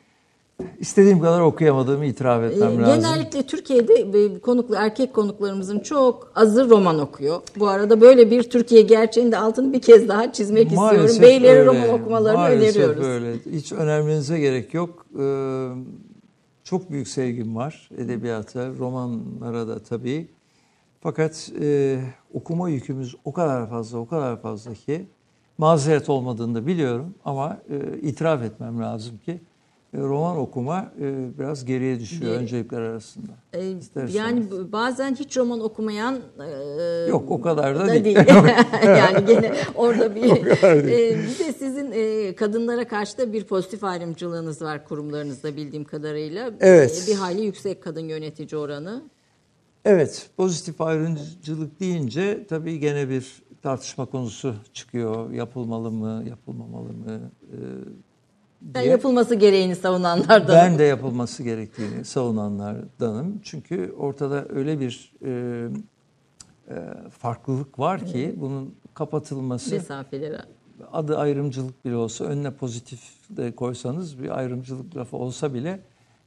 İstediğim 0.81 1.21
kadar 1.21 1.41
okuyamadığımı 1.41 2.07
itiraf 2.07 2.43
etmem 2.43 2.81
ee, 2.81 2.83
lazım. 2.83 3.03
Genellikle 3.03 3.43
Türkiye'de 3.43 4.41
konuklu 4.41 4.75
erkek 4.75 5.15
konuklarımızın 5.15 5.79
çok 5.79 6.33
azı 6.35 6.71
roman 6.71 6.99
okuyor. 6.99 7.41
Bu 7.59 7.69
arada 7.69 8.01
böyle 8.01 8.31
bir 8.31 8.43
Türkiye 8.43 8.83
gerçeğinin 8.83 9.33
de 9.33 9.39
altını 9.39 9.73
bir 9.73 9.81
kez 9.81 10.09
daha 10.09 10.33
çizmek 10.33 10.73
Maalesef 10.73 11.11
istiyorum. 11.11 11.31
Beyleri 11.31 11.59
öyle. 11.59 11.67
roman 11.67 11.89
okumalarını 11.89 12.39
Maalesef 12.39 12.77
öneriyoruz. 12.77 13.07
öyle. 13.07 13.35
Hiç 13.53 13.73
önermenize 13.73 14.39
gerek 14.39 14.75
yok. 14.75 15.07
Ee, 15.21 15.69
çok 16.65 16.91
büyük 16.91 17.09
sevgim 17.09 17.57
var 17.57 17.89
edebiyata, 17.99 18.69
romanlara 18.79 19.69
da 19.69 19.83
tabii. 19.83 20.29
Fakat 21.05 21.53
e, 21.61 21.99
okuma 22.35 22.69
yükümüz 22.69 23.15
o 23.25 23.33
kadar 23.33 23.71
fazla, 23.71 23.99
o 23.99 24.09
kadar 24.09 24.43
fazla 24.43 24.75
ki 24.75 25.07
mazeret 25.59 26.09
olmadığını 26.09 26.55
da 26.55 26.67
biliyorum 26.67 27.15
ama 27.25 27.59
e, 27.71 27.99
itiraf 27.99 28.43
etmem 28.43 28.81
lazım 28.81 29.19
ki 29.19 29.41
e, 29.95 29.99
roman 29.99 30.37
okuma 30.39 30.93
e, 31.01 31.39
biraz 31.39 31.65
geriye 31.65 32.01
düşüyor 32.01 32.33
Geri. 32.33 32.43
öncelikler 32.43 32.81
arasında. 32.81 33.33
E, 33.53 33.63
yani 34.13 34.45
bazen 34.73 35.15
hiç 35.15 35.37
roman 35.37 35.61
okumayan 35.61 36.21
e, 36.41 37.09
yok 37.09 37.31
o 37.31 37.41
kadar 37.41 37.77
da, 37.77 37.81
da 37.81 37.93
değil. 37.93 38.05
değil. 38.05 38.17
yani 38.85 39.27
gene 39.27 39.53
orada 39.75 40.15
bir 40.15 40.23
e, 40.63 41.19
bir 41.19 41.39
de 41.39 41.53
sizin 41.59 41.93
e, 41.93 42.35
kadınlara 42.35 42.89
karşı 42.89 43.19
da 43.19 43.33
bir 43.33 43.45
pozitif 43.45 43.85
ayrımcılığınız 43.85 44.63
var 44.63 44.85
kurumlarınızda 44.85 45.57
bildiğim 45.57 45.85
kadarıyla. 45.85 46.51
Evet. 46.61 47.05
E, 47.05 47.13
bir 47.13 47.17
hali 47.17 47.43
yüksek 47.43 47.83
kadın 47.83 48.09
yönetici 48.09 48.61
oranı. 48.61 49.03
Evet, 49.85 50.31
pozitif 50.37 50.81
ayrımcılık 50.81 51.81
deyince 51.81 52.47
tabii 52.47 52.79
gene 52.79 53.09
bir 53.09 53.43
tartışma 53.63 54.07
konusu 54.07 54.55
çıkıyor. 54.73 55.31
Yapılmalı 55.31 55.91
mı, 55.91 56.25
yapılmamalı 56.29 56.93
mı? 56.93 57.31
E, 57.53 57.59
ben 58.61 58.83
yapılması 58.83 59.35
gereğini 59.35 59.77
savunanlardanım. 59.77 60.49
Ben 60.49 60.79
de 60.79 60.83
yapılması 60.83 61.43
gerektiğini 61.43 62.05
savunanlardanım. 62.05 63.41
Çünkü 63.43 63.95
ortada 63.99 64.47
öyle 64.49 64.81
bir 64.81 65.13
e, 65.25 65.69
e, 66.69 66.75
farklılık 67.11 67.79
var 67.79 68.07
ki 68.07 68.35
bunun 68.37 68.75
kapatılması... 68.95 69.75
Mesafeleri. 69.75 70.39
Adı 70.93 71.19
ayrımcılık 71.19 71.85
bile 71.85 71.97
olsa 71.97 72.25
önüne 72.25 72.51
pozitif 72.51 73.01
de 73.31 73.53
koysanız 73.53 74.23
bir 74.23 74.39
ayrımcılık 74.39 74.97
lafı 74.97 75.17
olsa 75.17 75.55
bile 75.55 75.81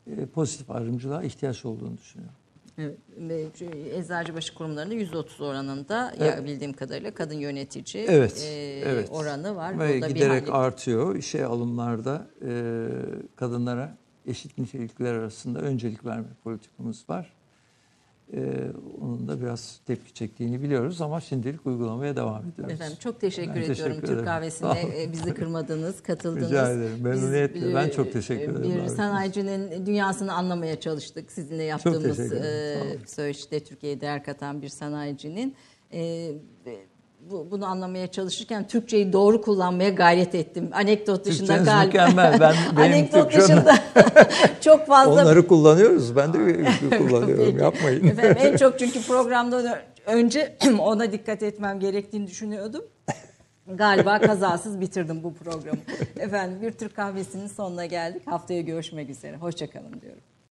e, 0.07 0.25
pozitif 0.25 0.71
ayrımcılığa 0.71 1.23
ihtiyaç 1.23 1.65
olduğunu 1.65 1.97
düşünüyorum. 1.97 2.36
Evet, 2.77 3.61
Eczacıbaşı 3.93 4.55
kurumlarında 4.55 4.95
%30 4.95 5.43
oranında 5.43 6.13
evet. 6.19 6.45
bildiğim 6.45 6.73
kadarıyla 6.73 7.13
kadın 7.13 7.35
yönetici 7.35 8.05
evet, 8.07 8.43
e, 8.43 8.81
evet. 8.85 9.09
oranı 9.11 9.55
var. 9.55 9.79
Ve 9.79 9.99
giderek 9.99 10.47
bir 10.47 10.65
artıyor. 10.65 11.15
İşe 11.15 11.45
alımlarda 11.45 12.27
e, 12.45 12.87
kadınlara 13.35 13.97
eşit 14.25 14.57
nitelikler 14.57 15.13
arasında 15.13 15.59
öncelik 15.59 16.05
verme 16.05 16.27
politikamız 16.43 17.09
var. 17.09 17.36
Ee, 18.33 18.67
onun 19.01 19.27
da 19.27 19.41
biraz 19.41 19.79
tepki 19.85 20.13
çektiğini 20.13 20.61
biliyoruz 20.61 21.01
ama 21.01 21.21
şimdilik 21.21 21.65
uygulamaya 21.65 22.15
devam 22.15 22.49
ediyoruz. 22.49 22.73
Efendim 22.73 22.97
çok 22.99 23.21
teşekkür 23.21 23.55
ben 23.55 23.61
ediyorum 23.61 23.93
teşekkür 23.93 24.07
Türk 24.07 24.25
kahvesine 24.25 25.03
e, 25.03 25.11
bizi 25.11 25.33
kırmadınız, 25.33 26.03
katıldınız. 26.03 26.49
Rica 26.49 26.71
ederim. 26.71 27.03
Memnuniyetle. 27.03 27.67
Biz, 27.67 27.75
ben 27.75 27.89
çok 27.89 28.13
teşekkür 28.13 28.51
ederim. 28.51 28.83
Bir 28.83 28.87
sanayicinin 28.87 29.85
dünyasını 29.85 30.33
anlamaya 30.33 30.79
çalıştık. 30.79 31.31
Sizinle 31.31 31.63
yaptığımız 31.63 32.19
e, 32.19 32.77
söyleşide 33.05 33.63
Türkiye'ye 33.63 34.01
değer 34.01 34.23
katan 34.23 34.61
bir 34.61 34.69
sanayicinin. 34.69 35.55
E, 35.93 36.31
bu, 37.31 37.51
bunu 37.51 37.65
anlamaya 37.65 38.07
çalışırken 38.07 38.67
Türkçeyi 38.67 39.13
doğru 39.13 39.41
kullanmaya 39.41 39.89
gayret 39.89 40.35
ettim. 40.35 40.69
Anekdot 40.73 41.25
dışında 41.25 41.47
Türkçeniz 41.47 41.65
galiba. 41.65 41.85
mükemmel. 41.85 42.39
Ben, 42.39 42.55
benim 42.77 42.93
Anekdot 42.93 43.33
dışında 43.33 43.75
çok 44.61 44.87
fazla. 44.87 45.21
Onları 45.21 45.47
kullanıyoruz. 45.47 46.15
Ben 46.15 46.33
de 46.33 46.37
kullanıyorum. 46.97 47.59
Yapmayın. 47.59 48.07
Efendim, 48.07 48.37
en 48.39 48.57
çok 48.57 48.79
çünkü 48.79 49.01
programdan 49.01 49.77
önce 50.05 50.57
ona 50.79 51.11
dikkat 51.11 51.43
etmem 51.43 51.79
gerektiğini 51.79 52.27
düşünüyordum. 52.27 52.83
Galiba 53.67 54.19
kazasız 54.19 54.81
bitirdim 54.81 55.23
bu 55.23 55.33
programı. 55.33 55.79
Efendim 56.19 56.61
bir 56.61 56.71
Türk 56.71 56.95
kahvesinin 56.95 57.47
sonuna 57.47 57.85
geldik. 57.85 58.21
Haftaya 58.25 58.61
görüşmek 58.61 59.09
üzere. 59.09 59.37
Hoşçakalın 59.37 60.01
diyorum. 60.01 60.21